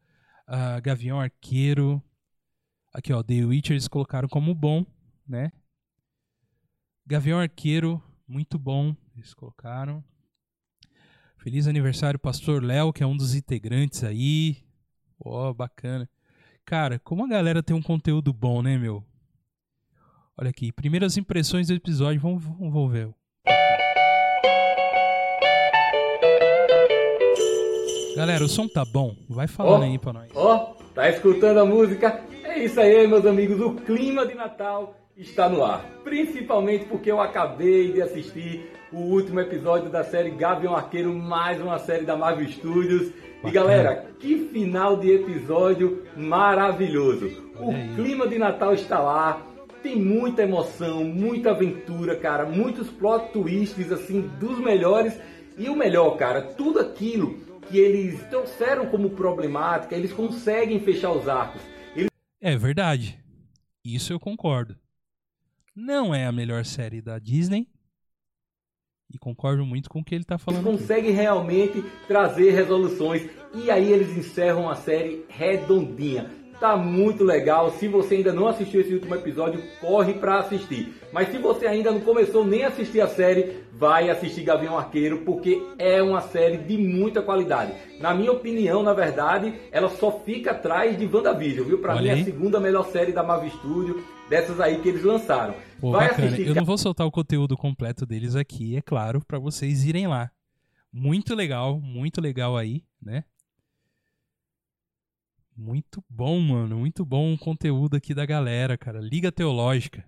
[0.47, 2.03] uh, Gavião Arqueiro.
[2.91, 4.83] Aqui, ó, The Witcher eles colocaram como bom,
[5.27, 5.51] né?
[7.05, 10.03] Gavião Arqueiro, muito bom, eles colocaram.
[11.43, 14.57] Feliz aniversário, Pastor Léo, que é um dos integrantes aí.
[15.25, 16.07] Ó, oh, bacana.
[16.63, 19.03] Cara, como a galera tem um conteúdo bom, né, meu?
[20.37, 23.09] Olha aqui, primeiras impressões do episódio, vamos, vamos ver.
[28.15, 29.15] Galera, o som tá bom?
[29.27, 30.31] Vai falando oh, aí pra nós.
[30.35, 32.23] Ó, oh, tá escutando a música?
[32.43, 33.59] É isso aí, meus amigos.
[33.59, 35.83] O clima de Natal está no ar.
[36.03, 41.79] Principalmente porque eu acabei de assistir o último episódio da série Gavião Arqueiro, mais uma
[41.79, 43.09] série da Marvel Studios.
[43.41, 43.49] Bacana.
[43.49, 47.27] E galera, que final de episódio maravilhoso!
[47.57, 49.41] O clima de Natal está lá,
[49.81, 55.17] tem muita emoção, muita aventura, cara, muitos plot twists assim dos melhores.
[55.57, 57.39] E o melhor, cara, tudo aquilo
[57.69, 61.61] que eles trouxeram como problemática, eles conseguem fechar os arcos.
[61.95, 62.09] Eles...
[62.41, 63.17] É verdade.
[63.83, 64.75] Isso eu concordo.
[65.75, 67.67] Não é a melhor série da Disney,
[69.13, 70.67] e concordo muito com o que ele está falando.
[70.67, 73.27] Eles conseguem realmente trazer resoluções.
[73.53, 76.40] E aí eles encerram a série redondinha.
[76.61, 77.71] Tá muito legal.
[77.71, 80.93] Se você ainda não assistiu esse último episódio, corre para assistir.
[81.11, 85.21] Mas se você ainda não começou nem a assistir a série, vai assistir Gavião Arqueiro,
[85.25, 87.73] porque é uma série de muita qualidade.
[87.99, 91.79] Na minha opinião, na verdade, ela só fica atrás de WandaVision, viu?
[91.79, 95.55] Para mim é a segunda melhor série da Marvel Studio, dessas aí que eles lançaram.
[95.79, 96.27] Pô, vai bacana.
[96.27, 96.47] assistir.
[96.47, 100.29] Eu não vou soltar o conteúdo completo deles aqui, é claro, para vocês irem lá.
[100.93, 103.23] Muito legal, muito legal aí, né?
[105.61, 106.79] Muito bom, mano.
[106.79, 108.99] Muito bom o conteúdo aqui da galera, cara.
[108.99, 110.03] Liga Teológica.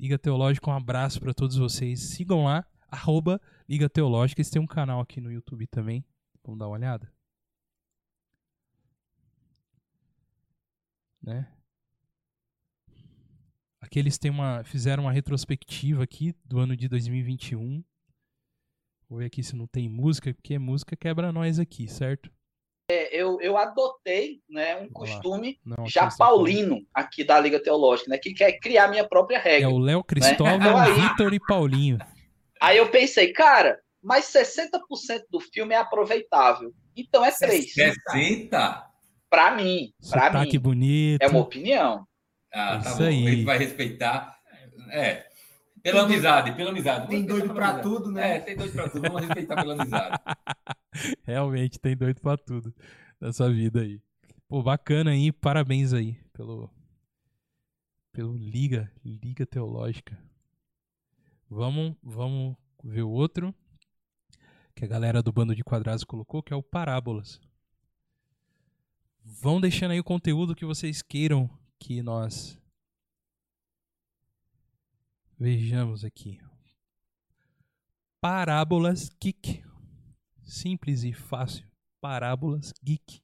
[0.00, 2.00] Liga Teológica, um abraço para todos vocês.
[2.00, 3.38] Sigam lá, arroba
[3.68, 4.40] Liga Teológica.
[4.40, 6.02] Eles têm um canal aqui no YouTube também.
[6.42, 7.12] Vamos dar uma olhada.
[11.20, 11.46] Né?
[13.82, 17.84] Aqui eles têm uma, fizeram uma retrospectiva aqui do ano de 2021.
[19.10, 22.32] Vou ver aqui se não tem música, porque música quebra nós aqui, certo?
[22.92, 28.18] É, eu, eu adotei né, um costume Não, já paulino aqui da Liga Teológica, né,
[28.18, 29.68] que quer criar minha própria regra.
[29.68, 30.04] É o Léo né?
[30.06, 30.90] Cristóvão, né?
[30.90, 31.98] então, Vitor e Paulinho.
[32.60, 36.72] Aí eu pensei, cara, mas 60% do filme é aproveitável.
[36.96, 37.72] Então é 3.
[37.72, 38.86] 60?
[39.30, 40.62] Pra mim, pra Sotaque mim.
[40.62, 41.22] bonito.
[41.22, 42.06] É uma opinião.
[42.52, 43.04] Ah, tá Isso bom.
[43.04, 43.26] Aí.
[43.26, 44.36] Ele vai respeitar.
[44.90, 45.24] É.
[45.82, 47.08] Pela amizade, pela amizade.
[47.08, 48.36] Tem doido pra tudo, né?
[48.36, 49.02] É, tem doido pra tudo.
[49.02, 50.16] Vamos respeitar pela amizade.
[51.24, 52.72] Realmente tem doido pra tudo
[53.20, 54.00] nessa vida aí.
[54.46, 56.70] Pô, bacana aí, parabéns aí pelo
[58.12, 60.18] pelo Liga, Liga Teológica.
[61.48, 63.54] Vamos, vamos ver o outro
[64.74, 67.40] que a galera do bando de quadrados colocou, que é o Parábolas.
[69.24, 71.48] Vão deixando aí o conteúdo que vocês queiram
[71.78, 72.58] que nós
[75.38, 76.40] vejamos aqui.
[78.20, 79.64] Parábolas Geek.
[80.42, 81.66] Simples e fácil.
[82.00, 83.22] Parábolas Geek.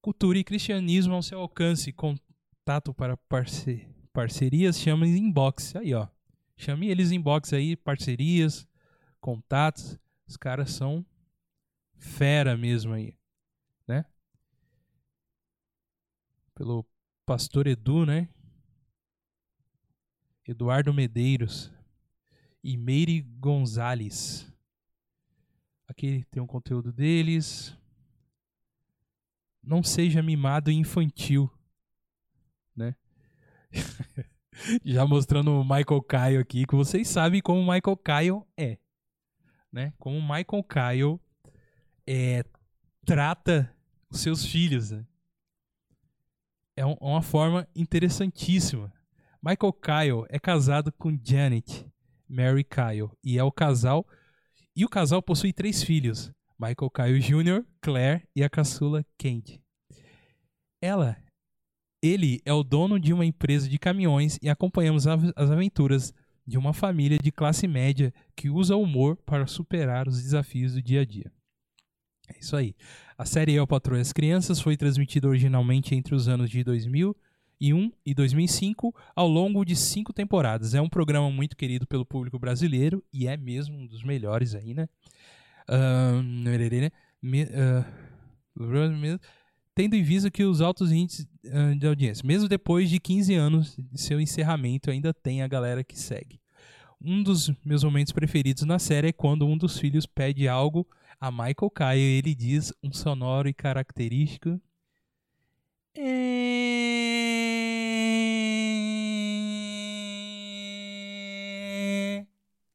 [0.00, 1.92] Cultura e cristianismo ao seu alcance.
[1.92, 5.74] Contato para parce parcerias, chama inbox.
[5.76, 6.08] Aí, ó.
[6.56, 8.66] Chame eles inbox aí, parcerias,
[9.20, 9.98] contatos.
[10.26, 11.04] Os caras são
[11.96, 13.16] fera mesmo aí,
[13.86, 14.04] né?
[16.54, 16.86] Pelo
[17.26, 18.28] pastor Edu, né?
[20.46, 21.72] Eduardo Medeiros
[22.62, 24.50] e Meire Gonzalez.
[25.86, 27.76] Aqui tem um conteúdo deles.
[29.62, 31.50] Não seja mimado e infantil,
[32.76, 32.94] né?
[34.84, 38.78] Já mostrando o Michael Kyle aqui, que vocês sabem como o Michael Kyle é,
[39.72, 39.92] né?
[39.98, 41.20] Como o Michael Kyle
[42.06, 42.44] é,
[43.04, 43.74] trata
[44.08, 45.04] os seus filhos, né?
[46.76, 48.92] É um, uma forma interessantíssima.
[49.46, 51.86] Michael Kyle é casado com Janet
[52.26, 53.10] Mary Kyle.
[53.22, 54.06] E é o casal.
[54.74, 59.60] E o casal possui três filhos: Michael Kyle Jr., Claire e a caçula Candy.
[60.80, 61.18] Ela,
[62.02, 66.14] ele é o dono de uma empresa de caminhões e acompanhamos as aventuras
[66.46, 70.80] de uma família de classe média que usa o humor para superar os desafios do
[70.80, 71.30] dia a dia.
[72.34, 72.74] É isso aí.
[73.18, 77.14] A série Eu Patrulho as Crianças foi transmitida originalmente entre os anos de 2000
[77.64, 80.74] 2001 e 2005 ao longo de cinco temporadas.
[80.74, 84.74] É um programa muito querido pelo público brasileiro e é mesmo um dos melhores aí,
[84.74, 84.88] né?
[85.68, 86.22] Uh,
[89.74, 93.76] tendo em vista que os altos índices uh, de audiência, mesmo depois de 15 anos
[93.78, 96.40] de seu encerramento, ainda tem a galera que segue.
[97.00, 100.86] Um dos meus momentos preferidos na série é quando um dos filhos pede algo
[101.20, 104.60] a Michael Kyle e ele diz um sonoro e característico.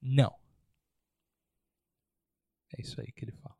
[0.01, 0.33] Não.
[2.77, 3.55] É isso aí que ele fala.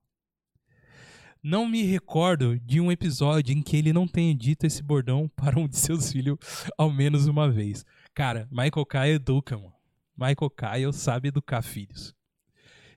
[1.44, 5.60] Não me recordo de um episódio em que ele não tenha dito esse bordão para
[5.60, 6.38] um de seus filhos
[6.78, 7.86] ao menos uma vez.
[8.14, 9.74] Cara, Michael Kyle educa, mano.
[10.18, 12.14] Michael Kyle sabe educar filhos.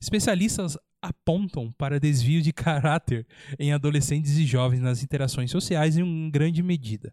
[0.01, 3.27] Especialistas apontam para desvio de caráter
[3.59, 7.13] em adolescentes e jovens nas interações sociais em grande medida.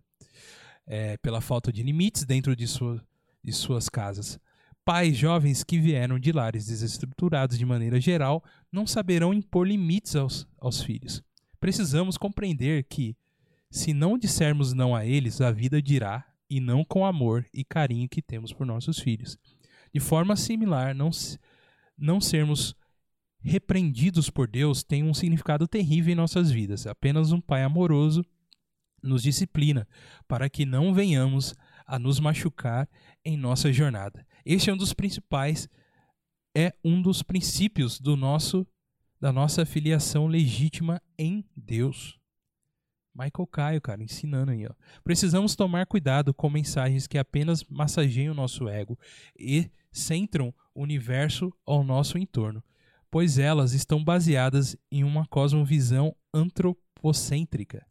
[0.85, 3.03] É, pela falta de limites dentro de, sua,
[3.43, 4.39] de suas casas.
[4.85, 10.47] Pais jovens que vieram de lares desestruturados de maneira geral não saberão impor limites aos,
[10.57, 11.21] aos filhos.
[11.59, 13.15] Precisamos compreender que,
[13.69, 18.09] se não dissermos não a eles, a vida dirá, e não com amor e carinho
[18.09, 19.37] que temos por nossos filhos.
[19.93, 21.11] De forma similar, não,
[21.95, 22.75] não sermos
[23.41, 26.85] repreendidos por Deus tem um significado terrível em nossas vidas.
[26.85, 28.23] Apenas um pai amoroso
[29.01, 29.87] nos disciplina
[30.27, 31.53] para que não venhamos
[31.85, 32.87] a nos machucar
[33.23, 34.25] em nossa jornada.
[34.45, 35.67] Este é um dos principais,
[36.55, 38.67] é um dos princípios do nosso
[39.19, 42.17] da nossa filiação legítima em Deus.
[43.13, 44.73] Michael Caio, cara, ensinando aí, ó.
[45.03, 48.97] Precisamos tomar cuidado com mensagens que apenas massageiam o nosso ego
[49.37, 52.63] e centram o universo ao nosso entorno,
[53.11, 57.85] pois elas estão baseadas em uma cosmovisão antropocêntrica,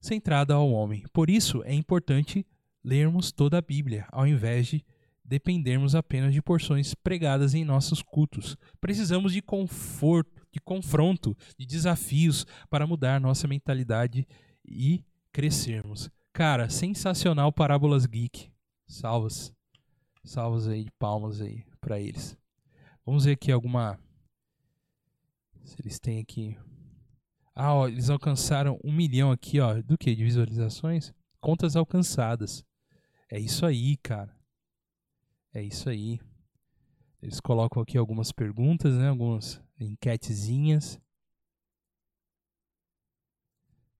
[0.00, 1.04] centrada ao homem.
[1.12, 2.46] Por isso é importante
[2.82, 4.84] lermos toda a Bíblia, ao invés de
[5.24, 8.56] dependermos apenas de porções pregadas em nossos cultos.
[8.80, 14.26] Precisamos de conforto, de confronto, de desafios para mudar nossa mentalidade
[14.64, 15.02] e
[15.32, 16.10] crescermos.
[16.32, 18.50] Cara, sensacional Parábolas Geek.
[18.86, 19.52] Salvas.
[20.22, 22.36] Salvas aí, palmas aí para eles.
[23.04, 23.98] Vamos ver aqui alguma.
[25.64, 26.56] Se eles têm aqui.
[27.54, 29.80] Ah, ó, eles alcançaram um milhão aqui, ó.
[29.82, 30.14] Do que?
[30.14, 31.12] De visualizações?
[31.40, 32.64] Contas alcançadas.
[33.30, 34.34] É isso aí, cara.
[35.52, 36.20] É isso aí.
[37.22, 39.08] Eles colocam aqui algumas perguntas, né?
[39.08, 41.00] Algumas enquetezinhas.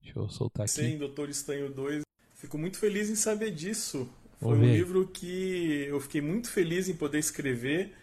[0.02, 0.72] Deixa eu soltar aqui.
[0.72, 2.02] Sim, Doutor Estranho 2.
[2.34, 4.08] Fico muito feliz em saber disso.
[4.38, 7.94] Foi um livro que eu fiquei muito feliz em poder escrever.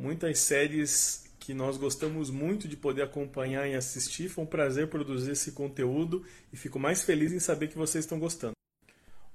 [0.00, 4.30] Muitas séries que nós gostamos muito de poder acompanhar e assistir.
[4.30, 8.18] Foi um prazer produzir esse conteúdo e fico mais feliz em saber que vocês estão
[8.18, 8.54] gostando.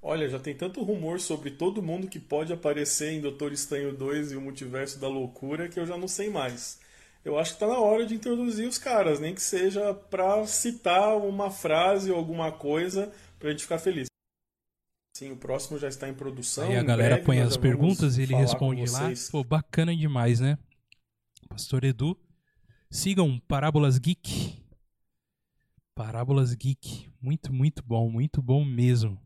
[0.01, 4.31] Olha, já tem tanto rumor sobre todo mundo que pode aparecer em Doutor Estranho 2
[4.31, 6.79] e o Multiverso da Loucura que eu já não sei mais.
[7.23, 11.15] Eu acho que está na hora de introduzir os caras, nem que seja para citar
[11.15, 14.07] uma frase ou alguma coisa para a gente ficar feliz.
[15.15, 16.67] Sim, o próximo já está em produção.
[16.67, 19.13] Aí a galera breve, põe as perguntas e ele responde lá.
[19.31, 20.57] Pô, bacana demais, né?
[21.47, 22.19] Pastor Edu.
[22.91, 24.61] Sigam Parábolas Geek.
[25.95, 27.09] Parábolas Geek.
[27.21, 28.09] Muito, muito bom.
[28.09, 29.17] Muito bom mesmo.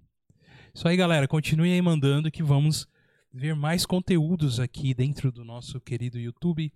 [0.75, 1.27] Isso aí, galera.
[1.27, 2.87] Continue aí mandando que vamos
[3.33, 6.71] ver mais conteúdos aqui dentro do nosso querido YouTube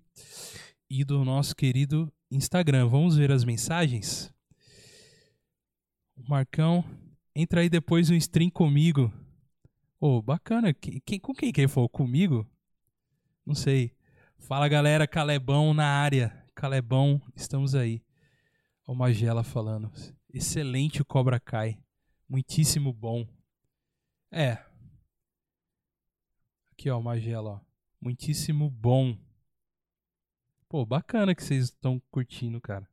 [0.89, 2.87] e do nosso querido Instagram.
[2.87, 4.33] Vamos ver as mensagens?
[6.27, 6.83] Marcão,
[7.35, 9.11] entra aí depois no stream comigo.
[9.99, 10.73] Ô, oh, bacana.
[10.73, 11.89] Quem, com quem que falou?
[11.89, 12.49] Comigo?
[13.45, 13.95] Não sei.
[14.37, 15.07] Fala, galera.
[15.07, 16.45] Calebão na área.
[16.53, 18.03] Calebão, estamos aí.
[18.85, 19.91] Ó o Magela falando.
[20.33, 21.79] Excelente o Cobra Kai.
[22.27, 23.27] Muitíssimo bom.
[24.31, 24.57] É.
[26.71, 27.59] Aqui, ó, Magela, ó.
[28.01, 29.17] Muitíssimo bom.
[30.67, 32.89] Pô, bacana que vocês estão curtindo, cara.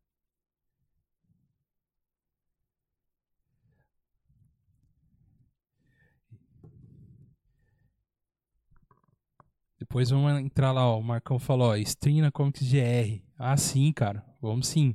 [9.90, 11.00] Depois vamos entrar lá, ó.
[11.00, 13.20] O Marcão falou, ó, stream na Comics GR.
[13.36, 14.24] Ah, sim, cara.
[14.40, 14.94] Vamos sim.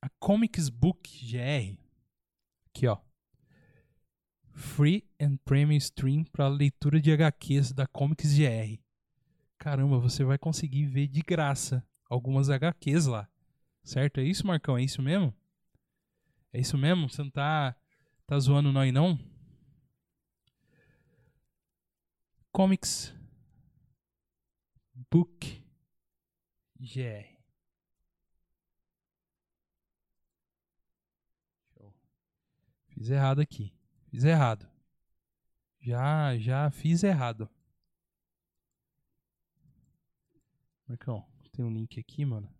[0.00, 1.78] a Comics Book GR.
[2.66, 2.98] Aqui, ó.
[4.52, 8.78] Free and Premium Stream para leitura de HQs da Comics GR.
[9.58, 13.28] Caramba, você vai conseguir ver de graça algumas HQs lá.
[13.82, 14.20] Certo?
[14.20, 14.76] É isso, Marcão?
[14.76, 15.34] É isso mesmo?
[16.52, 17.08] É isso mesmo?
[17.08, 17.76] Você não tá
[18.32, 19.18] Tá zoando nós não?
[22.50, 23.14] Comics
[25.10, 25.62] Book
[26.80, 27.32] GR.
[32.88, 33.74] Fiz errado aqui.
[34.12, 34.70] Fiz errado.
[35.80, 37.48] Já, já fiz errado.
[40.86, 42.54] Marcão, tem um link aqui, mano.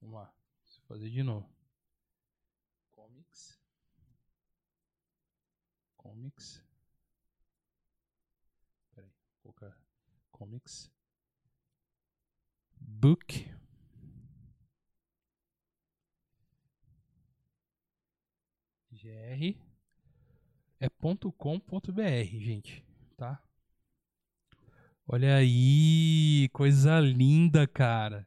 [0.00, 0.34] Vamos lá.
[0.78, 1.46] Vou fazer de novo.
[2.92, 3.60] Comics.
[5.98, 6.64] Comics.
[10.32, 10.90] Comics.
[12.80, 13.57] Book.
[19.28, 19.56] GR
[20.80, 22.84] é .com.br, gente,
[23.16, 23.42] tá?
[25.06, 28.26] Olha aí, coisa linda, cara.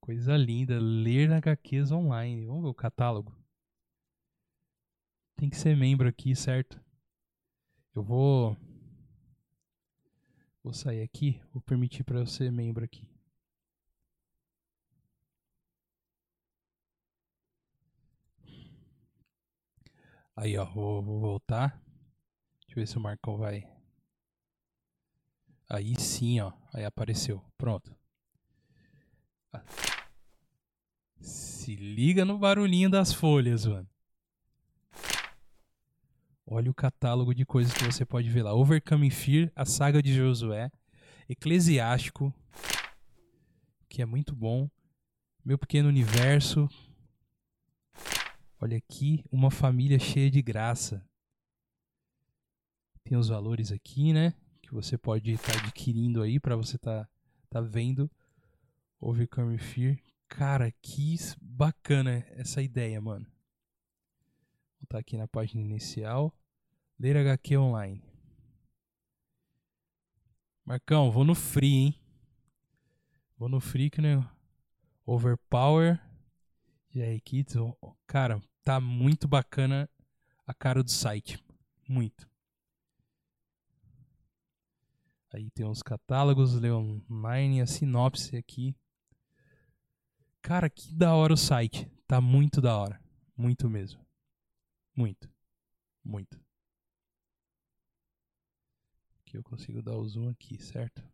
[0.00, 2.46] Coisa linda, ler HQs online.
[2.46, 3.36] Vamos ver o catálogo.
[5.36, 6.80] Tem que ser membro aqui, certo?
[7.94, 8.56] Eu vou
[10.62, 13.07] vou sair aqui, vou permitir para eu ser membro aqui.
[20.40, 21.82] Aí, ó, vou, vou voltar.
[22.60, 23.68] Deixa eu ver se o Marcão vai.
[25.68, 26.52] Aí sim, ó.
[26.72, 27.44] Aí apareceu.
[27.58, 27.92] Pronto.
[31.20, 33.88] Se liga no barulhinho das folhas, mano.
[36.46, 38.54] Olha o catálogo de coisas que você pode ver lá.
[38.54, 40.70] Overcoming Fear, a saga de Josué,
[41.28, 42.32] Eclesiástico,
[43.88, 44.70] que é muito bom.
[45.44, 46.68] Meu Pequeno Universo.
[48.60, 51.08] Olha aqui, uma família cheia de graça.
[53.04, 54.34] Tem os valores aqui, né?
[54.60, 57.10] Que você pode estar tá adquirindo aí para você estar tá,
[57.48, 58.10] tá vendo.
[59.00, 59.96] Overcome Fear.
[60.28, 63.26] Cara, que bacana essa ideia, mano.
[64.78, 66.36] Vou estar aqui na página inicial.
[66.98, 68.02] Ler HQ online.
[70.64, 72.00] Marcão, vou no free, hein?
[73.38, 74.28] Vou no free que né?
[75.06, 76.07] Overpower.
[77.02, 77.54] Aí, Kids,
[78.06, 79.88] cara, tá muito bacana
[80.46, 81.42] a cara do site.
[81.88, 82.28] Muito.
[85.32, 88.74] Aí tem os catálogos, ler online, a sinopse aqui.
[90.40, 91.86] Cara, que da hora o site.
[92.06, 93.00] Tá muito da hora.
[93.36, 94.04] Muito mesmo.
[94.96, 95.30] Muito.
[96.02, 96.40] Muito.
[99.20, 101.04] Aqui eu consigo dar o zoom aqui, certo?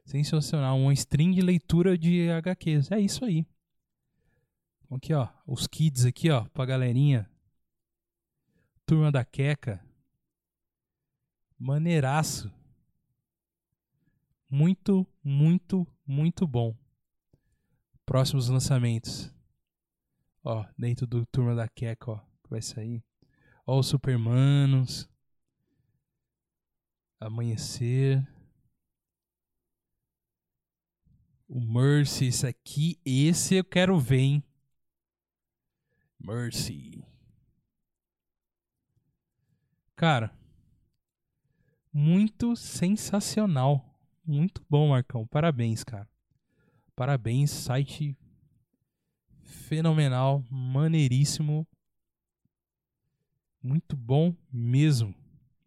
[0.04, 2.90] Sensacional, uma string de leitura de HQs.
[2.90, 3.46] É isso aí.
[4.90, 7.30] Aqui, ó, os kids aqui, ó, pra galerinha.
[8.84, 9.80] Turma da Queca.
[11.56, 12.52] Maneiraço.
[14.50, 16.76] Muito, muito, muito bom.
[18.04, 19.32] Próximos lançamentos.
[20.42, 23.04] Ó, dentro do Turma da Queca, ó, que vai sair.
[23.64, 25.11] Ó, os Supermanos.
[27.22, 28.26] Amanhecer.
[31.48, 34.44] O Mercy, esse aqui, esse eu quero ver, hein?
[36.18, 37.04] Mercy.
[39.94, 40.36] Cara,
[41.92, 43.88] muito sensacional.
[44.24, 45.24] Muito bom, Marcão.
[45.26, 46.08] Parabéns, cara.
[46.96, 48.16] Parabéns, site
[49.44, 51.66] fenomenal, maneiríssimo.
[53.62, 55.14] Muito bom mesmo.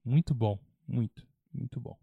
[0.03, 1.25] Muito bom, muito,
[1.55, 1.97] muito bom.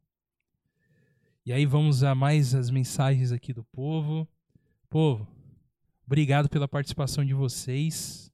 [1.45, 4.29] E aí vamos a mais as mensagens aqui do povo.
[4.89, 5.27] Povo,
[6.07, 8.33] obrigado pela participação de vocês.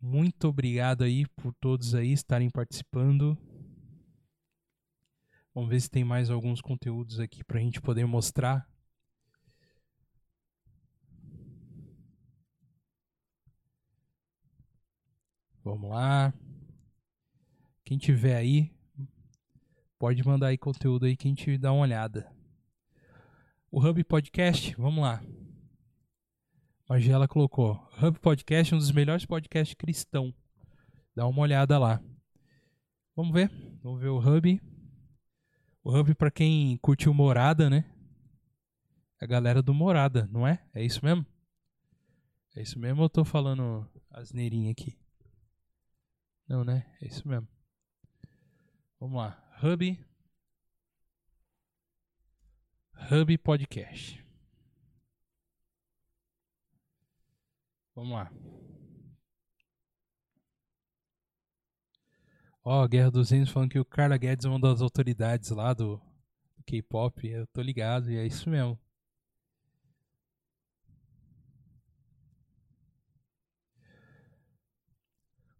[0.00, 3.36] Muito obrigado aí por todos aí estarem participando.
[5.54, 8.68] Vamos ver se tem mais alguns conteúdos aqui para a gente poder mostrar.
[15.64, 16.32] Vamos lá.
[17.82, 18.75] Quem tiver aí,
[20.06, 22.32] pode mandar aí conteúdo aí que a gente dá uma olhada.
[23.68, 25.20] O Hub Podcast, vamos lá.
[26.88, 30.32] Magela colocou: Hub Podcast é um dos melhores podcasts cristão.
[31.12, 32.00] Dá uma olhada lá.
[33.16, 33.50] Vamos ver.
[33.82, 34.62] Vamos ver o Hub.
[35.82, 37.84] O Hub, para quem curtiu Morada, né?
[39.20, 40.64] É a galera do Morada, não é?
[40.72, 41.26] É isso mesmo?
[42.54, 44.96] É isso mesmo ou eu tô falando asneirinha aqui?
[46.46, 46.86] Não, né?
[47.02, 47.48] É isso mesmo.
[49.00, 49.45] Vamos lá.
[49.62, 49.98] Hub.
[53.10, 54.22] Hub Podcast.
[57.94, 58.30] Vamos lá.
[62.62, 65.72] Ó, oh, Guerra dos Reinos falando que o Carla Guedes é uma das autoridades lá
[65.72, 65.98] do
[66.66, 67.26] K-pop.
[67.26, 68.78] Eu tô ligado, e é isso mesmo.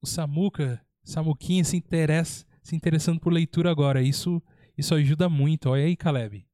[0.03, 4.03] O Samuca, Samuquinha se interessa, se interessando por leitura agora.
[4.03, 4.43] Isso,
[4.77, 5.71] isso ajuda muito.
[5.71, 6.47] Olha aí, Caleb.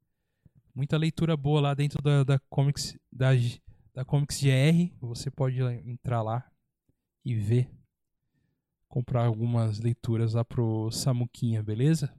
[0.75, 3.31] Muita leitura boa lá dentro da, da Comics, da,
[3.95, 4.95] da Comics GR.
[5.01, 6.47] Você pode entrar lá
[7.25, 7.71] e ver
[8.89, 12.15] comprar algumas leituras lá pro Samuquinha, beleza?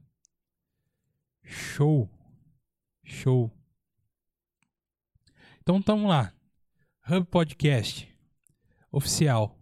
[1.44, 2.10] Show.
[3.04, 3.50] Show.
[5.60, 6.32] Então tamo lá.
[7.08, 8.12] Hub Podcast
[8.90, 9.56] oficial.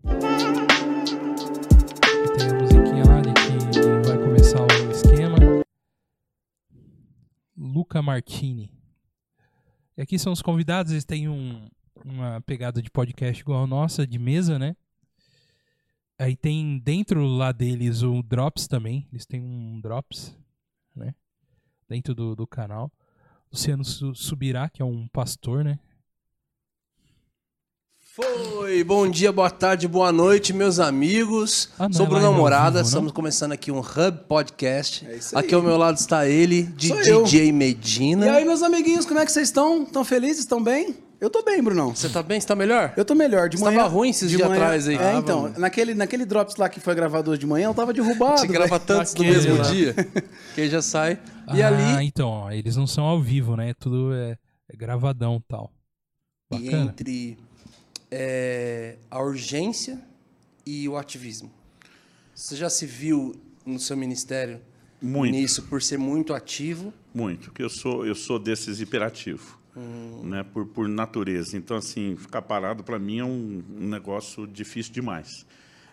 [7.73, 8.70] Luca Martini.
[9.97, 11.66] E aqui são os convidados, eles têm um,
[12.05, 14.77] uma pegada de podcast igual a nossa, de mesa, né?
[16.19, 19.09] Aí tem dentro lá deles o Drops também.
[19.11, 20.36] Eles têm um Drops,
[20.94, 21.15] né?
[21.89, 22.93] Dentro do, do canal.
[23.51, 25.78] Luciano Subirá, que é um pastor, né?
[28.14, 28.84] Foi!
[28.84, 31.70] Bom dia, boa tarde, boa noite, meus amigos.
[31.78, 35.06] Ah, Sou é Bruno Morada, vivo, estamos começando aqui um Hub Podcast.
[35.06, 38.26] É aqui ao meu lado está ele, DJ Medina.
[38.26, 39.84] E aí, meus amiguinhos, como é que vocês estão?
[39.84, 40.40] Estão felizes?
[40.40, 40.94] Estão bem?
[41.18, 41.94] Eu tô bem, Brunão.
[41.94, 42.39] Você tá bem?
[42.39, 42.93] Você tá melhor?
[42.98, 43.48] Eu tô melhor.
[43.48, 43.78] De Você manhã.
[43.78, 44.97] tava ruim esses dias manhã, atrás aí.
[44.97, 45.51] É, então.
[45.56, 48.40] Naquele, naquele Drops lá que foi gravado hoje de manhã, eu tava derrubado.
[48.40, 49.62] Você grava tantos no mesmo lá.
[49.70, 49.94] dia
[50.55, 51.18] que já sai.
[51.55, 52.06] E ah, ali.
[52.06, 53.72] então, ó, eles não são ao vivo, né?
[53.72, 54.36] Tudo é,
[54.68, 55.72] é gravadão e tal.
[56.51, 56.70] Bacana.
[56.70, 57.39] E entre
[58.12, 59.98] é, a urgência
[60.66, 61.51] e o ativismo.
[62.34, 63.34] Você já se viu
[63.64, 64.60] no seu ministério
[65.01, 65.32] muito.
[65.32, 66.93] nisso por ser muito ativo?
[67.14, 70.22] Muito, porque eu sou, eu sou desses hiperativos hum.
[70.24, 71.56] né, por, por natureza.
[71.56, 75.47] Então, assim, ficar parado para mim é um, um, negócio difícil demais.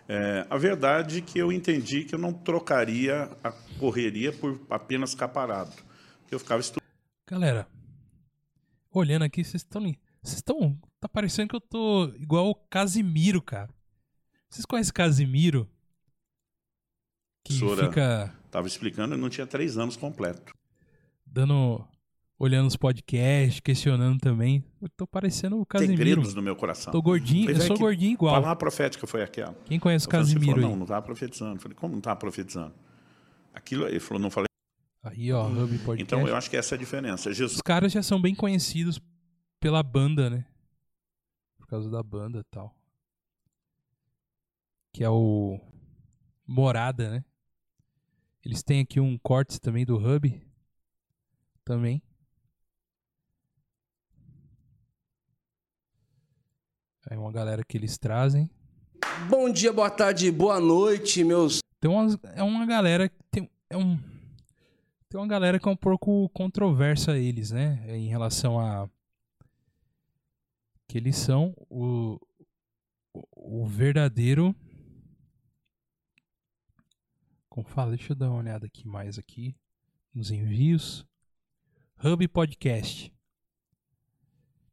[0.06, 5.12] É, a verdade é que eu entendi que eu não trocaria a correria por apenas
[5.12, 5.72] ficar parado.
[6.30, 6.84] Eu ficava estudando.
[7.28, 7.66] Galera,
[8.92, 9.82] olhando aqui, vocês estão.
[10.22, 10.78] Vocês estão.
[11.00, 13.70] Tá parecendo que eu tô igual o Casimiro, cara.
[14.50, 15.66] Vocês conhecem Casimiro?
[17.42, 18.34] Que Sora, fica.
[18.50, 20.52] Tava explicando, eu não tinha três anos completo.
[21.24, 21.82] Dando
[22.38, 24.64] olhando os podcasts, questionando também.
[24.80, 25.96] Eu tô parecendo o Casimiro.
[25.96, 26.92] Segredos no meu coração.
[26.92, 28.34] Tô gordinho, eu sou gordinho igual.
[28.34, 29.54] A palavra profética foi aquela.
[29.66, 30.52] Quem conhece o Casimiro?
[30.54, 31.56] Falou, não, não tava profetizando.
[31.56, 32.74] Eu falei, como não tava profetizando?
[33.54, 34.46] Aquilo, ele falou, não falei.
[35.02, 36.02] Aí, ó, Hub Podcast.
[36.02, 37.32] Então, eu acho que essa é a diferença.
[37.32, 37.56] Jesus...
[37.56, 39.00] Os caras já são bem conhecidos
[39.58, 40.44] pela banda, né?
[41.70, 42.74] Por causa da banda e tal.
[44.92, 45.56] Que é o
[46.44, 47.24] Morada, né?
[48.44, 50.44] Eles têm aqui um corte também do Hub.
[51.64, 52.02] Também.
[57.08, 58.50] É uma galera que eles trazem.
[59.28, 61.60] Bom dia, boa tarde, boa noite, meus.
[61.78, 63.96] Tem uma, é uma galera tem é um
[65.08, 68.90] tem uma galera que é um pouco controversa eles, né, em relação a
[70.90, 72.18] que eles são o
[73.32, 74.52] o verdadeiro
[77.48, 79.56] como fala, deixa eu dar uma olhada aqui mais aqui
[80.12, 81.06] nos envios.
[82.02, 83.12] Hub Podcast.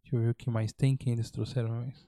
[0.02, 2.08] Deixa eu ver o que mais tem, quem eles trouxeram mais.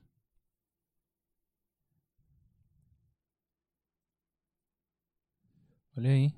[5.95, 6.33] Olha aí.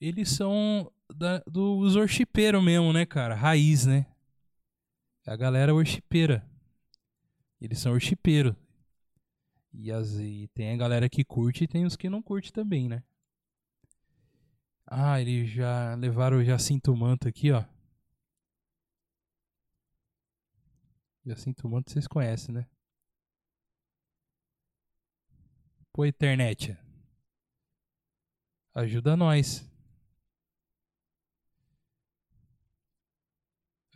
[0.00, 3.34] Eles são da, dos orchipeiros mesmo, né, cara?
[3.34, 4.06] Raiz, né?
[5.26, 6.48] É a galera orchipeira.
[7.60, 8.54] Eles são orchipeiros.
[9.72, 12.88] E, as, e tem a galera que curte e tem os que não curte também,
[12.88, 13.02] né?
[14.86, 17.64] Ah, eles já levaram o Jacinto Manto aqui, ó.
[21.24, 22.66] Jacinto Manto vocês conhecem, né?
[25.92, 26.78] Pô, internet.
[28.72, 29.68] Ajuda nós.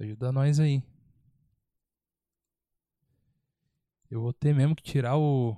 [0.01, 0.90] Ajuda nós aí.
[4.11, 5.57] Eu vou ter mesmo que tirar o.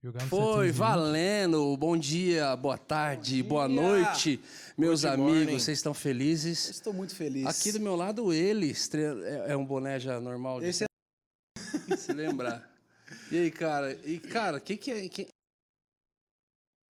[0.00, 1.76] Jogar no Foi, valendo.
[1.76, 4.40] Bom dia, boa tarde, boa noite,
[4.78, 5.34] meus Good amigos.
[5.34, 5.58] Morning.
[5.58, 6.66] Vocês estão felizes?
[6.66, 7.46] Eu estou muito feliz.
[7.46, 8.72] Aqui do meu lado, ele.
[9.24, 10.62] É, é um boné já normal.
[10.62, 11.96] Esse é...
[11.98, 12.70] Se lembrar.
[13.32, 13.98] E aí, cara?
[14.04, 15.08] E, cara, o que, que é.
[15.08, 15.26] Que...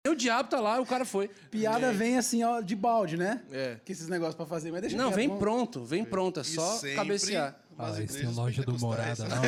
[0.07, 1.27] O diabo tá lá, o cara foi.
[1.51, 1.91] Piada é.
[1.91, 3.43] vem assim, ó, de balde, né?
[3.51, 3.77] É.
[3.83, 6.95] Que esses negócios pra fazer, mas deixa Não, vem pronto, vem pronto, é só sempre,
[6.95, 7.59] cabecear.
[7.77, 9.41] Ah, esse tem loja do Morada, não.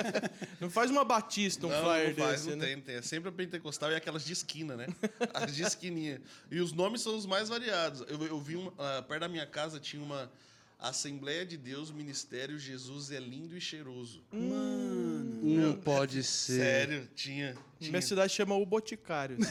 [0.62, 2.66] não faz uma Batista, um não, flyer não faz, desse, não né?
[2.66, 2.94] tem, tem.
[2.96, 4.86] É sempre a pentecostal e aquelas de esquina, né?
[5.34, 6.20] As de esquininha.
[6.50, 8.02] E os nomes são os mais variados.
[8.08, 10.30] Eu, eu vi, uma, uh, perto da minha casa tinha uma
[10.78, 14.22] Assembleia de Deus, Ministério Jesus é lindo e cheiroso.
[14.30, 15.40] Mano.
[15.42, 16.60] Não pode ser.
[16.60, 17.56] Sério, tinha.
[17.78, 17.90] tinha.
[17.90, 19.38] Minha cidade chama o Boticário.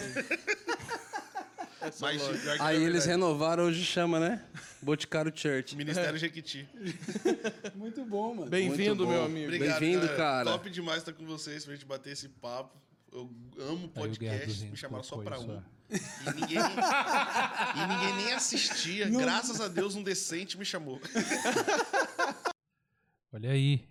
[2.00, 2.22] Mas,
[2.62, 4.44] Aí eles renovaram, hoje chama, né?
[4.86, 5.76] Boticário Church.
[5.76, 6.18] Ministério.
[6.18, 6.70] Jequiti.
[7.74, 8.52] Muito bom, mano.
[8.52, 9.50] Bem-vindo, meu amigo.
[9.50, 10.52] Bem-vindo, cara.
[10.52, 12.78] Top demais estar com vocês pra gente bater esse papo.
[13.12, 15.60] Eu amo podcast, me chamaram só pra um.
[15.90, 19.10] E ninguém, e ninguém nem assistia.
[19.10, 19.20] Não.
[19.20, 21.02] Graças a Deus, um decente me chamou.
[23.34, 23.88] Olha aí.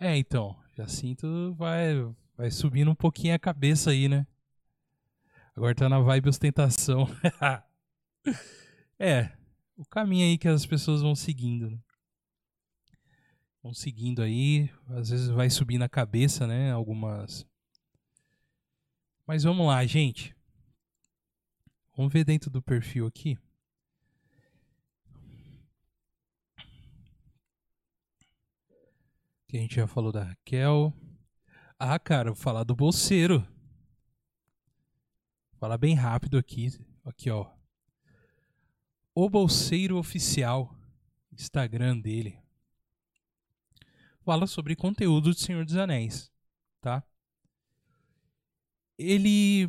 [0.00, 1.94] É, então, já sinto vai,
[2.36, 4.26] vai subindo um pouquinho a cabeça aí, né?
[5.54, 7.08] Agora tá na vibe ostentação.
[8.98, 9.32] É,
[9.76, 11.70] o caminho aí que as pessoas vão seguindo.
[11.70, 11.78] Né?
[13.62, 16.72] Vão seguindo aí, às vezes vai subir na cabeça, né?
[16.72, 17.46] Algumas.
[19.26, 20.34] Mas vamos lá, gente.
[21.96, 23.36] Vamos ver dentro do perfil aqui.
[29.48, 30.92] Que a gente já falou da Raquel.
[31.78, 33.46] Ah, cara, vou falar do bolseiro.
[35.58, 36.68] Falar bem rápido aqui.
[37.04, 37.57] Aqui, ó.
[39.20, 40.72] O Bolseiro Oficial.
[41.32, 42.38] Instagram dele.
[44.20, 46.30] Fala sobre conteúdo do Senhor dos Anéis.
[46.80, 47.02] Tá?
[48.96, 49.68] Ele.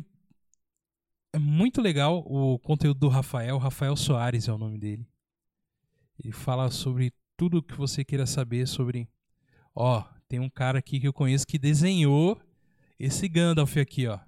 [1.32, 3.58] É muito legal o conteúdo do Rafael.
[3.58, 5.04] Rafael Soares é o nome dele.
[6.22, 9.08] Ele fala sobre tudo que você queira saber sobre.
[9.74, 12.40] Ó, tem um cara aqui que eu conheço que desenhou
[13.00, 14.20] esse Gandalf aqui, ó.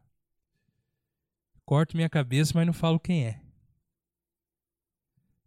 [1.65, 3.52] Corto minha cabeça, mas não falo quem é.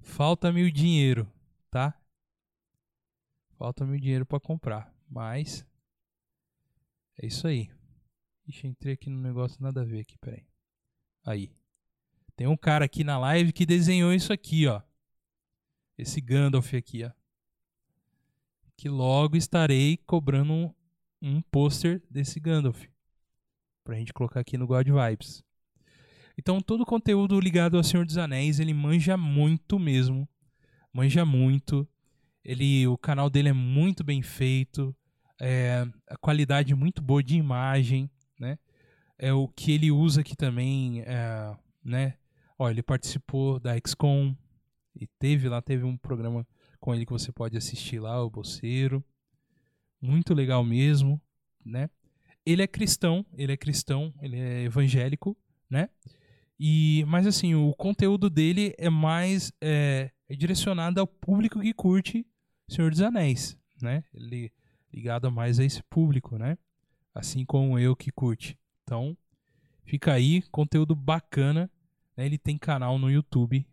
[0.05, 1.29] Falta-me o dinheiro,
[1.69, 1.99] tá?
[3.57, 5.65] Falta-me o dinheiro para comprar, mas
[7.17, 7.69] é isso aí.
[8.47, 10.45] Ixi, entrei aqui no negócio nada a ver aqui, peraí.
[11.25, 11.51] Aí.
[12.35, 14.81] Tem um cara aqui na live que desenhou isso aqui, ó.
[15.97, 17.11] Esse Gandalf aqui, ó.
[18.77, 20.73] Que logo estarei cobrando um,
[21.21, 22.85] um pôster desse Gandalf.
[23.83, 25.44] Pra gente colocar aqui no God Vibes.
[26.37, 30.27] Então todo o conteúdo ligado ao Senhor dos Anéis, ele manja muito mesmo.
[30.93, 31.87] Manja muito.
[32.43, 34.95] Ele, o canal dele é muito bem feito.
[35.39, 38.09] É, a qualidade muito boa de imagem,
[38.39, 38.57] né?
[39.17, 42.15] É o que ele usa aqui também, é, né?
[42.57, 44.35] Ó, ele participou da XCOM
[44.95, 46.47] e teve lá, teve um programa
[46.79, 49.03] com ele que você pode assistir lá, o Bolseiro.
[50.01, 51.19] Muito legal mesmo,
[51.65, 51.89] né?
[52.45, 55.35] Ele é cristão, ele é cristão, ele é evangélico,
[55.69, 55.89] né?
[56.59, 62.25] E, mas assim, o conteúdo dele é mais é, é direcionado ao público que curte
[62.67, 64.03] Senhor dos Anéis, né?
[64.13, 64.51] Ele
[64.91, 66.57] ligado mais a esse público, né?
[67.13, 68.57] Assim como eu que curte.
[68.83, 69.17] Então,
[69.83, 71.69] fica aí, conteúdo bacana.
[72.15, 72.25] Né?
[72.25, 73.65] Ele tem canal no YouTube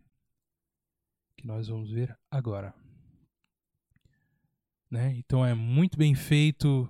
[1.37, 2.73] que nós vamos ver agora.
[4.89, 5.15] Né?
[5.17, 6.87] Então é muito bem feito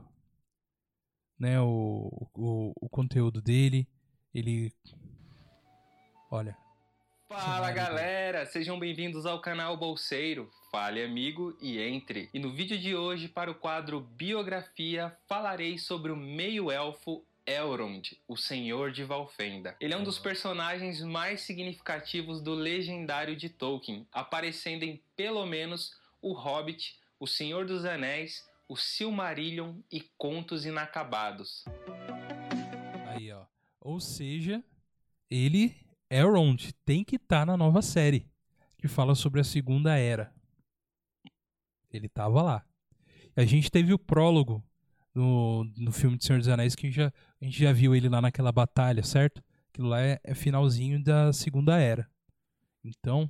[1.39, 3.87] né, o, o, o conteúdo dele.
[4.33, 4.73] Ele
[6.33, 6.57] Olha.
[7.29, 10.51] Fala galera, sejam bem-vindos ao canal Bolseiro.
[10.71, 12.27] Fale amigo e entre.
[12.33, 18.35] E no vídeo de hoje, para o quadro Biografia, falarei sobre o meio-elfo Elrond, o
[18.35, 19.77] Senhor de Valfenda.
[19.79, 25.95] Ele é um dos personagens mais significativos do legendário de Tolkien, aparecendo em pelo menos
[26.19, 31.63] O Hobbit, O Senhor dos Anéis, O Silmarillion e Contos Inacabados.
[33.09, 33.43] Aí, ó.
[33.79, 34.63] Ou seja,
[35.29, 35.82] ele
[36.13, 38.27] Elrond tem que estar tá na nova série
[38.77, 40.31] que fala sobre a Segunda Era.
[41.91, 42.63] Ele estava lá.
[43.35, 44.63] A gente teve o prólogo
[45.15, 47.07] no, no filme de Senhor dos Anéis que já,
[47.41, 49.43] a gente já viu ele lá naquela batalha, certo?
[49.71, 52.07] Aquilo lá é, é finalzinho da Segunda Era.
[52.83, 53.27] Então,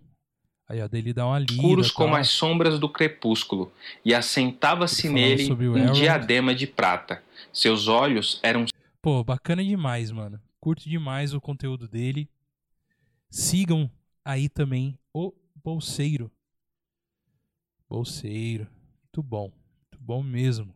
[0.67, 1.53] aí a dele dá uma lida.
[1.53, 3.71] Escuros como as sombras do crepúsculo,
[4.03, 7.23] e assentava-se nele um diadema de prata.
[7.53, 8.65] Seus olhos eram.
[9.01, 10.41] Pô, bacana demais, mano.
[10.59, 12.29] Curto demais o conteúdo dele.
[13.33, 13.89] Sigam
[14.23, 16.31] aí também o Bolseiro.
[17.89, 18.69] Bolseiro.
[19.01, 19.51] Muito bom.
[19.81, 20.71] Muito bom mesmo.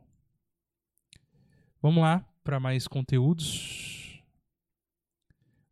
[1.79, 4.19] Vamos lá para mais conteúdos.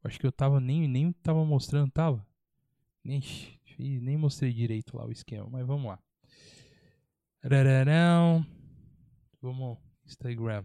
[0.04, 2.24] Acho que eu tava nem nem tava mostrando, tava?
[3.04, 3.20] Nem
[3.80, 6.00] nem mostrei direito lá o esquema, mas vamos lá.
[9.42, 10.64] Vamos Instagram.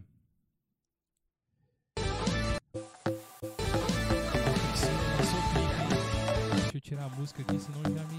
[6.80, 8.18] eu tirar a música aqui, senão já me.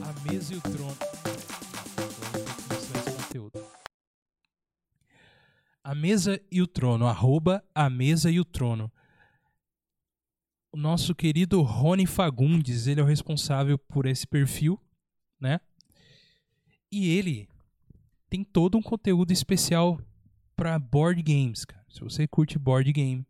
[0.00, 0.96] A mesa e o trono.
[1.96, 3.66] Agora mostrar esse conteúdo.
[5.82, 8.90] A mesa e o trono, arroba a mesa e o trono.
[10.70, 14.80] O nosso querido Rony Fagundes, ele é o responsável por esse perfil,
[15.40, 15.60] né?
[16.90, 17.48] E ele
[18.30, 20.00] tem todo um conteúdo especial
[20.54, 21.84] para board games, cara.
[21.90, 23.26] Se você curte board game,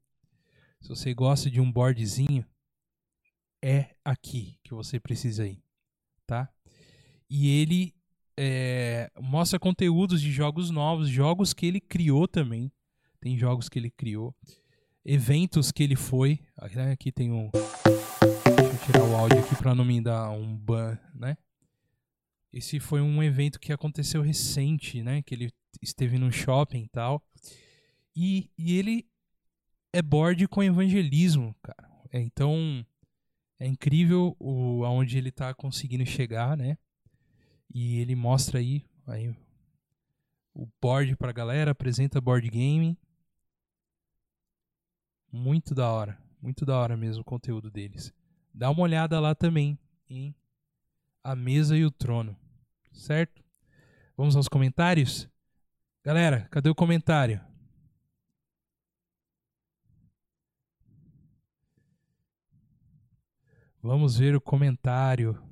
[0.82, 2.44] se você gosta de um boardzinho,
[3.62, 5.62] é aqui que você precisa ir,
[6.26, 6.52] tá?
[7.30, 7.94] E ele
[8.36, 12.72] é, mostra conteúdos de jogos novos, jogos que ele criou também.
[13.20, 14.34] Tem jogos que ele criou,
[15.04, 16.40] eventos que ele foi.
[16.58, 17.50] Aqui tem um.
[17.52, 21.36] Deixa eu tirar o áudio aqui para não me dar um ban, né?
[22.52, 25.22] Esse foi um evento que aconteceu recente, né?
[25.22, 27.22] Que ele esteve no shopping e tal.
[28.14, 29.06] E, e ele
[29.92, 31.88] é board com evangelismo, cara.
[32.12, 32.84] É, então
[33.62, 36.76] é incrível o aonde ele está conseguindo chegar, né?
[37.72, 39.32] E ele mostra aí, aí
[40.52, 42.98] o board pra galera, apresenta board game.
[45.30, 48.12] Muito da hora, muito da hora mesmo o conteúdo deles.
[48.52, 49.78] Dá uma olhada lá também
[50.10, 50.34] em
[51.22, 52.36] A Mesa e o Trono,
[52.90, 53.44] certo?
[54.16, 55.28] Vamos aos comentários?
[56.02, 57.40] Galera, cadê o comentário?
[63.82, 65.42] Vamos ver o comentário.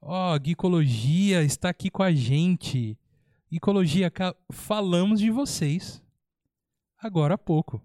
[0.00, 2.98] Ó, oh, Gicologia está aqui com a gente.
[3.50, 4.12] Gicologia,
[4.50, 6.02] falamos de vocês
[6.98, 7.80] agora há pouco,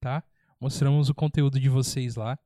[0.00, 0.24] tá?
[0.60, 2.38] Mostramos o conteúdo de vocês lá.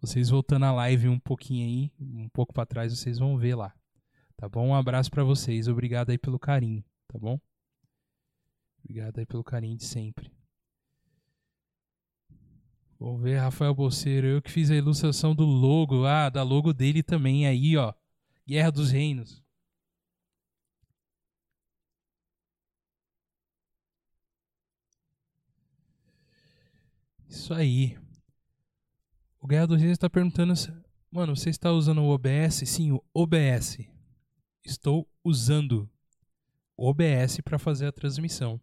[0.00, 3.74] Vocês voltando a live um pouquinho aí, um pouco para trás, vocês vão ver lá.
[4.36, 4.68] Tá bom?
[4.68, 5.66] Um abraço para vocês.
[5.66, 7.40] Obrigado aí pelo carinho, tá bom?
[8.84, 10.30] Obrigado aí pelo carinho de sempre.
[12.98, 14.26] Vamos ver, Rafael Bolseiro.
[14.26, 16.04] Eu que fiz a ilustração do logo.
[16.04, 17.94] Ah, da logo dele também aí, ó.
[18.46, 19.42] Guerra dos Reinos.
[27.28, 27.96] Isso aí.
[29.40, 30.54] O Guerra dos Reinos está perguntando
[31.10, 32.68] mano, você está usando o OBS?
[32.68, 33.78] Sim, o OBS.
[34.64, 35.88] Estou usando
[36.76, 38.60] o OBS para fazer a transmissão.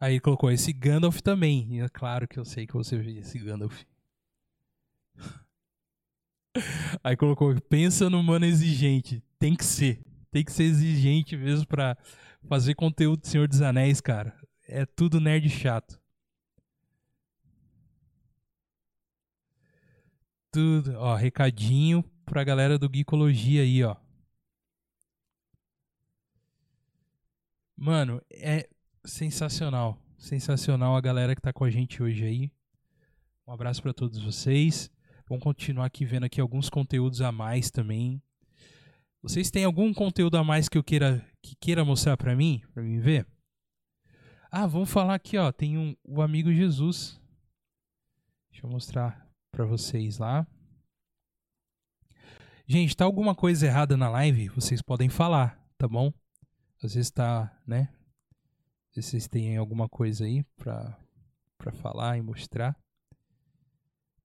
[0.00, 1.68] Aí colocou esse Gandalf também.
[1.76, 3.84] E é claro que eu sei que você viu esse Gandalf.
[7.04, 9.22] Aí colocou, pensa no mano exigente.
[9.38, 10.00] Tem que ser.
[10.30, 11.96] Tem que ser exigente mesmo pra
[12.48, 14.34] fazer conteúdo do Senhor dos Anéis, cara.
[14.66, 16.00] É tudo nerd chato.
[20.52, 23.96] Tudo, ó, recadinho pra galera do Geekologia aí, ó.
[27.76, 28.68] Mano, é
[29.04, 29.98] sensacional.
[30.18, 32.52] Sensacional a galera que tá com a gente hoje aí.
[33.46, 34.90] Um abraço para todos vocês.
[35.28, 38.22] Vamos continuar aqui vendo aqui alguns conteúdos a mais também.
[39.22, 42.82] Vocês têm algum conteúdo a mais que eu queira que queira mostrar para mim, para
[42.82, 43.26] mim ver?
[44.50, 47.20] Ah, vamos falar aqui, ó, tem um o amigo Jesus.
[48.50, 50.46] Deixa eu mostrar para vocês lá.
[52.66, 54.48] Gente, tá alguma coisa errada na live?
[54.48, 56.12] Vocês podem falar, tá bom?
[56.82, 57.88] Às vezes tá, né?
[58.90, 62.76] Se vocês têm alguma coisa aí para falar e mostrar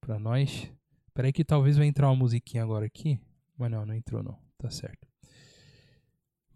[0.05, 0.71] para nós.
[1.13, 3.19] Peraí que talvez vai entrar uma musiquinha agora aqui.
[3.57, 4.37] Mas não, não entrou não.
[4.57, 5.07] Tá certo.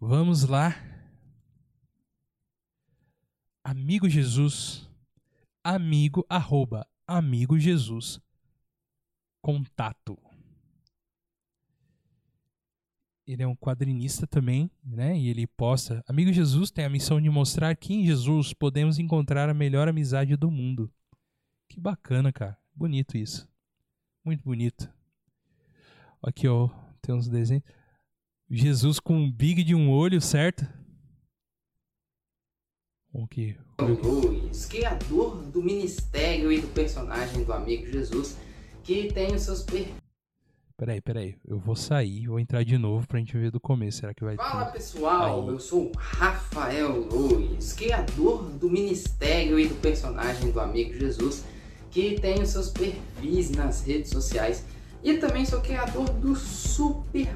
[0.00, 0.74] Vamos lá.
[3.64, 4.88] Amigo Jesus.
[5.62, 8.20] Amigo, arroba, amigo Jesus.
[9.42, 10.18] Contato.
[13.30, 15.16] Ele é um quadrinista também, né?
[15.16, 16.02] E ele posta.
[16.08, 20.36] Amigo Jesus tem a missão de mostrar que em Jesus podemos encontrar a melhor amizade
[20.36, 20.92] do mundo.
[21.68, 22.58] Que bacana, cara.
[22.74, 23.48] Bonito isso.
[24.24, 24.92] Muito bonito.
[26.20, 26.70] Aqui, ó,
[27.00, 27.62] tem uns desenhos.
[28.50, 30.66] Jesus com um big de um olho, certo?
[33.14, 33.56] Ok.
[33.78, 38.36] Luiz, criador do ministério e do personagem do amigo Jesus,
[38.82, 39.99] que tem os seus perfis.
[40.80, 41.36] Peraí, peraí.
[41.46, 43.98] Eu vou sair, vou entrar de novo pra gente ver do começo.
[43.98, 44.78] Será que vai Fala ter...
[44.78, 45.48] pessoal, Aí.
[45.48, 51.44] eu sou Rafael Luiz, criador do ministério e do personagem do amigo Jesus
[51.90, 54.64] que tem os seus perfis nas redes sociais.
[55.04, 57.26] E também sou criador do Supermanos,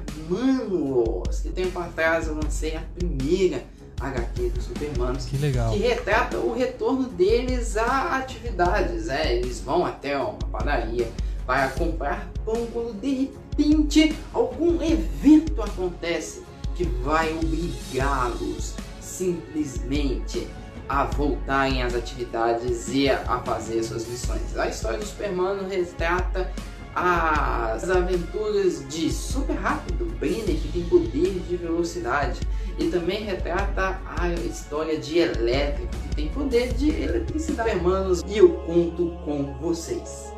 [1.41, 3.63] que tempo atrás eu lancei a primeira
[3.99, 5.25] HQ do Supermanos.
[5.25, 5.71] Que legal.
[5.71, 9.07] Que retrata o retorno deles a atividades.
[9.07, 11.07] É, eles vão até uma padaria
[11.45, 16.43] para comprar pão quando de repente algum evento acontece
[16.75, 20.47] que vai obrigá-los simplesmente
[20.87, 24.57] a voltarem às atividades e a fazer suas missões.
[24.57, 26.51] A história do Superman retrata
[26.95, 32.39] as aventuras de Super Rápido, Brenner, que tem poder de velocidade.
[32.77, 37.69] E também retrata a história de Elétrico, que tem poder de eletricidade.
[37.69, 40.34] Hermanos, e eu conto com vocês.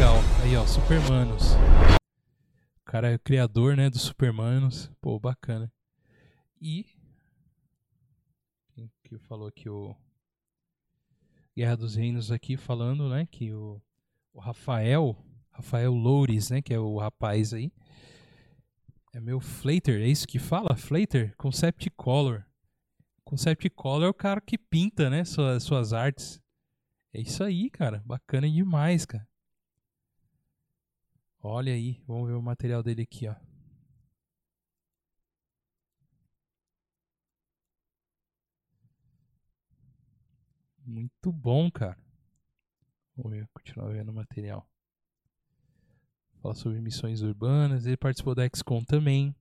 [0.00, 0.16] Legal.
[0.42, 1.52] Aí, ó, Supermanos.
[1.52, 4.90] O cara é o criador, né, dos Supermanos.
[4.98, 5.70] Pô, bacana.
[6.58, 6.86] E.
[9.04, 9.94] Que falou aqui o.
[11.54, 13.78] Guerra dos Reinos aqui falando, né, que o
[14.32, 17.70] o Rafael, Rafael Loures, né, que é o rapaz aí.
[19.12, 20.76] É meu Flater, é isso que fala?
[20.76, 21.36] Flater?
[21.36, 22.46] Concept Color.
[23.22, 26.40] Concept Color é o cara que pinta, né, suas, suas artes.
[27.12, 28.02] É isso aí, cara.
[28.06, 29.28] Bacana demais, cara.
[31.42, 33.34] Olha aí, vamos ver o material dele aqui, ó.
[40.84, 41.96] Muito bom, cara.
[43.16, 44.68] Vamos ver, continuar vendo o material.
[46.42, 47.86] Fala sobre missões urbanas.
[47.86, 49.34] Ele participou da XCOM também.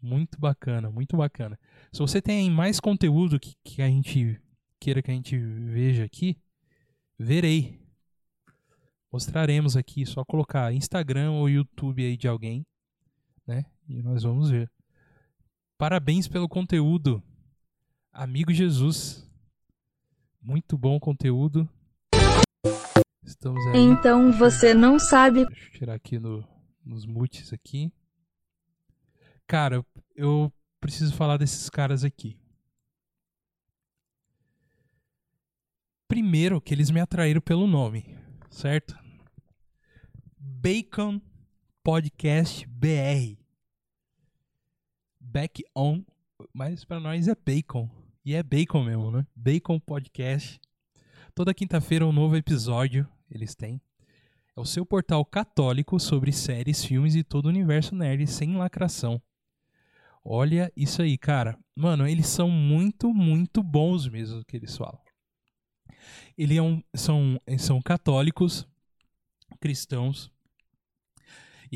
[0.00, 1.58] Muito bacana, muito bacana.
[1.92, 4.40] Se você tem mais conteúdo que, que a gente
[4.78, 6.40] queira que a gente veja aqui,
[7.18, 7.85] verei.
[9.16, 12.66] Mostraremos aqui, só colocar Instagram ou YouTube aí de alguém,
[13.46, 13.64] né?
[13.88, 14.70] E nós vamos ver.
[15.78, 17.22] Parabéns pelo conteúdo.
[18.12, 19.26] Amigo Jesus.
[20.38, 21.66] Muito bom conteúdo.
[23.24, 23.78] Estamos aí.
[23.78, 25.46] Então você não sabe.
[25.46, 26.46] Deixa eu tirar aqui no,
[26.84, 27.90] nos mutes aqui.
[29.46, 29.82] Cara,
[30.14, 32.38] eu preciso falar desses caras aqui.
[36.06, 38.14] Primeiro que eles me atraíram pelo nome,
[38.50, 39.05] certo?
[40.48, 41.20] Bacon
[41.82, 43.36] Podcast BR.
[45.20, 46.04] Back on,
[46.52, 47.90] mas para nós é bacon.
[48.24, 49.26] E é bacon mesmo, né?
[49.34, 50.60] Bacon Podcast.
[51.34, 53.80] Toda quinta-feira um novo episódio eles têm.
[54.56, 59.20] É o seu portal católico sobre séries, filmes e todo o universo nerd sem lacração.
[60.24, 61.58] Olha isso aí, cara.
[61.74, 65.00] Mano, eles são muito, muito bons mesmo que eles falam.
[66.38, 68.64] Eles é são, são católicos,
[69.58, 70.30] cristãos.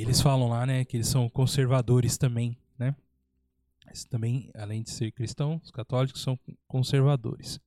[0.00, 2.96] E eles falam lá, né, que eles são conservadores também, né?
[3.86, 7.60] Eles também, além de ser cristãos, católicos são conservadores.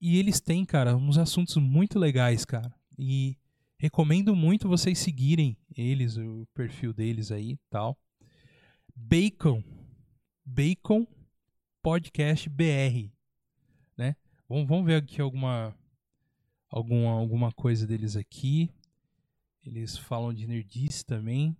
[0.00, 2.72] E eles têm, cara, uns assuntos muito legais, cara.
[2.96, 3.36] E
[3.76, 7.98] recomendo muito vocês seguirem eles, o perfil deles aí tal.
[8.94, 9.60] Bacon.
[10.44, 11.04] Bacon
[11.82, 13.10] Podcast BR.
[13.96, 14.14] Né?
[14.48, 15.76] Vamos, vamos ver aqui alguma,
[16.70, 18.70] alguma, alguma coisa deles aqui.
[19.64, 21.56] Eles falam de nerdice também.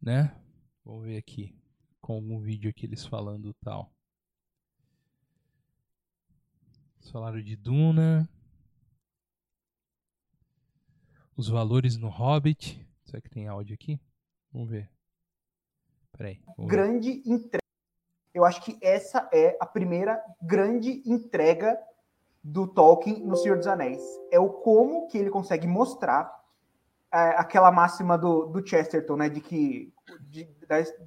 [0.00, 0.34] Né?
[0.84, 1.54] Vamos ver aqui.
[2.00, 3.90] Com algum vídeo aqui eles falando tal.
[7.14, 8.28] Falaram de Duna.
[11.36, 12.84] Os valores no Hobbit.
[13.04, 14.00] Será que tem áudio aqui?
[14.52, 14.90] Vamos ver.
[16.10, 16.42] Peraí.
[16.58, 17.62] Grande entrega.
[18.32, 21.78] Eu acho que essa é a primeira grande entrega
[22.44, 24.02] do Tolkien no Senhor dos Anéis.
[24.30, 26.30] É o como que ele consegue mostrar
[27.10, 29.28] é, aquela máxima do, do Chesterton, né?
[29.30, 29.90] De que
[30.20, 30.44] de,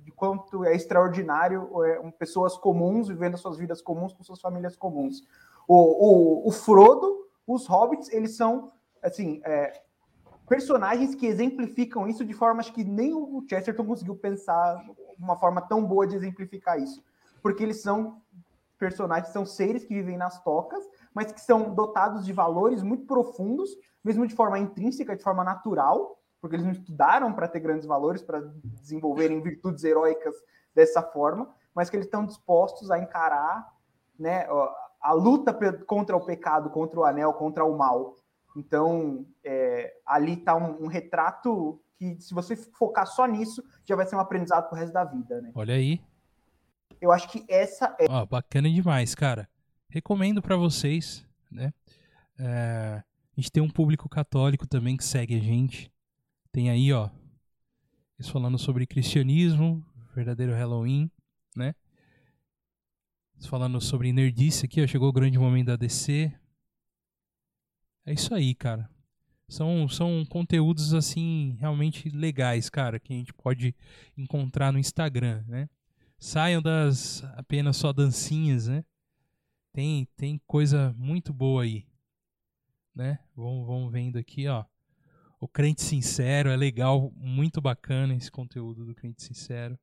[0.04, 5.22] de, quanto é extraordinário é, pessoas comuns vivendo suas vidas comuns com suas famílias comuns.
[5.68, 8.72] O, o, o Frodo, os hobbits, eles são
[9.04, 9.80] assim é,
[10.48, 14.84] personagens que exemplificam isso de formas que nem o Chesterton conseguiu pensar
[15.20, 17.04] uma forma tão boa de exemplificar isso.
[17.44, 18.22] Porque eles são
[18.80, 20.84] personagens, são seres que vivem nas tocas,
[21.18, 23.72] mas que são dotados de valores muito profundos,
[24.04, 28.22] mesmo de forma intrínseca, de forma natural, porque eles não estudaram para ter grandes valores,
[28.22, 30.36] para desenvolverem virtudes heróicas
[30.76, 33.68] dessa forma, mas que eles estão dispostos a encarar
[34.20, 34.46] né,
[35.02, 35.58] a luta
[35.88, 38.16] contra o pecado, contra o anel, contra o mal.
[38.56, 44.06] Então, é, ali está um, um, retrato que, se você focar só nisso, já vai
[44.06, 45.52] ser um aprendizado pro resto da vida, né?
[45.56, 46.00] Olha aí.
[47.02, 48.06] Eu acho que essa é.
[48.08, 49.50] Ó, bacana demais, cara.
[49.90, 51.74] Recomendo para vocês, né?
[52.38, 55.92] É, a gente tem um público católico também que segue a gente.
[56.52, 57.10] Tem aí, ó,
[58.18, 59.86] eles falando sobre cristianismo,
[60.16, 61.10] verdadeiro Halloween,
[61.56, 61.76] né?
[63.46, 66.34] falando sobre nerdice aqui, ó, chegou o grande momento da DC.
[68.06, 68.90] É isso aí, cara.
[69.48, 73.76] São, são conteúdos assim realmente legais, cara, que a gente pode
[74.18, 75.70] encontrar no Instagram, né?
[76.20, 78.84] Saiam das apenas só dancinhas, né?
[79.78, 81.88] Tem, tem coisa muito boa aí,
[82.96, 83.20] né?
[83.36, 84.66] Vamos, vamos vendo aqui, ó.
[85.40, 89.78] O crente sincero é legal, muito bacana esse conteúdo do crente sincero.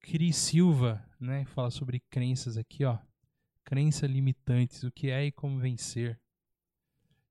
[0.00, 2.98] Cris Silva, né, fala sobre crenças aqui, ó.
[3.64, 6.18] Crença limitantes, o que é e como vencer.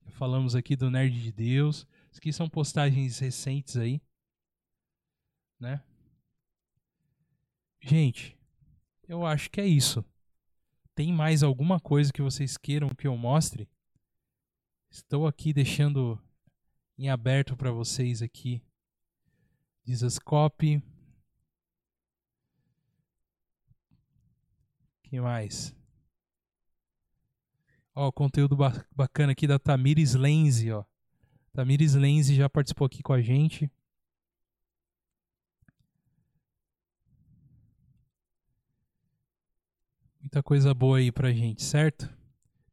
[0.06, 1.88] Falamos aqui do Nerd de Deus.
[2.12, 4.00] Isso aqui são postagens recentes aí.
[5.60, 5.84] Né?
[7.82, 8.38] Gente,
[9.08, 10.06] eu acho que é isso.
[10.98, 13.70] Tem mais alguma coisa que vocês queiram que eu mostre?
[14.90, 16.20] Estou aqui deixando
[16.98, 18.64] em aberto para vocês aqui.
[19.86, 20.82] Dizascope.
[25.04, 25.72] que mais?
[27.94, 28.58] Ó, conteúdo
[28.92, 30.84] bacana aqui da Tamires Lenze, ó.
[31.54, 33.72] Tamires Lenze já participou aqui com a gente.
[40.28, 42.14] Muita coisa boa aí pra gente, certo?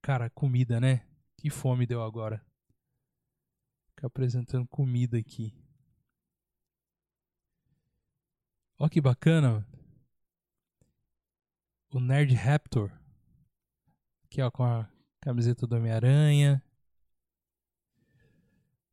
[0.02, 1.06] Cara, comida, né?
[1.36, 2.44] Que fome deu agora.
[3.90, 5.55] Ficar apresentando comida aqui.
[8.76, 9.64] Ó que bacana.
[11.93, 12.90] O Nerd Raptor.
[14.24, 14.90] Aqui ó, com a
[15.20, 16.60] camiseta do Homem-Aranha.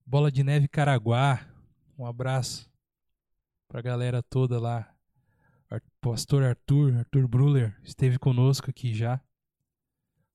[0.05, 1.51] Bola de Neve Caraguá.
[1.97, 2.71] Um abraço
[3.67, 4.95] pra galera toda lá.
[6.01, 9.21] Pastor Arthur, Arthur Bruller, esteve conosco aqui já.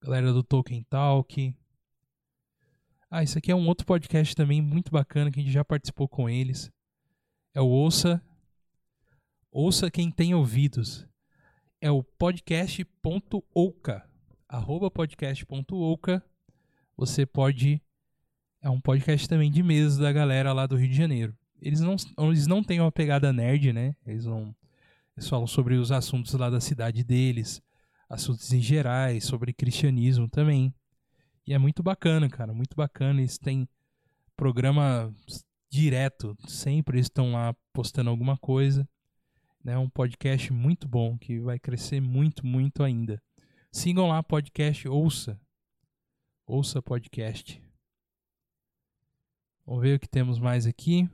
[0.00, 1.54] Galera do Tolkien Talk.
[3.10, 6.08] Ah, isso aqui é um outro podcast também muito bacana que a gente já participou
[6.08, 6.70] com eles.
[7.52, 8.22] É o Ouça.
[9.50, 11.06] Ouça quem tem ouvidos.
[11.80, 14.08] É o podcast.ouca.
[14.48, 16.24] Arroba podcast.ouca.
[16.96, 17.82] Você pode.
[18.62, 21.36] É um podcast também de mesa da galera lá do Rio de Janeiro.
[21.60, 23.96] Eles não, eles não têm uma pegada nerd, né?
[24.06, 24.54] Eles não
[25.16, 27.62] eles falam sobre os assuntos lá da cidade deles,
[28.08, 30.74] assuntos em gerais, sobre cristianismo também.
[31.46, 33.20] E é muito bacana, cara, muito bacana.
[33.20, 33.68] Eles têm
[34.36, 35.14] programa
[35.70, 38.88] direto, sempre estão lá postando alguma coisa.
[39.64, 43.20] É um podcast muito bom que vai crescer muito, muito ainda.
[43.72, 45.40] Sigam lá, podcast Ouça.
[46.46, 47.60] Ouça podcast.
[49.66, 51.08] Vamos ver o que temos mais aqui.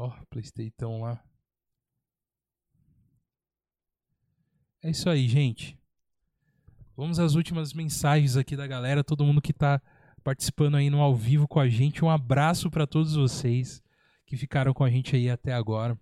[0.00, 1.20] Ó, oh, Playstation lá.
[4.80, 5.76] É isso aí, gente.
[6.96, 9.82] Vamos às últimas mensagens aqui da galera, todo mundo que está
[10.22, 12.04] participando aí no ao vivo com a gente.
[12.04, 13.82] Um abraço para todos vocês
[14.24, 15.98] que ficaram com a gente aí até agora,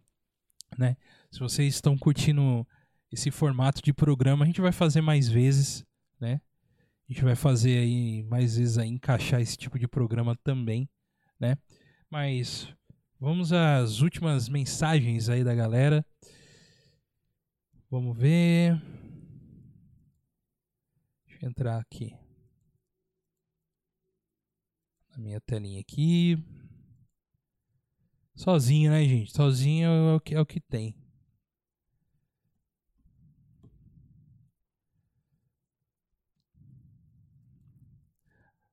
[0.76, 0.98] né?
[1.30, 2.68] Se vocês estão curtindo
[3.10, 5.86] esse formato de programa, a gente vai fazer mais vezes,
[6.20, 6.42] né?
[7.08, 10.86] A gente vai fazer aí mais vezes aí encaixar esse tipo de programa também,
[11.40, 11.56] né?
[12.10, 12.76] Mas
[13.18, 16.04] Vamos às últimas mensagens aí da galera.
[17.90, 18.78] Vamos ver.
[21.26, 22.14] Deixa eu entrar aqui.
[25.10, 26.36] Na minha telinha aqui.
[28.34, 29.32] Sozinho, né, gente?
[29.32, 30.94] Sozinho é o que, é o que tem.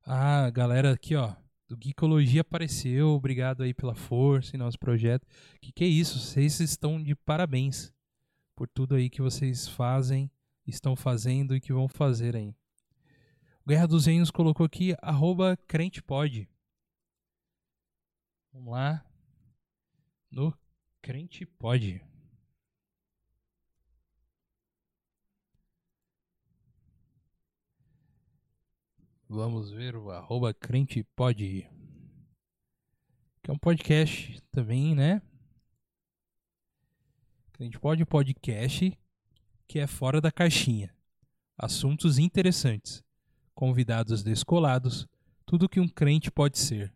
[0.06, 1.43] Ah, galera aqui, ó
[1.74, 3.10] do Geekologia apareceu.
[3.10, 5.28] Obrigado aí pela força em nosso projeto.
[5.60, 6.20] Que que é isso?
[6.20, 7.92] Vocês estão de parabéns
[8.56, 10.30] por tudo aí que vocês fazem,
[10.68, 12.56] estão fazendo e que vão fazer aí.
[13.68, 16.48] Guerra dos Reinos colocou aqui, arroba crentepod.
[18.52, 19.04] Vamos lá.
[20.30, 20.56] No
[21.02, 22.13] crentepod.
[29.36, 31.68] Vamos ver o arroba crente pode.
[33.42, 35.24] Que é um podcast também, né?
[37.52, 38.96] Crente pode podcast
[39.68, 40.96] que é fora da caixinha.
[41.58, 43.04] Assuntos interessantes,
[43.56, 45.08] convidados descolados,
[45.48, 46.94] tudo que um crente pode ser.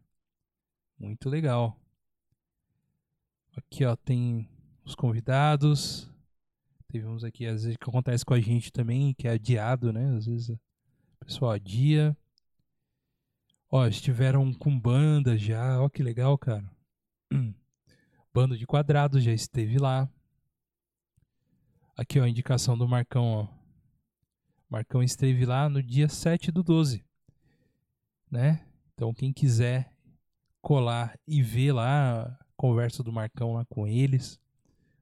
[1.00, 1.76] Muito legal.
[3.56, 4.48] Aqui ó, tem
[4.86, 6.08] os convidados.
[6.88, 10.16] Teve uns aqui, às vezes, que acontece com a gente também, que é adiado, né?
[10.16, 12.16] Às vezes o pessoal adia.
[13.70, 16.70] Ó, estiveram com banda já, ó que legal, cara.
[18.34, 20.10] Bando de quadrados já esteve lá.
[21.96, 23.48] Aqui, ó, a indicação do Marcão, ó.
[24.70, 27.04] Marcão esteve lá no dia 7 do 12.
[28.30, 28.66] Né?
[28.94, 29.92] Então, quem quiser
[30.62, 34.40] colar e ver lá a conversa do Marcão lá com eles,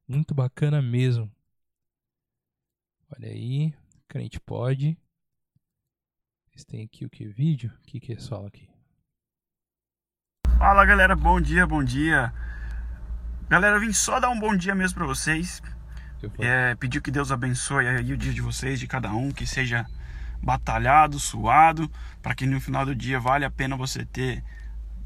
[0.08, 1.32] muito bacana mesmo.
[3.12, 3.74] Olha aí,
[4.08, 4.98] crente pode.
[6.56, 7.28] Vocês têm aqui o que?
[7.28, 7.70] Vídeo?
[7.70, 8.70] O que, que é só aqui?
[10.58, 12.34] Fala galera, bom dia, bom dia.
[13.50, 15.62] Galera, eu vim só dar um bom dia mesmo pra vocês.
[16.40, 19.86] É, pedir que Deus abençoe aí o dia de vocês, de cada um, que seja
[20.42, 21.92] batalhado, suado,
[22.22, 24.42] para que no final do dia vale a pena você ter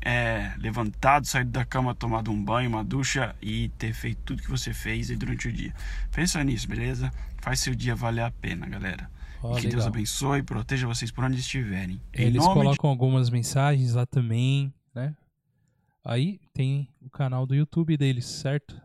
[0.02, 4.52] é, levantado, saído da cama, tomado um banho, uma ducha e ter feito tudo que
[4.52, 5.74] você fez durante o dia.
[6.12, 7.12] Pensa nisso, beleza?
[7.42, 9.10] Faz seu dia valer a pena, galera.
[9.42, 9.72] Oh, que legal.
[9.72, 12.02] Deus abençoe e proteja vocês por onde estiverem.
[12.12, 12.88] Eles colocam de...
[12.88, 15.16] algumas mensagens lá também, né?
[16.04, 18.82] Aí tem o canal do YouTube deles, certo?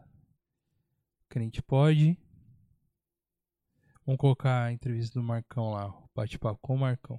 [1.28, 2.16] Crente pode.
[4.06, 7.18] Vamos colocar a entrevista do Marcão lá, o bate-papo com o Marcão.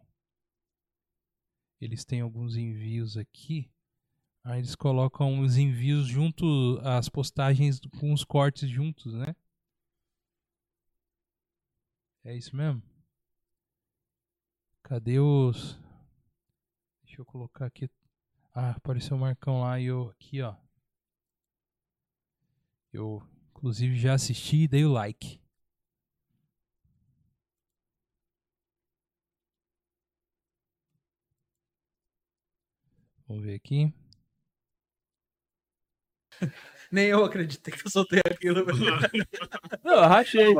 [1.82, 3.70] Eles têm alguns envios aqui.
[4.44, 9.36] Aí eles colocam os envios junto às postagens com os cortes juntos, né?
[12.24, 12.82] É isso mesmo?
[14.86, 15.80] Cadê os.
[17.04, 17.90] Deixa eu colocar aqui.
[18.54, 20.56] Ah, apareceu o Marcão lá e eu aqui, ó.
[22.94, 25.42] Eu, inclusive, já assisti e dei o like.
[33.28, 33.92] Vamos ver aqui.
[36.96, 38.66] Nem eu acreditei que eu soltei aquilo.
[39.84, 40.56] Não, rachei.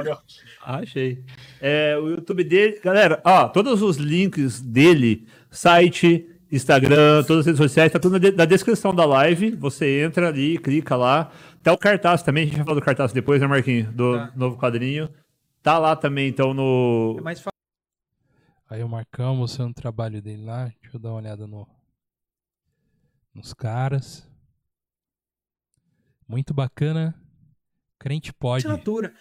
[0.60, 1.24] Rachei.
[1.62, 2.78] É, o YouTube dele.
[2.84, 8.44] Galera, ó, todos os links dele, site, Instagram, todas as redes sociais, tá tudo na,
[8.44, 9.52] descrição da live.
[9.52, 11.32] Você entra ali, clica lá.
[11.62, 13.88] Até o cartaz também, a gente vai falar do cartaz depois, né, Marquinhos?
[13.94, 14.34] Do tá.
[14.36, 15.10] novo quadrinho.
[15.64, 17.16] Tá lá também, então, no.
[17.18, 17.56] É mais fácil.
[18.70, 20.66] Aí o Marcão mostrando o trabalho dele lá.
[20.82, 21.66] Deixa eu dar uma olhada no,
[23.34, 24.28] nos caras.
[26.28, 27.16] Muito bacana.
[28.00, 28.66] Crente pode.
[28.66, 29.14] Assinatura.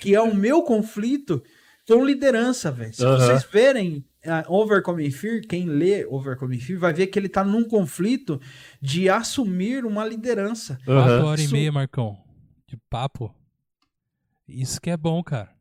[0.00, 1.42] Que é o meu conflito
[1.86, 2.92] com liderança, velho.
[2.92, 7.44] Se vocês verem uh, Overcoming Fear, quem lê Overcoming Fear vai ver que ele tá
[7.44, 8.40] num conflito
[8.80, 10.78] de assumir uma liderança.
[10.86, 10.94] Uhum.
[10.94, 11.54] Quatro horas Isso...
[11.54, 12.18] e meia, Marcão.
[12.66, 13.32] De papo.
[14.48, 15.54] Isso que é bom, cara.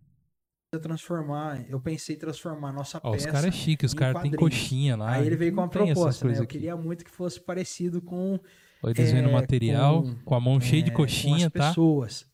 [0.81, 3.27] Transformar, eu pensei em transformar a nossa Ó, peça.
[3.27, 5.13] Os caras é chique, os caras têm coxinha lá.
[5.13, 6.37] Aí ele veio com uma proposta, né?
[6.37, 8.37] Eu queria muito que fosse parecido com
[8.81, 11.69] Olha, desenho é, material, com, com, a mão cheia de é, coxinha, com as tá?
[11.69, 12.27] pessoas.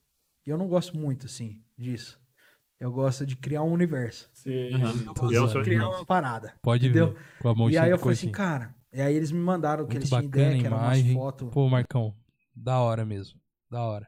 [0.45, 2.19] E eu não gosto muito, assim, disso.
[2.79, 4.27] Eu gosto de criar um universo.
[4.33, 4.73] Sim.
[4.73, 5.31] Uhum.
[5.31, 6.55] Eu gosto de criar uma parada.
[6.63, 7.13] Pode entendeu?
[7.13, 7.19] ver.
[7.39, 8.75] Com a mão e cheia aí eu falei assim, cara.
[8.91, 11.49] E aí eles me mandaram o que eles tinham ideia, que era umas fotos.
[11.51, 12.15] Pô, Marcão,
[12.55, 13.39] da hora mesmo.
[13.69, 14.07] Da hora.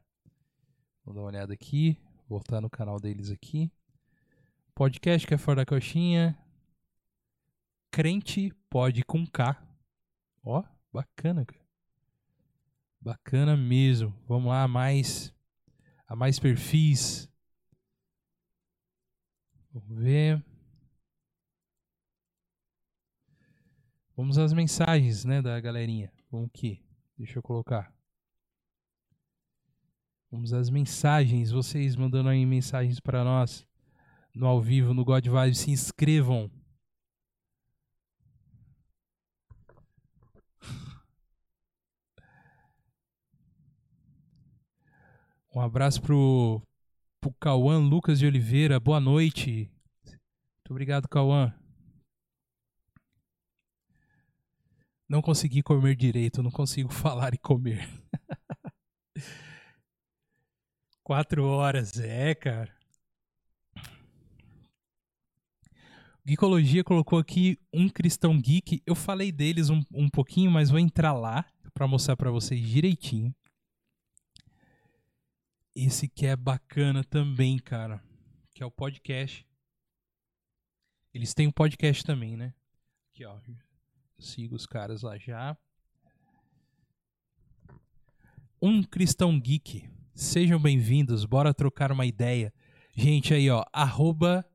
[1.05, 1.97] Vou dar uma olhada aqui.
[2.27, 3.72] Voltar no canal deles aqui.
[4.73, 6.35] Podcast que é fora da coxinha.
[7.91, 9.55] Crente pode com K.
[10.43, 11.62] Ó, bacana, cara.
[13.03, 14.17] Bacana mesmo.
[14.25, 15.34] Vamos lá, mais
[16.07, 17.30] a mais perfis.
[19.73, 20.41] Vamos ver.
[24.15, 26.13] Vamos às mensagens, né, da galerinha.
[26.31, 26.81] Vamos aqui.
[27.17, 27.93] Deixa eu colocar.
[30.31, 31.51] Vamos às mensagens.
[31.51, 33.67] Vocês mandando aí mensagens para nós
[34.34, 35.55] no ao vivo no God Vibe.
[35.55, 36.49] Se inscrevam.
[45.55, 46.63] Um abraço pro,
[47.21, 48.80] pro Cauã Lucas de Oliveira.
[48.80, 49.71] Boa noite.
[50.03, 51.53] Muito obrigado, Cauã.
[55.07, 57.88] Não consegui comer direito, não consigo falar e comer.
[61.03, 62.75] Quatro horas, é, cara.
[66.25, 68.81] Geekologia colocou aqui um cristão geek.
[68.88, 73.35] Eu falei deles um, um pouquinho, mas vou entrar lá para mostrar para vocês direitinho.
[75.75, 78.03] Esse que é bacana também, cara.
[78.53, 79.43] Que é o podcast.
[81.11, 82.53] Eles têm um podcast também, né?
[83.09, 83.39] Aqui, ó.
[84.19, 85.57] Sigo os caras lá já.
[88.61, 89.89] Um Cristão Geek.
[90.13, 91.25] Sejam bem-vindos.
[91.25, 92.53] Bora trocar uma ideia.
[92.95, 93.65] Gente, aí, ó.
[93.73, 94.45] Arroba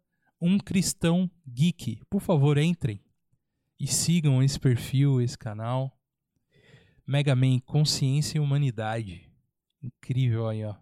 [0.40, 2.00] um Cristão Geek.
[2.08, 3.04] Por favor, entrem.
[3.80, 5.92] E sigam esse perfil, esse canal.
[7.04, 9.28] Mega Man Consciência e Humanidade.
[9.82, 10.76] Incrível aí, ó.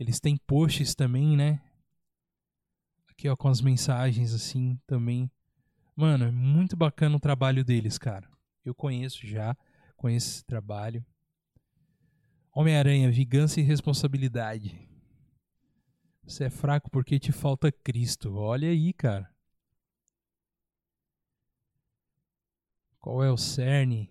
[0.00, 1.60] Eles têm posts também, né?
[3.06, 5.30] Aqui, ó, com as mensagens assim também.
[5.94, 8.26] Mano, é muito bacana o trabalho deles, cara.
[8.64, 9.54] Eu conheço já,
[9.98, 11.04] conheço esse trabalho.
[12.50, 14.88] Homem-Aranha, vingança e responsabilidade.
[16.24, 18.34] Você é fraco porque te falta Cristo.
[18.36, 19.30] Olha aí, cara.
[22.98, 24.10] Qual é o cerne?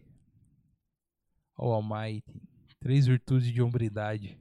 [1.57, 2.39] O Almighty.
[2.79, 4.39] Três virtudes de hombridade.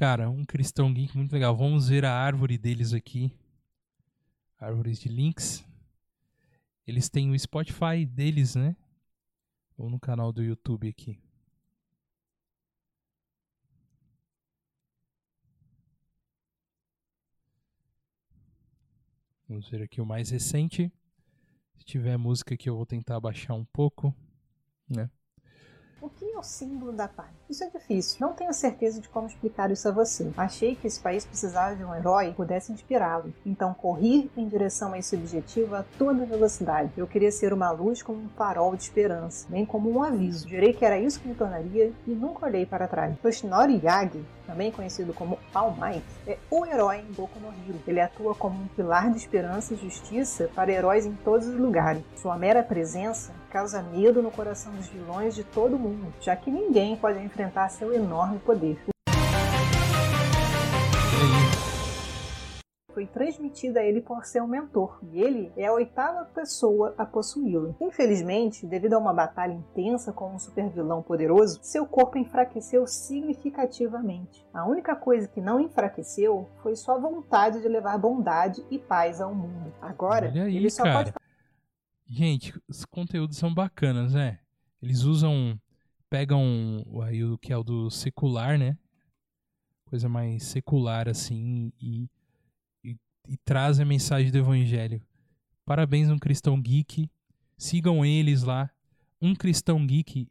[0.00, 1.54] Cara, um cristão geek muito legal.
[1.54, 3.30] Vamos ver a árvore deles aqui.
[4.58, 5.62] Árvores de links.
[6.86, 8.74] Eles têm o Spotify deles, né?
[9.76, 11.20] Ou no canal do YouTube aqui.
[19.46, 20.90] Vamos ver aqui o mais recente.
[21.74, 24.16] Se tiver música aqui, eu vou tentar baixar um pouco,
[24.88, 25.10] né?
[26.00, 27.39] O que é o símbolo da paz?
[27.50, 28.18] Isso é difícil.
[28.20, 30.30] Não tenho certeza de como explicar isso a você.
[30.36, 33.34] Achei que esse país precisava de um herói que pudesse inspirá-lo.
[33.44, 36.92] Então corri em direção a esse objetivo a toda velocidade.
[36.96, 40.48] Eu queria ser uma luz como um farol de esperança, nem como um aviso.
[40.48, 43.18] Jurei que era isso que me tornaria e nunca olhei para trás.
[43.18, 47.80] Toshinori Yagi, também conhecido como All Might, é o herói em Boku no Hero.
[47.84, 52.04] Ele atua como um pilar de esperança e justiça para heróis em todos os lugares.
[52.14, 56.94] Sua mera presença causa medo no coração dos vilões de todo mundo, já que ninguém
[56.94, 58.78] pode enfrentar seu enorme poder.
[62.92, 67.74] Foi transmitida a ele por seu mentor, e ele é a oitava pessoa a possuí-lo.
[67.80, 74.44] Infelizmente, devido a uma batalha intensa com um supervilão poderoso, seu corpo enfraqueceu significativamente.
[74.52, 79.34] A única coisa que não enfraqueceu foi sua vontade de levar bondade e paz ao
[79.34, 79.72] mundo.
[79.80, 81.04] Agora, aí, ele só cara.
[81.04, 81.14] pode
[82.12, 84.40] Gente, os conteúdos são bacanas, né?
[84.82, 85.56] Eles usam.
[86.10, 88.76] Pegam aí o que é o do secular, né?
[89.84, 92.10] Coisa mais secular, assim, e,
[92.82, 92.96] e,
[93.28, 95.00] e trazem a mensagem do evangelho.
[95.64, 97.08] Parabéns, um cristão geek.
[97.56, 98.68] Sigam eles lá.
[99.22, 100.28] Um cristão geek.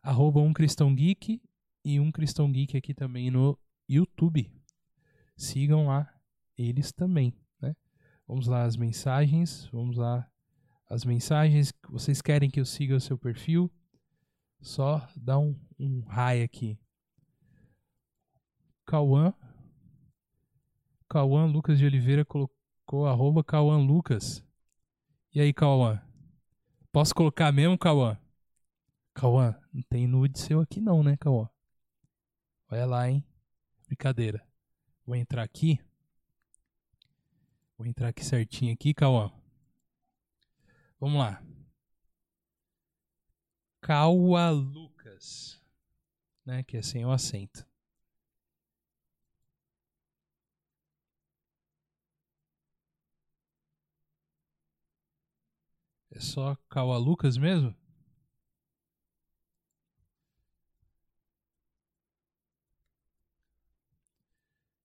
[0.00, 1.42] Arroba um cristão geek.
[1.84, 3.58] E um cristão geek aqui também no
[3.88, 4.48] YouTube.
[5.36, 6.08] Sigam lá
[6.56, 7.74] eles também, né?
[8.28, 9.68] Vamos lá as mensagens.
[9.72, 10.24] Vamos lá
[10.88, 11.72] as mensagens.
[11.88, 13.68] Vocês querem que eu siga o seu perfil?
[14.64, 16.02] Só dá um, um
[16.42, 16.80] aqui.
[18.86, 19.34] Cauã.
[21.06, 24.42] Cauã Lucas de Oliveira colocou arroba Cauã Lucas.
[25.34, 26.00] E aí, Cauã?
[26.90, 28.18] Posso colocar mesmo, Cauã?
[29.12, 31.46] Cauã, não tem nude seu aqui não, né, Cauã?
[32.70, 33.22] Olha lá, hein?
[33.86, 34.42] Brincadeira.
[35.04, 35.78] Vou entrar aqui.
[37.76, 39.30] Vou entrar aqui certinho aqui, Cauã.
[40.98, 41.42] Vamos lá.
[43.84, 45.62] Caua Lucas,
[46.42, 47.68] né, que é sem o acento.
[56.10, 57.76] É só Caua Lucas mesmo?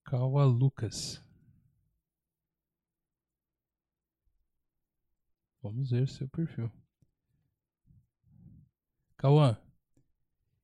[0.04, 1.24] Caua Lucas.
[5.62, 6.70] Vamos ver seu perfil.
[9.20, 9.58] Cauã,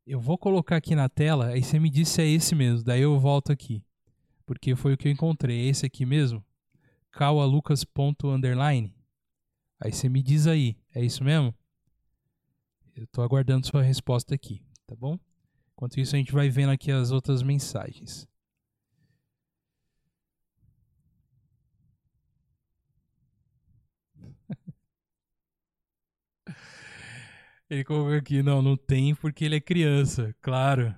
[0.07, 3.01] eu vou colocar aqui na tela, aí você me diz se é esse mesmo, daí
[3.01, 3.83] eu volto aqui.
[4.45, 6.41] Porque foi o que eu encontrei, é esse aqui mesmo?
[7.11, 8.95] caualucas.underline.
[9.77, 11.53] Aí você me diz aí, é isso mesmo?
[12.95, 15.19] Eu tô aguardando sua resposta aqui, tá bom?
[15.73, 18.25] Enquanto isso a gente vai vendo aqui as outras mensagens.
[27.75, 30.95] Ele colocou aqui, não, não tem porque ele é criança, claro.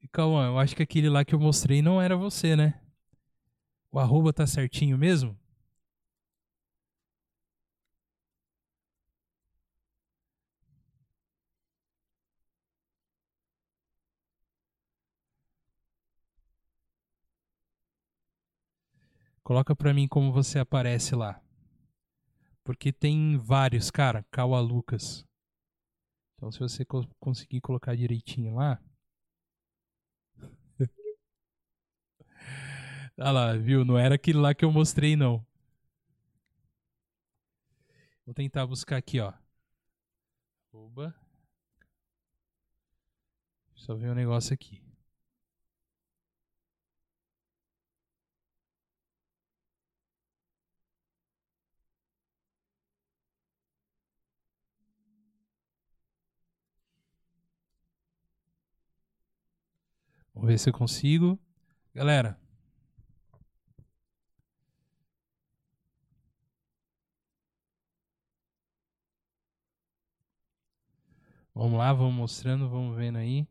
[0.00, 2.80] E eu acho que aquele lá que eu mostrei não era você, né?
[3.90, 5.36] O arroba tá certinho mesmo?
[19.42, 21.40] Coloca pra mim como você aparece lá.
[22.66, 25.24] Porque tem vários, cara, Kawa Lucas.
[26.34, 28.82] Então se você co conseguir colocar direitinho lá.
[33.16, 33.84] Olha lá, viu?
[33.84, 35.46] Não era aquele lá que eu mostrei, não.
[38.24, 39.32] Vou tentar buscar aqui, ó.
[40.72, 41.14] Oba.
[43.76, 44.85] Só ver um negócio aqui.
[60.46, 61.36] Vamos ver se eu consigo.
[61.92, 62.38] Galera.
[71.52, 73.48] Vamos lá, vamos mostrando, vamos vendo aí.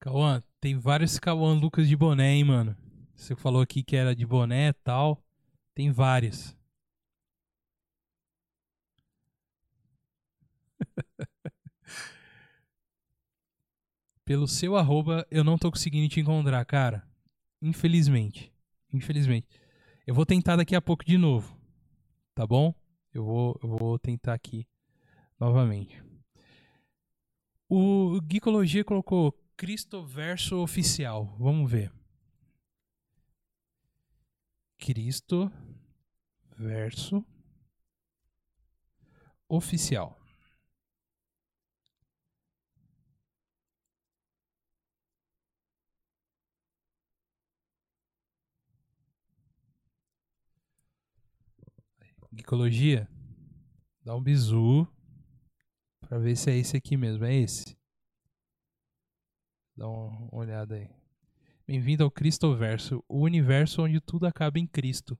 [0.00, 2.76] Cauã, tem vários Cauã Lucas de boné, hein, mano?
[3.16, 5.20] Você falou aqui que era de boné e tal.
[5.74, 6.56] Tem vários.
[14.24, 17.02] Pelo seu arroba, eu não tô conseguindo te encontrar, cara.
[17.60, 18.52] Infelizmente.
[18.92, 19.48] Infelizmente.
[20.06, 21.58] Eu vou tentar daqui a pouco de novo.
[22.36, 22.72] Tá bom?
[23.12, 24.64] Eu vou, eu vou tentar aqui
[25.40, 26.00] novamente.
[27.68, 31.34] O Geekologia colocou Cristo Verso Oficial.
[31.36, 31.92] Vamos ver.
[34.78, 35.50] Cristo
[36.56, 37.26] Verso
[39.48, 40.16] Oficial.
[52.32, 53.08] Geekologia,
[54.04, 54.86] dá um bizu
[55.98, 57.24] para ver se é esse aqui mesmo.
[57.24, 57.77] É esse.
[59.78, 60.90] Dá uma olhada aí.
[61.64, 65.16] Bem-vindo ao Cristoverso, o universo onde tudo acaba em Cristo.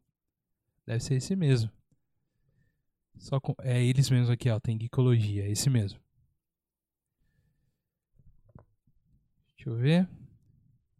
[0.84, 1.70] Deve ser esse mesmo.
[3.16, 4.58] Só com, é eles mesmos aqui, ó.
[4.58, 6.00] Tem Geekologia, é esse mesmo.
[9.54, 10.08] Deixa eu ver.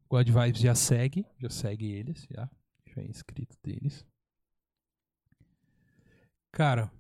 [0.09, 2.49] God Vibes já segue, já segue eles, já.
[2.87, 4.07] Já é inscrito deles.
[6.53, 6.93] Cara,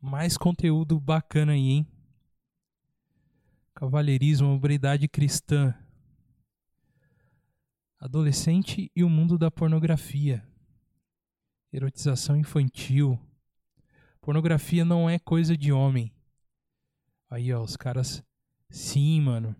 [0.00, 1.86] mais conteúdo bacana aí, hein?
[3.74, 5.78] Cavalheirismo, obridade cristã.
[8.00, 10.46] Adolescente e o mundo da pornografia.
[11.72, 13.18] Erotização infantil.
[14.20, 16.12] Pornografia não é coisa de homem.
[17.28, 18.22] Aí, ó, os caras.
[18.70, 19.56] Sim, mano.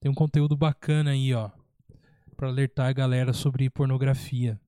[0.00, 1.50] Tem um conteúdo bacana aí, ó.
[2.34, 4.58] Pra alertar a galera sobre pornografia.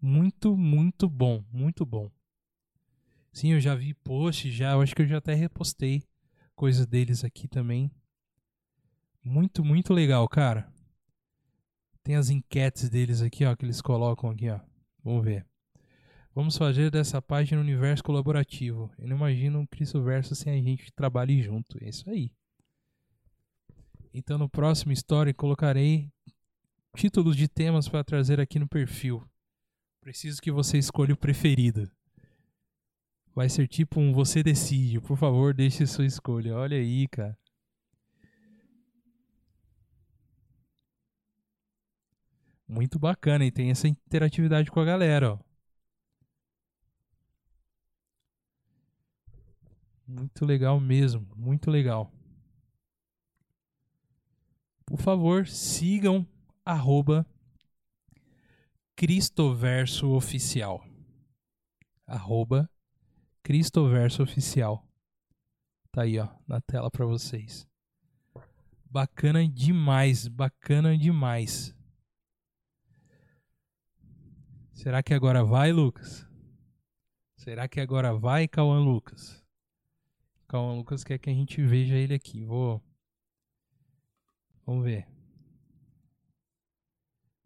[0.00, 1.44] Muito, muito bom.
[1.50, 2.08] Muito bom.
[3.32, 6.04] Sim, eu já vi post, já, eu acho que eu já até repostei
[6.54, 7.90] coisas deles aqui também.
[9.24, 10.72] Muito, muito legal, cara.
[12.06, 14.60] Tem as enquetes deles aqui, ó, que eles colocam aqui, ó.
[15.02, 15.44] Vamos ver.
[16.32, 18.88] Vamos fazer dessa página um universo colaborativo.
[18.96, 21.76] Eu não imagino um Cristo Verso sem a gente trabalhe junto.
[21.82, 22.30] É isso aí.
[24.14, 26.08] Então no próximo story colocarei
[26.94, 29.28] títulos de temas para trazer aqui no perfil.
[30.00, 31.90] Preciso que você escolha o preferido.
[33.34, 35.00] Vai ser tipo um você decide.
[35.00, 36.54] Por favor, deixe sua escolha.
[36.54, 37.36] Olha aí, cara.
[42.68, 45.38] Muito bacana e tem essa interatividade com a galera, ó.
[50.06, 52.12] Muito legal mesmo, muito legal.
[54.84, 56.26] Por favor, sigam
[56.64, 57.26] arroba
[58.94, 60.84] Cristoverso Oficial.
[62.06, 62.70] Arroba
[63.42, 64.88] Cristoverso Oficial.
[65.90, 67.66] Tá aí, ó, na tela para vocês.
[68.84, 71.75] Bacana demais, bacana demais.
[74.76, 76.28] Será que agora vai, Lucas?
[77.34, 79.42] Será que agora vai, Cauã Lucas?
[80.46, 82.44] Cauã Lucas quer que a gente veja ele aqui.
[82.44, 82.80] Vou.
[84.66, 85.08] Vamos ver.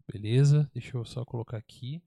[0.05, 2.03] Beleza, deixa eu só colocar aqui.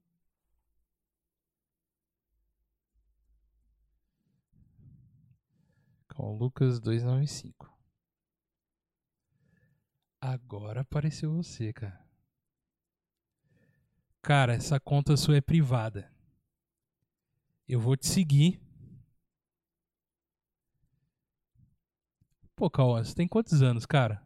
[6.13, 7.69] com Lucas 295.
[10.21, 12.04] Agora apareceu você, cara.
[14.25, 16.11] Cara, essa conta sua é privada.
[17.69, 18.59] Eu vou te seguir.
[22.55, 24.19] Pô, Cauã, você tem quantos anos, cara?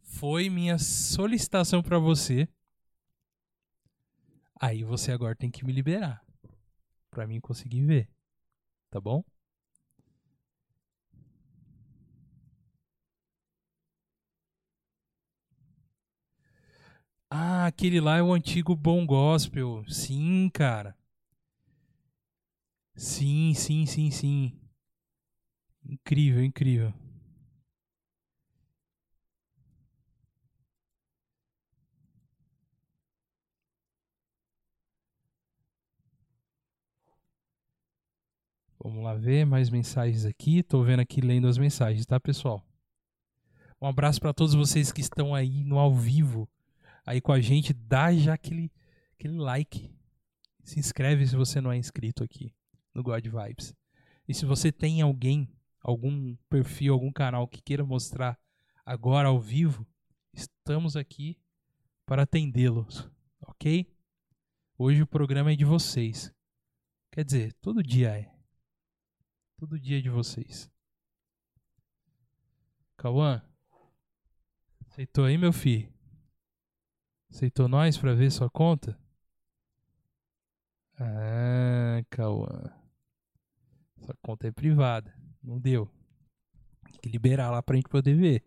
[0.00, 2.48] Foi minha solicitação para você.
[4.58, 6.24] Aí você agora tem que me liberar.
[7.10, 8.08] Pra mim conseguir ver
[8.92, 9.24] tá bom?
[17.34, 19.82] Ah, aquele lá é o antigo Bom Gospel.
[19.88, 20.94] Sim, cara.
[22.96, 24.52] Sim, sim, sim, sim.
[25.84, 26.92] Incrível, incrível.
[38.78, 40.62] Vamos lá ver mais mensagens aqui.
[40.62, 42.62] Tô vendo aqui lendo as mensagens, tá, pessoal?
[43.80, 46.48] Um abraço para todos vocês que estão aí no ao vivo,
[47.04, 47.72] aí com a gente.
[47.72, 48.70] Dá já aquele,
[49.14, 49.94] aquele like.
[50.62, 52.54] Se inscreve se você não é inscrito aqui
[52.94, 53.74] no God Vibes.
[54.28, 55.48] E se você tem alguém,
[55.80, 58.38] algum perfil, algum canal que queira mostrar
[58.84, 59.86] agora ao vivo,
[60.32, 61.38] estamos aqui
[62.06, 63.08] para atendê-los,
[63.40, 63.90] ok?
[64.78, 66.32] Hoje o programa é de vocês.
[67.10, 68.32] Quer dizer, todo dia é.
[69.56, 70.70] Todo dia de vocês.
[72.96, 73.42] Cauã,
[74.86, 75.91] aceitou aí, meu filho?
[77.32, 78.96] Aceitou nós pra ver sua conta?
[81.00, 82.70] Ah, Cauã.
[84.04, 85.12] Sua conta é privada.
[85.42, 85.90] Não deu.
[86.84, 88.44] Tem que liberar lá pra gente poder ver.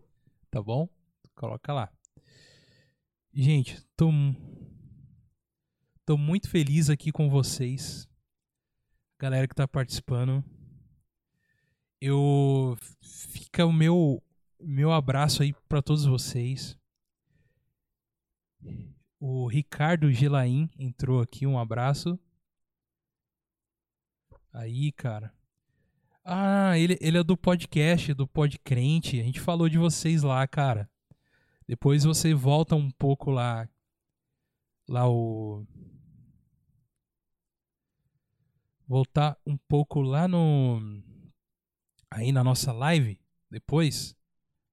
[0.52, 0.88] Tá bom?
[1.34, 1.92] Coloca lá.
[3.34, 4.12] Gente, tô,
[6.06, 8.08] tô muito feliz aqui com vocês.
[9.20, 10.44] Galera que tá participando.
[12.00, 14.22] Eu fica o meu
[14.60, 16.78] meu abraço aí para todos vocês.
[19.20, 22.20] O Ricardo Gilain entrou aqui, um abraço.
[24.54, 25.34] Aí, cara.
[26.24, 29.20] Ah, ele, ele é do podcast, do Podcrente.
[29.20, 30.90] A gente falou de vocês lá, cara.
[31.68, 33.70] Depois você volta um pouco lá.
[34.88, 35.66] Lá o.
[38.88, 40.80] Voltar um pouco lá no.
[42.10, 43.20] Aí na nossa live.
[43.52, 44.16] Depois.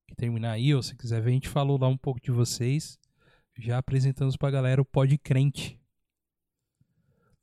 [0.07, 2.99] Que terminar aí, ou se quiser ver, a gente falou lá um pouco de vocês.
[3.57, 5.81] Já apresentamos pra galera o Podcrente.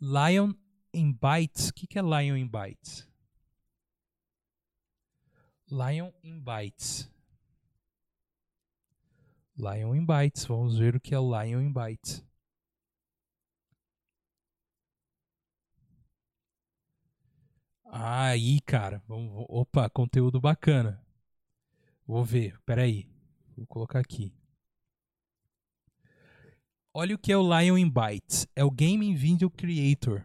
[0.01, 0.53] Lion
[0.93, 1.69] in Bytes.
[1.69, 3.07] O que, que é Lion in Bytes?
[5.69, 7.11] Lion in Bytes.
[9.55, 10.45] Lion in Bytes.
[10.45, 12.25] Vamos ver o que é Lion in Bytes.
[17.85, 19.03] Aí, cara.
[19.07, 21.03] Vamos, opa, conteúdo bacana.
[22.07, 22.59] Vou ver.
[22.61, 23.07] Peraí.
[23.55, 24.38] Vou colocar aqui.
[27.01, 28.45] Olha o que é o Lion in Bytes.
[28.53, 30.21] É o Gaming Video Creator.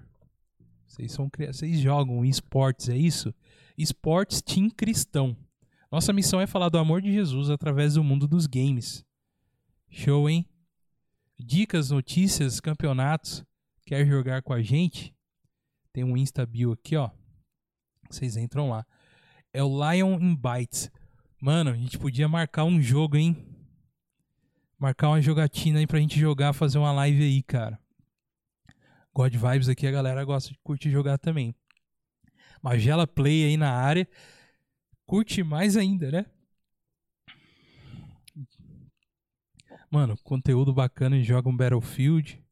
[0.88, 3.32] Vocês, são, vocês jogam esportes, é isso?
[3.78, 5.36] Esportes Team Cristão.
[5.88, 9.04] Nossa missão é falar do amor de Jesus através do mundo dos games.
[9.88, 10.44] Show, hein?
[11.38, 13.44] Dicas, notícias, campeonatos.
[13.86, 15.14] Quer jogar com a gente?
[15.92, 17.08] Tem um Insta Bio aqui, ó.
[18.10, 18.84] Vocês entram lá.
[19.52, 20.90] É o Lion in Bytes.
[21.40, 23.53] Mano, a gente podia marcar um jogo, hein?
[24.78, 27.78] Marcar uma jogatina aí pra gente jogar, fazer uma live aí, cara.
[29.14, 31.54] God Vibes aqui a galera gosta de curtir jogar também.
[32.60, 34.08] Magela Play aí na área.
[35.06, 36.26] Curte mais ainda, né?
[39.90, 42.42] Mano, conteúdo bacana e joga um Battlefield.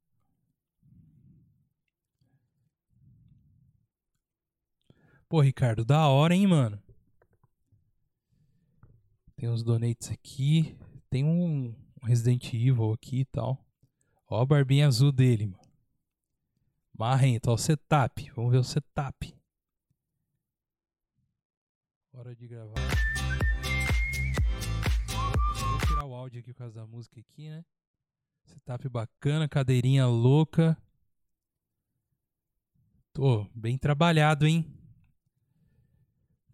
[5.28, 6.80] Pô, Ricardo, da hora, hein, mano?
[9.34, 10.76] Tem uns donates aqui.
[11.10, 13.64] Tem um Resident Evil aqui e tal.
[14.28, 15.62] Ó a barbinha azul dele, mano.
[16.98, 18.30] Marrento, ó o setup.
[18.36, 19.34] Vamos ver o setup.
[22.12, 22.74] Hora de gravar
[26.02, 27.64] tirar o áudio aqui por causa da música aqui, né?
[28.44, 30.76] Setup bacana, cadeirinha louca.
[33.12, 34.66] Tô bem trabalhado, hein?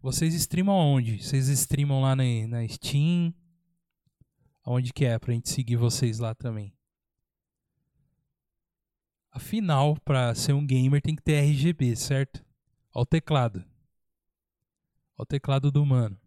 [0.02, 1.23] Vocês streamam onde?
[1.23, 3.33] Vocês streamam lá na, na Steam?
[4.69, 6.75] Aonde que é pra gente seguir vocês lá também?
[9.31, 12.45] Afinal, para ser um gamer tem que ter RGB, certo?
[12.95, 13.61] Olha o teclado.
[15.17, 16.21] Olha o teclado do mano.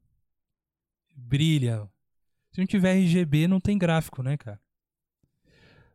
[1.16, 1.88] Brilha.
[2.52, 4.60] Se não tiver RGB, não tem gráfico, né, cara?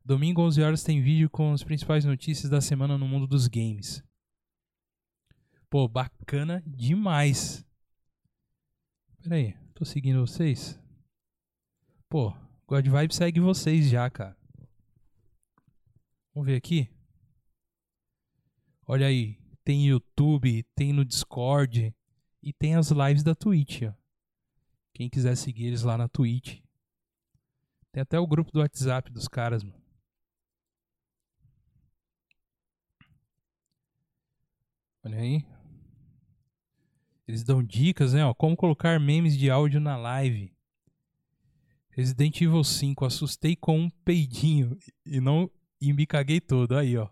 [0.04, 4.04] Domingo, 11 horas, tem vídeo com as principais notícias da semana no mundo dos games.
[5.68, 7.66] Pô, bacana demais.
[9.20, 10.85] Pera aí, tô seguindo vocês?
[12.08, 12.32] Pô,
[12.68, 14.36] God Vibe segue vocês já, cara.
[16.32, 16.88] Vamos ver aqui.
[18.86, 21.94] Olha aí, tem YouTube, tem no Discord
[22.40, 23.92] e tem as lives da Twitch, ó.
[24.94, 26.60] Quem quiser seguir eles lá na Twitch.
[27.90, 29.82] Tem até o grupo do WhatsApp dos caras, mano.
[35.02, 35.44] Olha aí.
[37.26, 38.24] Eles dão dicas, né?
[38.24, 40.55] Ó, como colocar memes de áudio na live.
[41.96, 45.50] Resident Evil 5, assustei com um peidinho e não
[45.80, 46.76] e me caguei todo.
[46.76, 47.08] Aí, ó.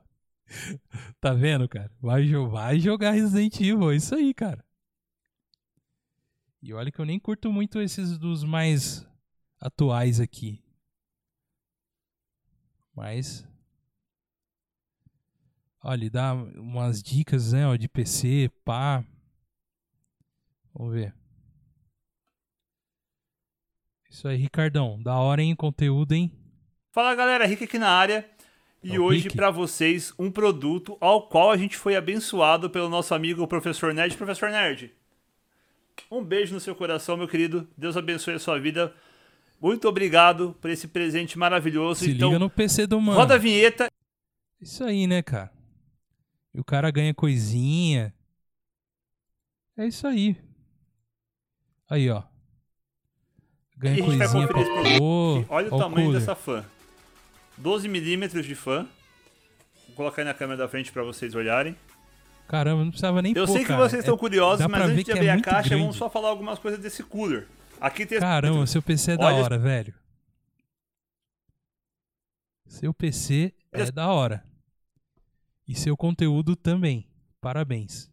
[1.18, 1.90] tá vendo, cara?
[1.98, 4.62] Vai, vai jogar Resident Evil, é isso aí, cara.
[6.60, 9.06] E olha que eu nem curto muito esses dos mais
[9.58, 10.62] atuais aqui.
[12.94, 13.48] Mas.
[15.82, 19.02] Olha, dá umas dicas, né, ó, de PC, pá.
[20.74, 21.23] Vamos ver.
[24.14, 25.02] Isso aí, Ricardão.
[25.02, 25.56] Da hora, hein?
[25.56, 26.30] Conteúdo, hein?
[26.92, 27.44] Fala, galera.
[27.46, 28.24] Rick aqui na área.
[28.80, 33.12] E é hoje, para vocês, um produto ao qual a gente foi abençoado pelo nosso
[33.12, 34.16] amigo Professor Nerd.
[34.16, 34.92] Professor Nerd,
[36.08, 37.68] um beijo no seu coração, meu querido.
[37.76, 38.94] Deus abençoe a sua vida.
[39.60, 42.04] Muito obrigado por esse presente maravilhoso.
[42.04, 43.18] Se então, liga no PC do mano.
[43.18, 43.90] Roda a vinheta.
[44.60, 45.50] Isso aí, né, cara?
[46.54, 48.14] E o cara ganha coisinha.
[49.76, 50.36] É isso aí.
[51.90, 52.22] Aí, ó.
[53.84, 54.62] Ganha coisinha pra
[54.98, 55.44] pôr.
[55.48, 56.64] Olha o tamanho dessa fã.
[57.58, 58.86] 12 milímetros de fã.
[59.88, 61.76] Vou colocar aí na câmera da frente para vocês olharem.
[62.48, 63.80] Caramba, não precisava nem Eu pôr, sei que cara.
[63.88, 65.82] vocês estão é, curiosos, mas antes de abrir é a caixa, grande.
[65.82, 67.46] vamos só falar algumas coisas desse cooler.
[67.80, 69.94] Aqui tem Caramba, seu PC é da Olha- hora, velho.
[72.66, 74.44] Seu PC é da hora.
[75.66, 77.08] E seu conteúdo também.
[77.40, 78.10] Parabéns.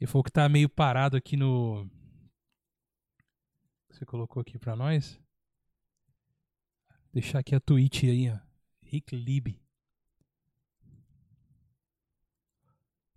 [0.00, 1.88] Ele falou que tá meio parado aqui no.
[3.98, 5.20] Você colocou aqui pra nós?
[7.12, 8.38] Deixar aqui a Twitch aí, ó.
[8.80, 9.60] Rick Lib.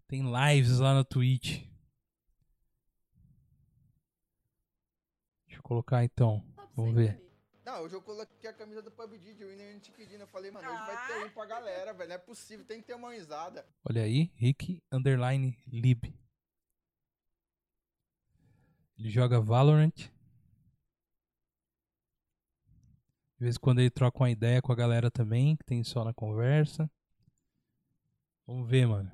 [0.08, 1.64] Tem lives lá na Twitch.
[5.45, 6.43] Deixa eu colocar então.
[6.76, 7.22] Vamos ver.
[7.64, 10.24] Não, hoje eu coloquei a camisa do PUBG de Winner Antiquidina.
[10.24, 12.10] Eu falei, mano, hoje vai ter um pra galera, velho.
[12.10, 13.64] Não é possível, tem que ter uma risada.
[13.88, 16.11] Olha aí, Rick Underline Lib.
[18.98, 20.10] Ele joga Valorant.
[23.42, 26.06] De vez em quando ele troca uma ideia com a galera também, que tem só
[26.06, 26.88] na conversa.
[28.45, 29.11] Vamos ver, mano.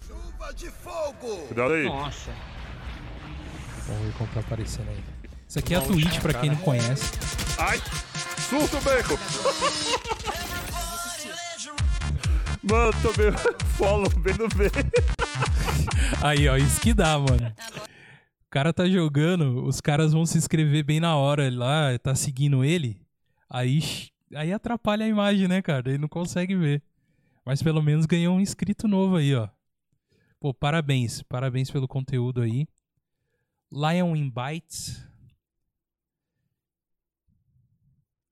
[0.00, 1.46] Chuva de fogo!
[1.46, 1.84] Cuidado aí.
[1.84, 2.32] Nossa.
[3.86, 5.04] Vamos ver como tá aparecendo aí.
[5.46, 7.04] Isso aqui é a Twitch, pra quem não conhece.
[7.56, 7.78] Ai!
[8.48, 9.14] Surto beco!
[12.62, 13.38] Mano, vendo
[13.76, 14.08] follow
[14.56, 14.70] bem.
[16.22, 17.52] Aí, ó, isso que dá, mano.
[18.46, 22.64] O cara tá jogando, os caras vão se inscrever bem na hora lá, tá seguindo
[22.64, 23.00] ele.
[23.50, 23.80] Aí,
[24.34, 25.88] aí atrapalha a imagem, né, cara?
[25.88, 26.82] Ele não consegue ver.
[27.44, 29.48] Mas pelo menos ganhou um inscrito novo aí, ó.
[30.38, 31.22] Pô, parabéns.
[31.22, 32.68] Parabéns pelo conteúdo aí.
[33.72, 35.04] Lion in Bytes.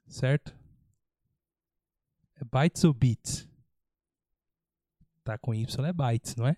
[0.07, 0.55] Certo?
[2.41, 3.50] É bytes ou bits?
[5.25, 6.57] Tá com Y é bytes, não é?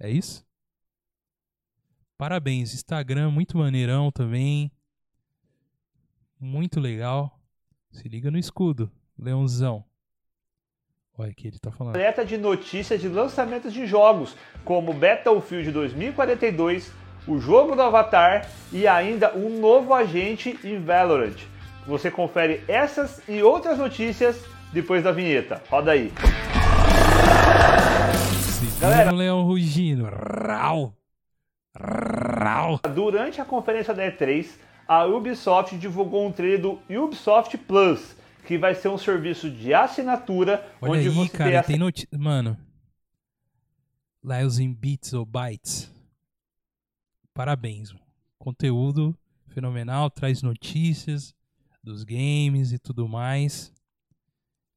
[0.00, 0.46] É isso?
[2.16, 2.74] Parabéns.
[2.74, 4.72] Instagram, muito maneirão também.
[6.40, 7.38] Muito legal.
[7.90, 9.84] Se liga no escudo, Leãozão.
[11.16, 11.96] Olha que ele tá falando.
[11.96, 16.92] Alerta de notícias de lançamentos de jogos, como Battlefield 2042,
[17.26, 21.36] o jogo do Avatar e ainda um novo agente em Valorant.
[21.86, 25.60] Você confere essas e outras notícias depois da vinheta.
[25.68, 26.12] Roda aí.
[28.80, 30.04] Galera, leão rugindo.
[30.04, 30.94] Rau.
[31.76, 32.80] Rau.
[32.94, 34.48] Durante a conferência da E3,
[34.86, 38.16] a Ubisoft divulgou um trailer do Ubisoft Plus,
[38.46, 42.08] que vai ser um serviço de assinatura Olha onde aí, você cara, tem tem notícia.
[42.16, 42.56] Mano.
[44.24, 45.92] Lives em Bits ou Bytes.
[47.34, 47.94] Parabéns.
[48.38, 49.16] Conteúdo
[49.48, 51.34] fenomenal, traz notícias
[51.82, 53.72] dos games e tudo mais.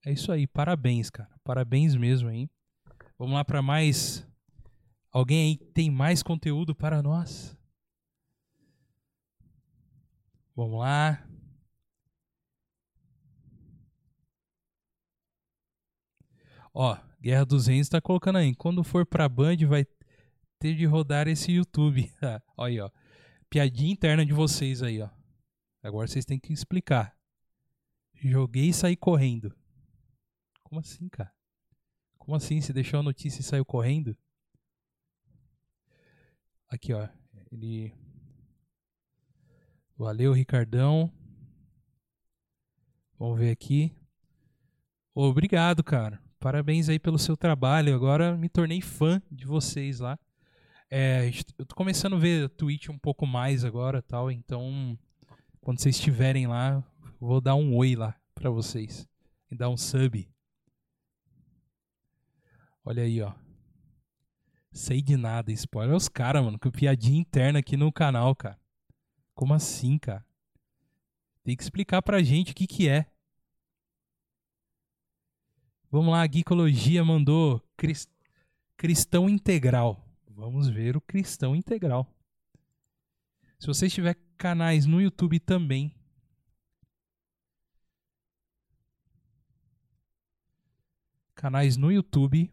[0.06, 1.30] É isso aí, parabéns, cara.
[1.44, 2.50] Parabéns mesmo aí.
[3.22, 4.28] Vamos lá para mais.
[5.12, 7.56] Alguém aí tem mais conteúdo para nós?
[10.56, 11.24] Vamos lá.
[16.74, 18.56] Ó, Guerra dos Reis tá colocando aí.
[18.56, 19.86] Quando for pra Band, vai
[20.58, 22.12] ter de rodar esse YouTube.
[22.58, 22.90] Olha aí, ó.
[23.52, 25.12] Piadinha interna de vocês aí, ó.
[25.84, 27.16] Agora vocês têm que explicar.
[28.16, 29.56] Joguei e saí correndo.
[30.64, 31.32] Como assim, cara?
[32.22, 32.62] Como assim?
[32.62, 34.16] Você deixou a notícia e saiu correndo?
[36.70, 37.10] Aqui, ó.
[37.52, 37.92] Ele.
[39.98, 41.12] Valeu, Ricardão.
[43.18, 43.92] Vamos ver aqui.
[45.16, 46.22] Obrigado, cara.
[46.40, 47.96] Parabéns aí pelo seu trabalho.
[47.96, 50.18] Agora me tornei fã de vocês lá.
[50.92, 51.28] É,
[51.58, 54.30] eu tô começando a ver Twitch um pouco mais agora, tal.
[54.30, 54.96] Então,
[55.60, 56.84] quando vocês estiverem lá,
[57.20, 59.10] vou dar um oi lá para vocês
[59.50, 60.30] e dar um sub.
[62.84, 63.34] Olha aí, ó.
[64.72, 66.58] Sei de nada, spoiler os caras, mano.
[66.58, 68.60] Que piadinha interna aqui no canal, cara.
[69.36, 70.26] Como assim, cara?
[71.44, 73.06] Tem que explicar pra gente o que que é.
[75.90, 77.62] Vamos lá, a Geekologia mandou
[78.78, 80.08] cristão integral.
[80.30, 82.08] Vamos ver o cristão integral.
[83.60, 85.94] Se você tiver canais no YouTube também,
[91.36, 92.52] canais no YouTube,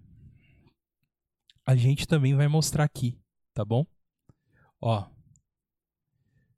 [1.69, 3.21] a gente também vai mostrar aqui,
[3.53, 3.87] tá bom?
[4.81, 5.07] Ó,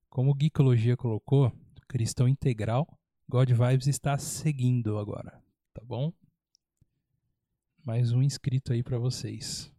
[0.09, 1.53] como o Geekologia colocou,
[1.89, 2.87] cristão integral,
[3.29, 5.43] God Vibes está seguindo agora,
[5.75, 6.13] tá bom?
[7.83, 9.73] Mais um inscrito aí para vocês.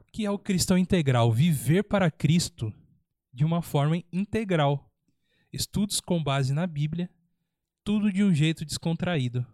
[0.00, 1.32] O que é o cristão integral?
[1.32, 2.70] Viver para Cristo
[3.32, 4.92] de uma forma integral.
[5.50, 7.08] Estudos com base na Bíblia,
[7.82, 9.46] tudo de um jeito descontraído.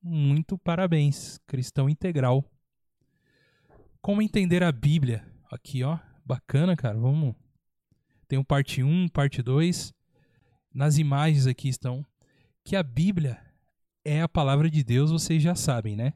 [0.00, 2.48] Muito parabéns, cristão integral.
[4.00, 5.24] Como entender a Bíblia?
[5.50, 6.98] Aqui, ó, bacana, cara.
[6.98, 7.34] Vamos.
[8.26, 9.92] Tem um parte 1, parte 2.
[10.72, 12.04] Nas imagens aqui estão
[12.64, 13.40] que a Bíblia
[14.04, 16.14] é a palavra de Deus, vocês já sabem, né?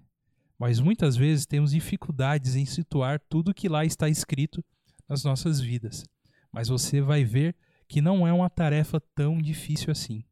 [0.59, 4.65] mas muitas vezes temos dificuldades em situar tudo que lá está escrito
[5.09, 6.07] as nossas vidas.
[6.51, 7.55] Mas você vai ver
[7.89, 10.25] que não é uma tarefa tão difícil assim.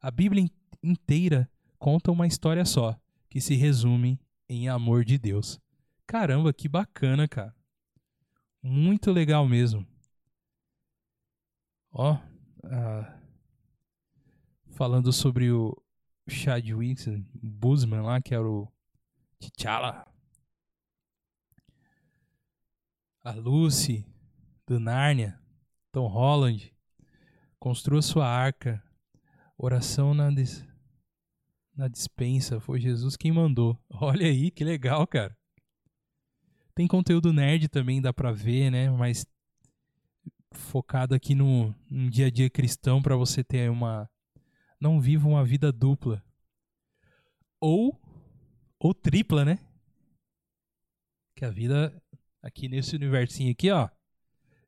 [0.00, 0.50] A Bíblia
[0.82, 1.48] inteira
[1.78, 2.98] conta uma história só,
[3.28, 5.60] que se resume em amor de Deus.
[6.12, 7.56] Caramba, que bacana, cara.
[8.62, 9.86] Muito legal mesmo.
[11.90, 12.18] Ó,
[14.72, 15.74] falando sobre o
[16.28, 17.02] Chadwick
[17.42, 18.70] Boseman lá, que era o
[19.40, 20.06] T'Challa.
[23.24, 24.06] A Lucy,
[24.66, 25.40] do Nárnia,
[25.90, 26.76] Tom Holland,
[27.58, 28.84] construa sua arca.
[29.56, 30.62] Oração na, des...
[31.74, 32.60] na dispensa.
[32.60, 33.82] Foi Jesus quem mandou.
[33.88, 35.34] Olha aí, que legal, cara.
[36.74, 38.90] Tem conteúdo nerd também, dá pra ver, né?
[38.90, 39.26] Mas
[40.52, 44.08] focado aqui no, no dia a dia cristão para você ter uma.
[44.80, 46.24] Não viva uma vida dupla.
[47.60, 48.00] Ou.
[48.78, 49.58] Ou tripla, né?
[51.36, 52.02] Que a vida
[52.42, 53.88] aqui nesse universinho aqui, ó.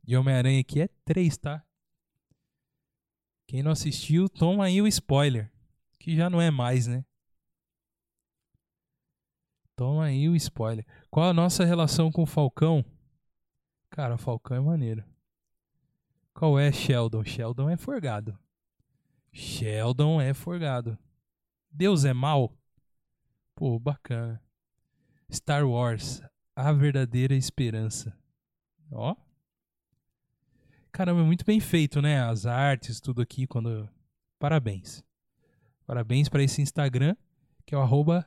[0.03, 1.65] De Homem-Aranha aqui é três, tá?
[3.47, 5.51] Quem não assistiu, toma aí o spoiler.
[5.99, 7.05] Que já não é mais, né?
[9.77, 10.87] Toma aí o spoiler.
[11.11, 12.85] Qual a nossa relação com o Falcão?
[13.91, 15.05] Cara, o Falcão é maneiro.
[16.33, 17.25] Qual é Sheldon?
[17.25, 18.39] Sheldon é forgado.
[19.33, 20.99] Sheldon é forgado.
[21.71, 22.53] Deus é mal?
[23.55, 24.41] Pô, bacana.
[25.33, 26.23] Star Wars,
[26.55, 28.17] a verdadeira esperança.
[28.91, 29.17] Ó.
[30.93, 32.21] Caramba, é muito bem feito, né?
[32.21, 33.47] As artes, tudo aqui.
[33.47, 33.89] quando
[34.39, 35.05] Parabéns.
[35.87, 37.17] Parabéns para esse Instagram,
[37.67, 38.27] que é o arroba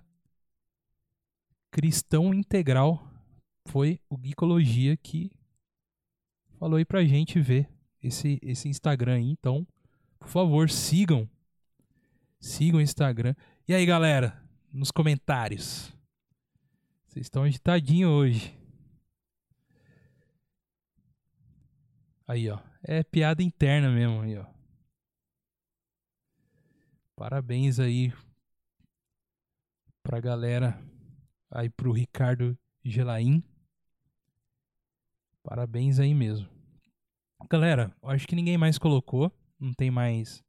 [1.71, 3.05] Cristão Integral.
[3.67, 5.31] Foi o Geekologia que
[6.57, 7.69] falou aí pra gente ver
[8.01, 9.29] esse, esse Instagram aí.
[9.29, 9.67] Então,
[10.19, 11.29] por favor, sigam.
[12.39, 13.35] Sigam o Instagram.
[13.67, 15.93] E aí, galera, nos comentários.
[17.07, 18.57] Vocês estão agitadinhos hoje.
[22.27, 22.59] Aí, ó.
[22.83, 24.45] É piada interna mesmo aí, ó.
[27.15, 28.13] Parabéns aí
[30.03, 30.79] pra galera.
[31.49, 33.43] Aí pro Ricardo Gelaim.
[35.43, 36.49] Parabéns aí mesmo.
[37.49, 39.31] Galera, acho que ninguém mais colocou.
[39.59, 40.43] Não tem mais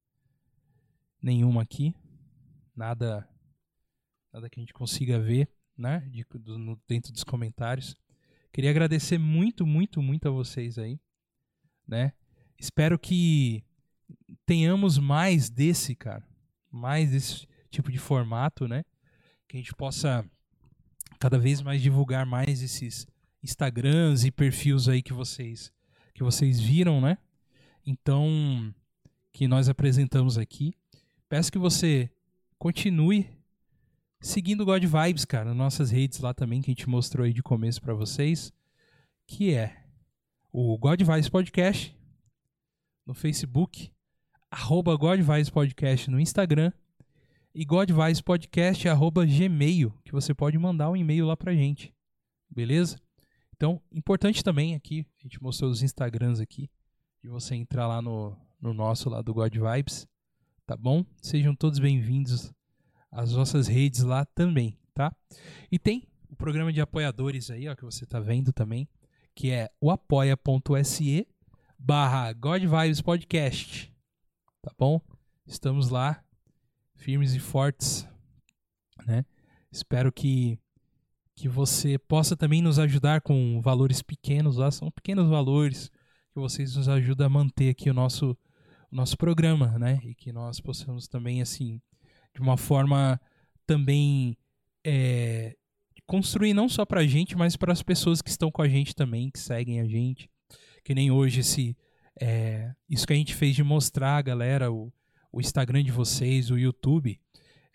[1.22, 1.94] nenhuma aqui.
[2.74, 3.28] Nada
[4.32, 6.00] nada que a gente consiga ver, né?
[6.10, 7.96] De, do, no, dentro dos comentários.
[8.52, 11.00] Queria agradecer muito, muito, muito a vocês aí,
[11.86, 12.12] né?
[12.58, 13.64] Espero que
[14.44, 16.26] tenhamos mais desse, cara.
[16.70, 18.84] Mais desse tipo de formato, né?
[19.46, 20.28] Que a gente possa
[21.18, 23.06] cada vez mais divulgar mais esses
[23.42, 25.72] Instagrams e perfis aí que vocês
[26.14, 27.16] que vocês viram, né?
[27.86, 28.74] Então,
[29.32, 30.74] que nós apresentamos aqui.
[31.28, 32.10] Peço que você
[32.58, 33.28] continue
[34.20, 37.80] seguindo God Vibes, cara, nossas redes lá também que a gente mostrou aí de começo
[37.80, 38.52] para vocês,
[39.28, 39.84] que é
[40.52, 41.96] o God Vibes Podcast
[43.06, 43.92] no Facebook,
[44.50, 46.72] arroba God Vibes Podcast no Instagram
[47.54, 51.94] e God Vibes Podcast arroba Gmail, que você pode mandar um e-mail lá pra gente,
[52.50, 53.00] beleza?
[53.56, 56.70] Então, importante também aqui, a gente mostrou os Instagrams aqui,
[57.22, 60.06] de você entrar lá no, no nosso lá do God Vibes,
[60.66, 61.04] tá bom?
[61.20, 62.52] Sejam todos bem-vindos
[63.10, 65.14] às nossas redes lá também, tá?
[65.72, 68.88] E tem o programa de apoiadores aí, ó, que você tá vendo também,
[69.34, 71.26] que é o apoia.se
[71.78, 72.34] barra
[73.04, 73.92] Podcast,
[74.62, 75.00] tá bom?
[75.46, 76.22] Estamos lá,
[76.98, 78.06] firmes e fortes,
[79.06, 79.24] né?
[79.72, 80.58] Espero que
[81.34, 85.88] que você possa também nos ajudar com valores pequenos lá, são pequenos valores
[86.32, 88.36] que vocês nos ajudam a manter aqui o nosso,
[88.90, 90.00] o nosso programa, né?
[90.02, 91.80] E que nós possamos também, assim,
[92.34, 93.20] de uma forma
[93.64, 94.36] também
[94.84, 95.54] é,
[96.08, 98.92] construir não só para a gente, mas para as pessoas que estão com a gente
[98.92, 100.28] também, que seguem a gente.
[100.84, 101.76] Que nem hoje esse,
[102.20, 104.92] é, isso que a gente fez de mostrar galera o,
[105.32, 107.20] o Instagram de vocês, o YouTube,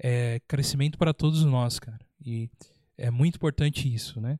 [0.01, 1.99] é crescimento para todos nós, cara.
[2.25, 2.49] E
[2.97, 4.39] é muito importante isso, né?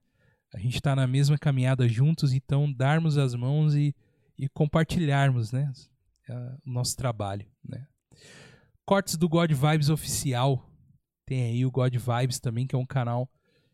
[0.54, 3.96] A gente está na mesma caminhada juntos, então darmos as mãos e,
[4.38, 5.72] e compartilharmos, né?
[6.66, 7.88] O nosso trabalho, né?
[8.86, 10.70] Cortes do God Vibes oficial.
[11.26, 13.30] Tem aí o God Vibes também, que é um canal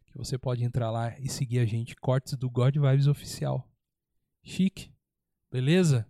[0.05, 1.95] que você pode entrar lá e seguir a gente.
[1.95, 3.67] Cortes do God Vibes oficial.
[4.43, 4.91] Chique.
[5.51, 6.07] Beleza?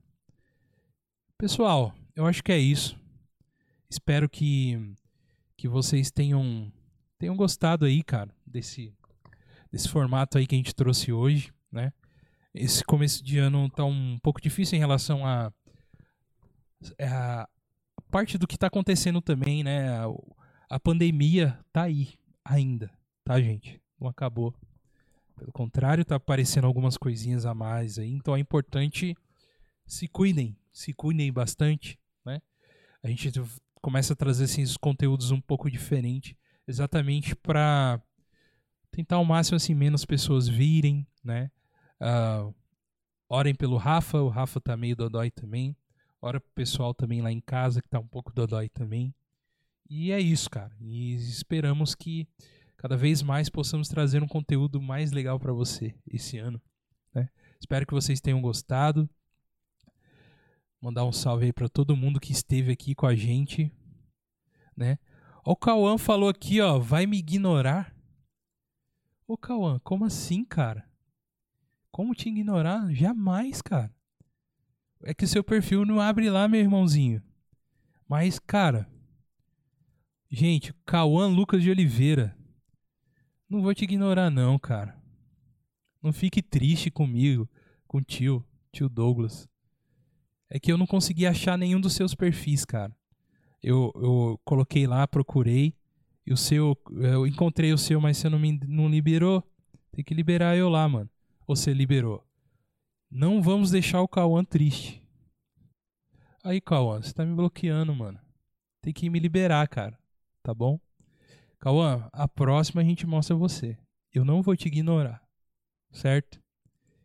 [1.37, 2.99] Pessoal, eu acho que é isso.
[3.89, 4.95] Espero que,
[5.57, 6.71] que vocês tenham
[7.17, 8.93] tenham gostado aí, cara, desse,
[9.71, 11.91] desse formato aí que a gente trouxe hoje, né?
[12.53, 15.51] Esse começo de ano tá um pouco difícil em relação a,
[16.99, 17.47] a
[18.09, 19.89] parte do que tá acontecendo também, né?
[19.89, 20.05] A,
[20.69, 22.89] a pandemia tá aí ainda,
[23.23, 23.81] tá, gente?
[23.99, 24.55] Não acabou.
[25.35, 28.11] Pelo contrário, tá aparecendo algumas coisinhas a mais aí.
[28.11, 29.15] Então é importante
[29.85, 32.41] se cuidem, se cuidem bastante, né?
[33.03, 33.31] A gente
[33.81, 38.01] começa a trazer esses conteúdos um pouco diferente, exatamente para
[38.91, 41.51] tentar ao máximo assim menos pessoas virem, né?
[42.01, 42.53] Uh,
[43.29, 45.75] orem pelo Rafa, o Rafa tá meio dodói também.
[46.21, 49.13] Ora pro pessoal também lá em casa que tá um pouco dodói também.
[49.89, 50.75] E é isso, cara.
[50.79, 52.27] E esperamos que
[52.77, 56.61] cada vez mais possamos trazer um conteúdo mais legal para você esse ano.
[57.13, 57.29] Né?
[57.59, 59.09] Espero que vocês tenham gostado.
[60.81, 63.71] Mandar um salve aí para todo mundo que esteve aqui com a gente,
[64.75, 64.97] né?
[65.43, 67.93] O Cauã falou aqui, ó, vai me ignorar.
[69.27, 70.89] Ô Cauã, como assim, cara?
[71.91, 72.93] Como te ignorar?
[72.93, 73.93] Jamais, cara.
[75.03, 77.21] É que seu perfil não abre lá, meu irmãozinho.
[78.07, 78.89] Mas, cara,
[80.31, 82.37] gente, Cauã Lucas de Oliveira,
[83.49, 84.97] não vou te ignorar, não, cara.
[86.01, 87.49] Não fique triste comigo,
[87.87, 89.47] com o tio, tio Douglas.
[90.49, 92.95] É que eu não consegui achar nenhum dos seus perfis, cara.
[93.61, 95.75] Eu, eu coloquei lá, procurei.
[96.25, 96.77] E o seu.
[96.91, 99.43] Eu encontrei o seu, mas você não me não liberou.
[99.91, 101.09] Tem que liberar eu lá, mano.
[101.47, 102.23] Você liberou.
[103.09, 105.01] Não vamos deixar o Cauã triste.
[106.43, 108.19] Aí, Cauã, você tá me bloqueando, mano.
[108.81, 109.97] Tem que me liberar, cara.
[110.43, 110.79] Tá bom?
[111.59, 113.77] Cauã, a próxima a gente mostra você.
[114.13, 115.21] Eu não vou te ignorar.
[115.91, 116.39] Certo?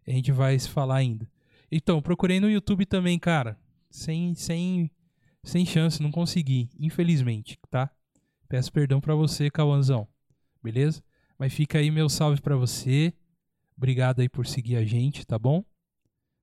[0.07, 1.29] A gente vai se falar ainda.
[1.71, 3.59] Então, procurei no YouTube também, cara.
[3.91, 4.91] Sem, sem,
[5.43, 6.71] sem chance, não consegui.
[6.79, 7.91] Infelizmente, tá?
[8.49, 10.07] Peço perdão para você, Cauãzão.
[10.63, 11.03] Beleza?
[11.39, 13.13] Mas fica aí meu salve para você.
[13.77, 15.65] Obrigado aí por seguir a gente, tá bom?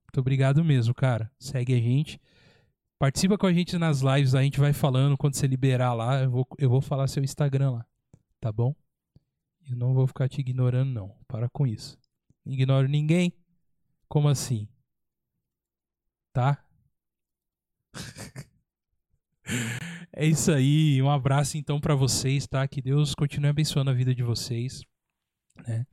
[0.04, 1.32] Muito obrigado mesmo, cara.
[1.40, 2.20] Segue a gente.
[3.00, 5.18] Participa com a gente nas lives, a gente vai falando.
[5.18, 7.86] Quando você liberar lá, eu vou, eu vou falar seu Instagram lá
[8.42, 8.76] tá bom?
[9.70, 11.16] Eu não vou ficar te ignorando, não.
[11.28, 11.98] Para com isso.
[12.44, 13.32] Ignoro ninguém.
[14.10, 14.68] Como assim?
[16.34, 16.64] Tá?
[20.14, 21.02] é isso aí.
[21.02, 22.68] Um abraço então para vocês, tá?
[22.68, 24.84] Que Deus continue abençoando a vida de vocês,
[25.68, 25.86] né?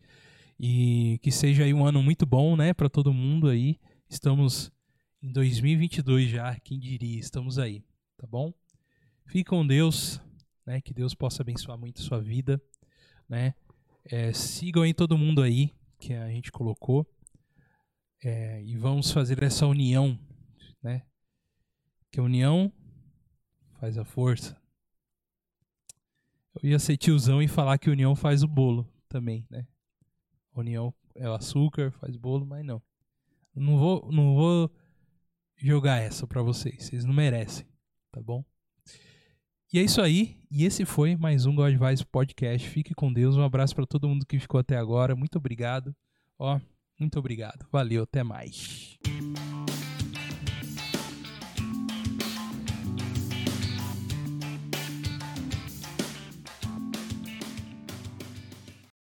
[0.58, 3.78] E que seja aí um ano muito bom, né, para todo mundo aí.
[4.08, 4.73] Estamos
[5.23, 7.18] em 2022 já, quem diria?
[7.18, 7.84] Estamos aí,
[8.17, 8.52] tá bom?
[9.26, 10.20] Fique com Deus
[10.68, 10.83] né?
[10.83, 12.60] Que Deus possa abençoar muito a sua vida,
[13.26, 13.55] né?
[14.05, 17.07] É, sigam aí todo mundo aí que a gente colocou
[18.23, 20.18] é, e vamos fazer essa união?
[22.11, 22.73] Que a união
[23.78, 24.57] faz a força.
[26.62, 29.67] Eu ia ser tiozão e falar que a união faz o bolo também, né?
[30.55, 32.83] A união é o açúcar, faz bolo, mas não.
[33.55, 34.70] Não vou, não vou
[35.57, 36.85] jogar essa para vocês.
[36.85, 37.67] Vocês não merecem,
[38.11, 38.45] tá bom?
[39.73, 40.41] E é isso aí.
[40.51, 42.69] E esse foi mais um God Vibes Podcast.
[42.69, 43.37] Fique com Deus.
[43.37, 45.15] Um abraço para todo mundo que ficou até agora.
[45.15, 45.95] Muito obrigado.
[46.39, 46.59] Ó,
[46.99, 47.67] muito obrigado.
[47.70, 48.99] Valeu, até mais.